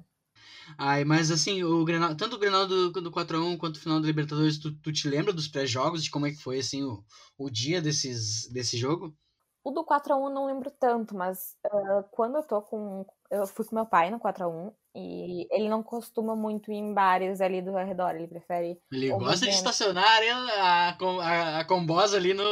Ai, 0.77 1.05
mas 1.05 1.31
assim, 1.31 1.63
o 1.63 1.85
Grenal, 1.85 2.17
tanto 2.17 2.37
o 2.37 2.39
Grenal 2.39 2.67
do, 2.67 2.91
do 2.91 3.11
4x1 3.11 3.57
quanto 3.59 3.77
o 3.77 3.81
final 3.81 4.01
da 4.01 4.07
Libertadores, 4.07 4.59
tu, 4.59 4.75
tu 4.75 4.93
te 4.93 5.09
lembra 5.09 5.33
dos 5.33 5.47
pré-jogos, 5.47 6.03
de 6.03 6.11
como 6.11 6.27
é 6.27 6.31
que 6.31 6.43
foi 6.43 6.59
assim 6.59 6.83
o, 6.83 7.05
o 7.39 7.49
dia 7.49 7.81
desses, 7.81 8.49
desse 8.51 8.77
jogo? 8.77 9.17
O 9.65 9.71
do 9.71 9.83
4x1 9.83 10.31
não 10.31 10.45
lembro 10.45 10.71
tanto, 10.71 11.17
mas 11.17 11.57
uh, 11.65 12.05
quando 12.11 12.37
eu 12.37 12.43
tô 12.43 12.61
com. 12.61 13.07
Eu 13.31 13.47
fui 13.47 13.65
com 13.65 13.75
meu 13.75 13.87
pai 13.87 14.11
no 14.11 14.21
4x1 14.21 14.71
e 14.95 15.49
ele 15.51 15.71
não 15.71 15.83
costuma 15.83 16.37
muito 16.37 16.71
ir 16.71 16.77
em 16.77 16.93
bares 16.93 17.41
ali 17.41 17.63
do 17.63 17.75
redor, 17.75 18.15
ele 18.15 18.29
prefere. 18.29 18.79
Ele 18.93 19.11
gosta 19.11 19.47
de 19.47 19.53
estacionar 19.53 20.05
a, 20.05 20.91
a, 20.91 21.61
a 21.61 21.65
combosa 21.65 22.19
ali 22.19 22.35
no, 22.35 22.45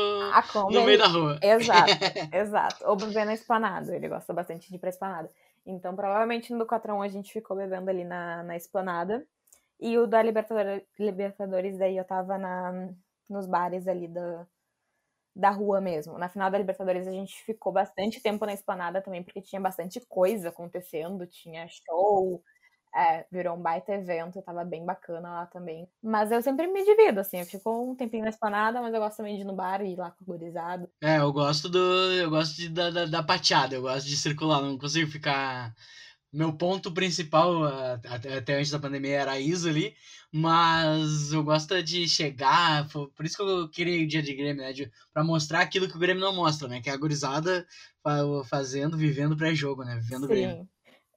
Kombi, 0.51 0.75
no 0.75 0.85
meio 0.85 0.99
da 0.99 1.07
rua. 1.07 1.39
Exato, 1.43 1.93
exato. 2.33 2.89
Ou 2.89 2.97
beber 2.97 3.27
na 3.27 3.35
esplanada, 3.35 3.95
ele 3.95 4.09
gosta 4.09 4.33
bastante 4.33 4.71
de 4.71 4.77
ir 4.77 4.79
pra 4.79 4.89
esplanada. 4.89 5.31
Então, 5.67 5.95
provavelmente 5.95 6.51
no 6.51 6.61
do 6.61 6.67
4x1 6.67 7.05
a 7.05 7.09
gente 7.09 7.31
ficou 7.31 7.57
bebendo 7.57 7.91
ali 7.91 8.05
na, 8.05 8.43
na 8.43 8.57
esplanada. 8.57 9.23
E 9.79 9.99
o 9.99 10.07
da 10.07 10.23
Libertadores, 10.23 10.83
Libertadores 10.99 11.79
daí 11.79 11.99
eu 11.99 12.05
tava 12.05 12.39
na, 12.39 12.89
nos 13.29 13.47
bares 13.47 13.87
ali 13.87 14.09
da, 14.09 14.47
da 15.35 15.51
rua 15.51 15.81
mesmo. 15.81 16.19
Na 16.19 16.29
final 16.29 16.51
da 16.51 16.59
Libertadores 16.59 17.07
a 17.07 17.13
gente 17.13 17.43
ficou 17.45 17.73
bastante 17.73 18.21
tempo 18.21 18.45
na 18.45 18.53
esplanada 18.53 19.01
também, 19.01 19.23
porque 19.23 19.41
tinha 19.41 19.61
bastante 19.61 20.01
coisa 20.01 20.51
acontecendo, 20.51 21.27
tinha 21.27 21.67
show, 21.69 22.43
é, 22.95 23.25
virou 23.31 23.57
um 23.57 23.63
baita 23.63 23.93
evento, 23.93 24.43
tava 24.43 24.65
bem 24.65 24.85
bacana 24.85 25.31
lá 25.31 25.47
também. 25.47 25.89
Mas 26.03 26.31
eu 26.31 26.43
sempre 26.43 26.67
me 26.67 26.85
divido, 26.85 27.21
assim, 27.21 27.39
eu 27.39 27.47
fico 27.47 27.71
um 27.71 27.97
tempinho 27.97 28.25
na 28.25 28.31
esplanada, 28.31 28.81
mas 28.83 28.93
eu 28.93 29.01
gosto 29.01 29.17
também 29.17 29.37
de 29.37 29.43
ir 29.43 29.45
no 29.45 29.55
bar 29.55 29.81
e 29.81 29.93
ir 29.93 29.97
lá 29.97 30.11
com 30.11 30.23
o 30.23 30.27
gurizado. 30.27 30.89
É, 31.03 31.19
eu 31.19 31.33
gosto 31.33 31.69
do. 31.69 31.79
Eu 32.13 32.29
gosto 32.29 32.57
de, 32.57 32.69
da, 32.69 32.91
da, 32.91 33.07
da 33.07 33.23
pateada, 33.23 33.75
eu 33.75 33.83
gosto 33.83 34.07
de 34.07 34.17
circular, 34.17 34.61
não 34.61 34.79
consigo 34.79 35.11
ficar. 35.11 35.75
Meu 36.33 36.57
ponto 36.57 36.91
principal, 36.93 37.63
até, 38.09 38.39
até 38.39 38.55
antes 38.59 38.71
da 38.71 38.79
pandemia, 38.79 39.21
era 39.21 39.39
isso 39.39 39.69
ali, 39.69 39.95
mas 40.33 41.31
eu 41.31 41.45
gosto 41.45 41.83
de 41.83 42.09
chegar, 42.09 42.89
por 42.89 43.25
isso 43.27 43.37
que 43.37 43.43
eu 43.43 43.69
queria 43.69 44.03
o 44.03 44.09
dia 44.09 44.23
de 44.23 44.35
Grêmio, 44.35 44.63
né? 44.63 44.73
Pra 45.13 45.23
mostrar 45.23 45.61
aquilo 45.61 45.87
que 45.89 45.97
o 45.97 46.01
Grêmio 46.01 46.23
não 46.23 46.35
mostra, 46.35 46.69
né? 46.69 46.81
Que 46.81 46.89
é 46.89 46.93
a 46.93 46.97
gurizada 46.97 47.67
fazendo, 48.49 48.97
vivendo 48.97 49.37
pré-jogo, 49.37 49.85
né? 49.85 49.97
Vivendo 49.97 50.25
o 50.25 50.29
Grêmio. 50.29 50.57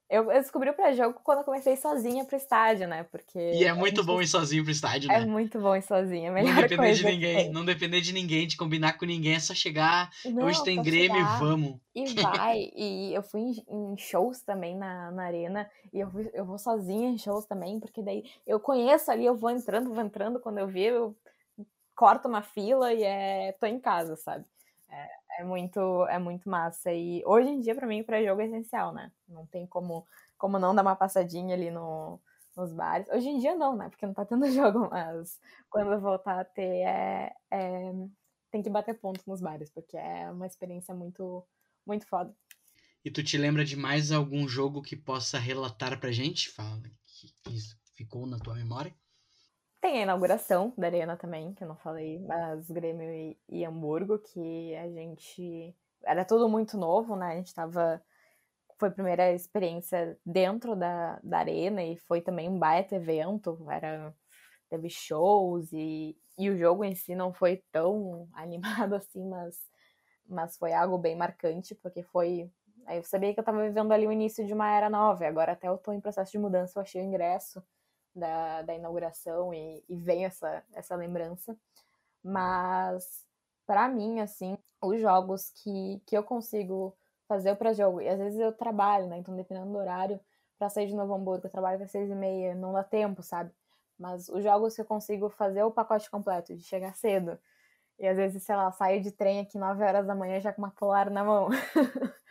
Eu, 0.08 0.26
descobri 0.28 0.70
o 0.70 0.74
pré-jogo 0.74 1.20
quando 1.24 1.40
eu 1.40 1.44
comecei 1.44 1.76
sozinha 1.76 2.24
pro 2.26 2.36
estádio, 2.36 2.88
né? 2.88 3.04
Porque. 3.04 3.40
E 3.40 3.64
é 3.64 3.74
muito 3.74 3.98
gente... 3.98 4.06
bom 4.06 4.22
ir 4.22 4.28
sozinho 4.28 4.64
pro 4.64 4.72
estádio, 4.72 5.08
né? 5.08 5.22
É 5.22 5.26
muito 5.26 5.60
bom 5.60 5.76
ir 5.76 5.82
sozinha. 5.82 6.32
Melhor 6.32 6.54
não 6.54 6.62
depender 6.62 6.94
de 6.94 7.06
ninguém. 7.06 7.52
Não 7.52 7.66
depender 7.66 8.02
de 8.02 8.14
ninguém, 8.14 8.48
de 8.48 8.56
combinar 8.56 8.98
com 9.00 9.06
ninguém. 9.06 9.34
É 9.34 9.40
só 9.40 9.56
chegar. 9.56 10.12
Não, 10.26 10.46
hoje 10.46 10.64
tem 10.64 10.82
Grêmio 10.82 11.20
e 11.20 11.40
vamos. 11.40 11.80
E 11.96 12.06
vai. 12.22 12.70
e 12.76 13.16
eu 13.16 13.24
fui 13.24 13.64
em, 13.68 13.98
shows 13.98 14.42
também 14.42 14.78
na, 14.78 15.10
na 15.10 15.24
arena. 15.24 15.68
E 15.92 16.00
eu, 16.00 16.12
fui, 16.12 16.30
eu 16.34 16.46
vou 16.46 16.60
sozinha 16.60 17.10
em 17.10 17.18
shows 17.18 17.46
também, 17.46 17.80
porque 17.80 18.04
daí 18.04 18.24
eu 18.46 18.60
conheço 18.60 19.10
ali, 19.10 19.26
eu 19.26 19.36
vou 19.36 19.50
entrando, 19.50 19.92
vou 19.92 20.04
entrando. 20.04 20.40
Quando 20.40 20.60
eu 20.60 20.68
vi, 20.68 20.84
eu 20.84 21.16
corto 21.96 22.28
uma 22.28 22.44
fila 22.44 22.94
e 22.94 23.02
é. 23.02 23.54
tô 23.54 23.66
em 23.66 23.80
casa, 23.80 24.16
sabe? 24.18 24.46
É, 24.96 25.42
é 25.42 25.44
muito, 25.44 26.08
é 26.08 26.18
muito 26.18 26.50
massa. 26.50 26.94
E 26.94 27.22
hoje 27.26 27.50
em 27.50 27.60
dia, 27.60 27.76
para 27.76 27.88
mim, 27.88 28.02
o 28.02 28.06
pré-jogo 28.06 28.42
é 28.42 28.46
essencial, 28.46 28.94
né? 28.94 29.12
Não 29.28 29.46
tem 29.46 29.68
como 29.68 30.06
como 30.38 30.60
não 30.60 30.76
dar 30.76 30.82
uma 30.82 30.96
passadinha 30.96 31.56
ali 31.56 31.72
no, 31.72 32.20
nos 32.56 32.72
bares. 32.72 33.08
Hoje 33.10 33.28
em 33.28 33.40
dia 33.40 33.56
não, 33.56 33.76
né? 33.76 33.90
Porque 33.90 34.06
não 34.06 34.14
tá 34.14 34.26
tendo 34.26 34.46
jogo, 34.52 34.90
mas 34.90 35.40
quando 35.70 36.00
voltar 36.00 36.40
a 36.40 36.46
ter, 36.46 36.86
é, 36.86 37.34
é, 37.52 37.92
tem 38.52 38.62
que 38.62 38.70
bater 38.70 39.00
ponto 39.00 39.22
nos 39.28 39.42
bares, 39.42 39.70
porque 39.70 39.98
é 39.98 40.30
uma 40.32 40.48
experiência 40.48 40.94
muito, 40.94 41.46
muito 41.86 42.08
foda. 42.08 42.36
E 43.04 43.12
tu 43.12 43.24
te 43.24 43.38
lembra 43.38 43.64
de 43.64 43.76
mais 43.76 44.12
algum 44.12 44.48
jogo 44.48 44.82
que 44.82 44.96
possa 44.96 45.38
relatar 45.38 46.00
pra 46.00 46.12
gente? 46.12 46.50
Fala 46.50 46.82
que 47.06 47.34
ficou 47.94 48.26
na 48.26 48.40
tua 48.40 48.56
memória. 48.56 48.94
Tem 49.86 50.00
a 50.00 50.02
inauguração 50.02 50.74
da 50.76 50.88
Arena 50.88 51.16
também, 51.16 51.54
que 51.54 51.64
eu 51.64 51.68
não 51.68 51.76
falei, 51.76 52.18
mas 52.18 52.72
Grêmio 52.72 53.08
e, 53.08 53.38
e 53.48 53.64
Hamburgo, 53.64 54.18
que 54.18 54.76
a 54.78 54.90
gente. 54.90 55.76
Era 56.04 56.26
tudo 56.26 56.50
muito 56.50 56.76
novo, 56.76 57.16
né? 57.16 57.34
A 57.34 57.36
gente 57.36 57.54
tava 57.54 58.02
foi 58.80 58.90
a 58.90 58.92
primeira 58.92 59.32
experiência 59.32 60.18
dentro 60.26 60.76
da, 60.76 61.20
da 61.24 61.38
arena 61.38 61.84
e 61.84 61.98
foi 61.98 62.20
também 62.20 62.50
um 62.50 62.58
baita 62.58 62.96
evento. 62.96 63.64
Era, 63.70 64.12
teve 64.72 64.90
shows 64.90 65.72
e, 65.72 66.18
e 66.36 66.50
o 66.50 66.58
jogo 66.58 66.84
em 66.84 66.96
si 66.96 67.14
não 67.14 67.32
foi 67.32 67.64
tão 67.72 68.28
animado 68.34 68.96
assim, 68.96 69.24
mas, 69.30 69.56
mas 70.28 70.58
foi 70.58 70.74
algo 70.74 70.98
bem 70.98 71.16
marcante, 71.16 71.76
porque 71.76 72.02
foi. 72.02 72.50
Aí 72.88 72.98
eu 72.98 73.04
sabia 73.04 73.32
que 73.36 73.40
eu 73.40 73.44
estava 73.44 73.62
vivendo 73.62 73.92
ali 73.92 74.08
o 74.08 74.12
início 74.12 74.48
de 74.48 74.54
uma 74.54 74.68
era 74.68 74.90
nova, 74.90 75.26
e 75.26 75.28
agora 75.28 75.52
até 75.52 75.68
eu 75.68 75.76
estou 75.76 75.94
em 75.94 76.02
processo 76.02 76.32
de 76.32 76.40
mudança, 76.40 76.80
eu 76.80 76.82
achei 76.82 77.04
o 77.04 77.06
ingresso 77.06 77.64
da, 78.16 78.62
da 78.62 78.74
inauguração 78.74 79.54
e, 79.54 79.84
e 79.90 79.96
vem 79.96 80.26
essa, 80.26 80.64
essa 80.74 80.96
lembrança. 80.96 81.58
Mas, 82.24 83.26
para 83.68 83.88
mim, 83.90 84.20
assim, 84.20 84.58
os 84.82 85.00
jogos 85.00 85.52
que, 85.52 86.02
que 86.06 86.18
eu 86.18 86.24
consigo 86.24 86.96
fazer 87.28 87.52
o 87.52 87.56
pré-jogo. 87.56 88.02
E 88.02 88.08
às 88.08 88.20
vezes 88.20 88.40
eu 88.40 88.52
trabalho, 88.54 89.08
né? 89.08 89.18
Então, 89.18 89.36
dependendo 89.36 89.72
do 89.72 89.78
horário, 89.78 90.20
para 90.58 90.70
sair 90.70 90.88
de 90.88 90.96
Novo 90.96 91.14
Hamburgo, 91.14 91.48
eu 91.48 91.52
trabalho 91.52 91.84
às 91.84 91.92
seis 91.92 92.10
e 92.10 92.16
meia, 92.16 92.56
não 92.56 92.74
dá 92.74 92.84
tempo, 92.84 93.22
sabe? 93.24 93.52
Mas 93.98 94.30
os 94.30 94.44
jogos 94.44 94.76
que 94.76 94.82
eu 94.82 94.86
consigo 94.86 95.30
fazer 95.30 95.64
o 95.64 95.72
pacote 95.72 96.10
completo, 96.10 96.56
de 96.56 96.64
chegar 96.64 96.96
cedo. 96.96 97.40
E 98.00 98.08
às 98.08 98.18
vezes, 98.18 98.44
sei 98.44 98.56
lá, 98.56 98.72
saio 98.72 99.02
de 99.02 99.12
trem 99.12 99.40
aqui 99.40 99.58
9 99.58 99.84
horas 99.84 100.06
da 100.06 100.16
manhã 100.16 100.40
já 100.40 100.52
com 100.54 100.62
uma 100.62 100.72
polar 100.72 101.10
na 101.10 101.24
mão. 101.24 101.50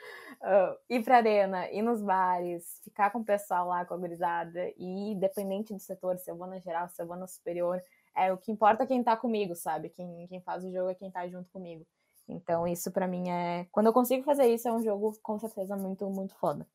uh, 0.44 0.76
ir 0.88 1.02
pra 1.02 1.16
arena, 1.16 1.70
ir 1.70 1.82
nos 1.82 2.02
bares, 2.02 2.80
ficar 2.84 3.10
com 3.10 3.20
o 3.20 3.24
pessoal 3.24 3.66
lá, 3.68 3.84
com 3.84 3.94
a 3.94 3.96
gurizada. 3.96 4.70
E 4.76 5.12
independente 5.12 5.72
do 5.72 5.80
setor, 5.80 6.18
se 6.18 6.30
eu 6.30 6.36
vou 6.36 6.46
na 6.46 6.58
geral, 6.58 6.88
se 6.88 7.02
eu 7.02 7.06
vou 7.06 7.16
na 7.16 7.26
superior, 7.26 7.82
é 8.16 8.32
o 8.32 8.38
que 8.38 8.52
importa 8.52 8.84
é 8.84 8.86
quem 8.86 9.02
tá 9.02 9.16
comigo, 9.16 9.54
sabe? 9.56 9.88
Quem, 9.88 10.26
quem 10.28 10.40
faz 10.40 10.64
o 10.64 10.70
jogo 10.70 10.90
é 10.90 10.94
quem 10.94 11.10
tá 11.10 11.26
junto 11.26 11.50
comigo. 11.50 11.84
Então, 12.28 12.66
isso 12.66 12.90
para 12.90 13.08
mim 13.08 13.28
é. 13.28 13.66
Quando 13.72 13.86
eu 13.86 13.92
consigo 13.92 14.22
fazer 14.22 14.46
isso, 14.46 14.68
é 14.68 14.72
um 14.72 14.82
jogo 14.82 15.18
com 15.22 15.38
certeza 15.38 15.76
muito, 15.76 16.08
muito 16.08 16.34
foda. 16.36 16.66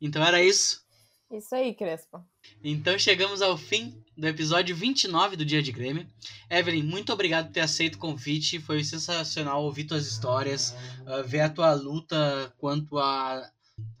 Então 0.00 0.24
era 0.24 0.42
isso. 0.42 0.85
Isso 1.30 1.54
aí, 1.54 1.74
Crespo. 1.74 2.24
Então 2.62 2.96
chegamos 2.98 3.42
ao 3.42 3.56
fim 3.56 4.00
do 4.16 4.28
episódio 4.28 4.76
29 4.76 5.36
do 5.36 5.44
Dia 5.44 5.60
de 5.60 5.72
Grêmio. 5.72 6.06
Evelyn, 6.48 6.84
muito 6.84 7.12
obrigado 7.12 7.46
por 7.46 7.52
ter 7.52 7.60
aceito 7.60 7.96
o 7.96 7.98
convite. 7.98 8.60
Foi 8.60 8.84
sensacional 8.84 9.64
ouvir 9.64 9.84
tuas 9.84 10.06
histórias, 10.06 10.74
uh, 11.02 11.26
ver 11.26 11.40
a 11.40 11.50
tua 11.50 11.74
luta 11.74 12.54
quanto 12.58 12.98
a 12.98 13.50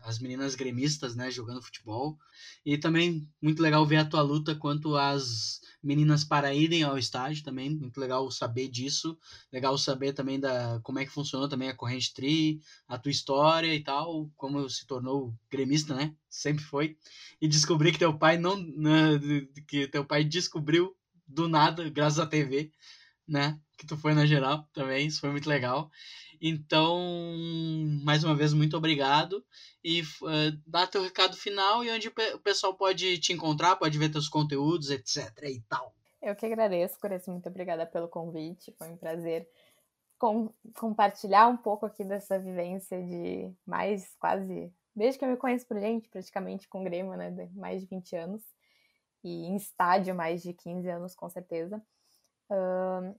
as 0.00 0.18
meninas 0.18 0.54
gremistas, 0.54 1.16
né, 1.16 1.30
jogando 1.30 1.62
futebol. 1.62 2.18
E 2.64 2.78
também 2.78 3.28
muito 3.42 3.60
legal 3.60 3.84
ver 3.84 3.96
a 3.96 4.04
tua 4.04 4.22
luta 4.22 4.54
quanto 4.54 4.96
às 4.96 5.60
meninas 5.82 6.24
para 6.24 6.54
irem 6.54 6.82
ao 6.82 6.98
estádio 6.98 7.42
também, 7.42 7.70
muito 7.70 7.98
legal 7.98 8.30
saber 8.30 8.68
disso. 8.68 9.18
Legal 9.52 9.76
saber 9.76 10.12
também 10.12 10.38
da 10.38 10.80
como 10.82 10.98
é 10.98 11.04
que 11.04 11.10
funcionou 11.12 11.48
também 11.48 11.68
a 11.68 11.74
corrente 11.74 12.14
tri, 12.14 12.60
a 12.88 12.98
tua 12.98 13.10
história 13.10 13.74
e 13.74 13.82
tal, 13.82 14.30
como 14.36 14.68
se 14.70 14.86
tornou 14.86 15.34
gremista, 15.50 15.94
né? 15.94 16.14
Sempre 16.30 16.64
foi. 16.64 16.96
E 17.40 17.48
descobrir 17.48 17.92
que 17.92 17.98
teu 17.98 18.16
pai 18.16 18.38
não, 18.38 18.56
né, 18.56 19.18
que 19.68 19.88
teu 19.88 20.04
pai 20.04 20.24
descobriu 20.24 20.94
do 21.26 21.48
nada, 21.48 21.88
graças 21.90 22.18
à 22.18 22.26
TV, 22.26 22.70
né? 23.26 23.60
Que 23.76 23.86
tu 23.86 23.96
foi 23.96 24.14
na 24.14 24.24
geral 24.24 24.68
também, 24.72 25.06
isso 25.06 25.20
foi 25.20 25.30
muito 25.30 25.48
legal. 25.48 25.90
Então, 26.40 26.98
mais 28.02 28.24
uma 28.24 28.34
vez, 28.34 28.52
muito 28.52 28.76
obrigado. 28.76 29.44
E 29.82 30.02
uh, 30.02 30.60
dá 30.66 30.86
teu 30.86 31.02
recado 31.02 31.36
final 31.36 31.84
e 31.84 31.90
onde 31.90 32.08
o 32.08 32.40
pessoal 32.40 32.74
pode 32.74 33.18
te 33.18 33.32
encontrar, 33.32 33.76
pode 33.76 33.98
ver 33.98 34.10
teus 34.10 34.28
conteúdos, 34.28 34.90
etc. 34.90 35.30
e 35.44 35.60
tal. 35.68 35.94
Eu 36.20 36.34
que 36.34 36.46
agradeço, 36.46 36.98
Cores, 36.98 37.26
muito 37.28 37.48
obrigada 37.48 37.86
pelo 37.86 38.08
convite. 38.08 38.74
Foi 38.78 38.88
um 38.88 38.96
prazer 38.96 39.48
com, 40.18 40.52
compartilhar 40.76 41.46
um 41.48 41.56
pouco 41.56 41.86
aqui 41.86 42.04
dessa 42.04 42.38
vivência 42.38 43.02
de 43.02 43.52
mais 43.64 44.14
quase, 44.18 44.72
desde 44.94 45.18
que 45.18 45.24
eu 45.24 45.28
me 45.28 45.36
conheço 45.36 45.66
por 45.66 45.78
gente, 45.78 46.08
praticamente 46.08 46.68
com 46.68 46.82
Grêmio, 46.82 47.16
né? 47.16 47.30
De 47.30 47.46
mais 47.54 47.80
de 47.80 47.86
20 47.86 48.16
anos. 48.16 48.42
E 49.22 49.46
em 49.46 49.56
estádio, 49.56 50.14
mais 50.14 50.42
de 50.42 50.52
15 50.52 50.88
anos, 50.88 51.14
com 51.14 51.28
certeza. 51.28 51.82
Uh, 52.50 53.14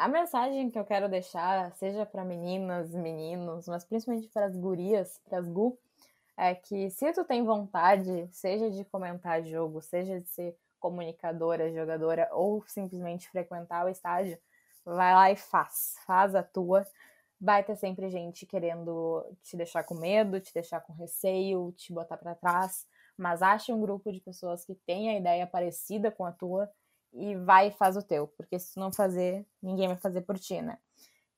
a 0.00 0.08
mensagem 0.08 0.70
que 0.70 0.78
eu 0.78 0.84
quero 0.86 1.10
deixar, 1.10 1.70
seja 1.72 2.06
para 2.06 2.24
meninas, 2.24 2.90
meninos, 2.90 3.68
mas 3.68 3.84
principalmente 3.84 4.30
para 4.30 4.46
as 4.46 4.56
gurias, 4.56 5.20
para 5.28 5.38
as 5.38 5.46
gu, 5.46 5.78
é 6.38 6.54
que 6.54 6.88
se 6.88 7.12
tu 7.12 7.22
tem 7.22 7.44
vontade, 7.44 8.26
seja 8.32 8.70
de 8.70 8.82
comentar 8.86 9.44
jogo, 9.44 9.82
seja 9.82 10.18
de 10.18 10.26
ser 10.30 10.56
comunicadora, 10.78 11.70
jogadora 11.70 12.30
ou 12.32 12.64
simplesmente 12.66 13.28
frequentar 13.28 13.84
o 13.84 13.90
estádio, 13.90 14.38
vai 14.86 15.14
lá 15.14 15.30
e 15.30 15.36
faz, 15.36 15.96
faz 16.06 16.34
a 16.34 16.42
tua. 16.42 16.86
Vai 17.38 17.62
ter 17.62 17.76
sempre 17.76 18.08
gente 18.08 18.46
querendo 18.46 19.22
te 19.42 19.54
deixar 19.54 19.84
com 19.84 19.94
medo, 19.94 20.40
te 20.40 20.54
deixar 20.54 20.80
com 20.80 20.94
receio, 20.94 21.72
te 21.72 21.92
botar 21.92 22.16
para 22.16 22.34
trás, 22.34 22.86
mas 23.18 23.42
ache 23.42 23.70
um 23.70 23.80
grupo 23.82 24.10
de 24.10 24.20
pessoas 24.20 24.64
que 24.64 24.74
tenha 24.74 25.18
ideia 25.18 25.46
parecida 25.46 26.10
com 26.10 26.24
a 26.24 26.32
tua 26.32 26.70
e 27.12 27.36
vai 27.36 27.68
e 27.68 27.72
faz 27.72 27.96
o 27.96 28.02
teu, 28.02 28.26
porque 28.28 28.58
se 28.58 28.74
tu 28.74 28.80
não 28.80 28.92
fazer, 28.92 29.46
ninguém 29.62 29.88
vai 29.88 29.96
fazer 29.96 30.20
por 30.22 30.38
ti, 30.38 30.60
né? 30.60 30.78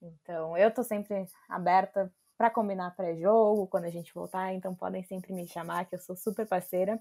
Então, 0.01 0.57
eu 0.57 0.73
tô 0.73 0.83
sempre 0.83 1.27
aberta 1.49 2.13
para 2.37 2.51
combinar 2.51 2.95
pré-jogo, 2.97 3.69
quando 3.69 3.85
a 3.85 3.91
gente 3.91 4.13
voltar, 4.13 4.53
então 4.53 4.75
podem 4.75 5.03
sempre 5.05 5.33
me 5.33 5.47
chamar, 5.47 5.87
que 5.87 5.95
eu 5.95 6.01
sou 6.01 6.17
super 6.17 6.47
parceira. 6.47 7.01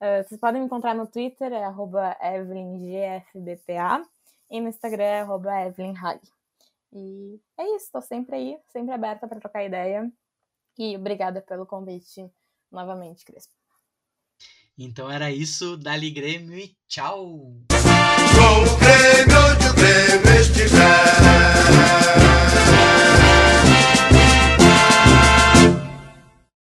Uh, 0.00 0.24
vocês 0.26 0.40
podem 0.40 0.60
me 0.60 0.66
encontrar 0.66 0.94
no 0.94 1.06
Twitter, 1.06 1.52
é 1.52 2.36
EvelynGFBPA, 2.36 4.02
e 4.50 4.60
no 4.60 4.68
Instagram 4.68 5.04
é 5.04 5.66
EvelynHag. 5.66 6.20
E 6.92 7.40
é 7.58 7.76
isso, 7.76 7.90
tô 7.92 8.00
sempre 8.00 8.36
aí, 8.36 8.58
sempre 8.72 8.94
aberta 8.94 9.28
para 9.28 9.38
trocar 9.38 9.64
ideia. 9.64 10.10
E 10.78 10.96
obrigada 10.96 11.40
pelo 11.42 11.66
convite 11.66 12.30
novamente, 12.70 13.24
Crespo. 13.24 13.52
Então 14.78 15.10
era 15.10 15.30
isso, 15.30 15.76
Dali 15.76 16.10
Grêmio 16.10 16.58
e 16.58 16.74
tchau! 16.88 17.52
Com 18.34 18.62
o 18.62 18.76
Grêmio 18.76 19.38
onde 19.50 19.68
o 19.68 19.72
Grêmio 19.74 20.40
estiver 20.40 21.10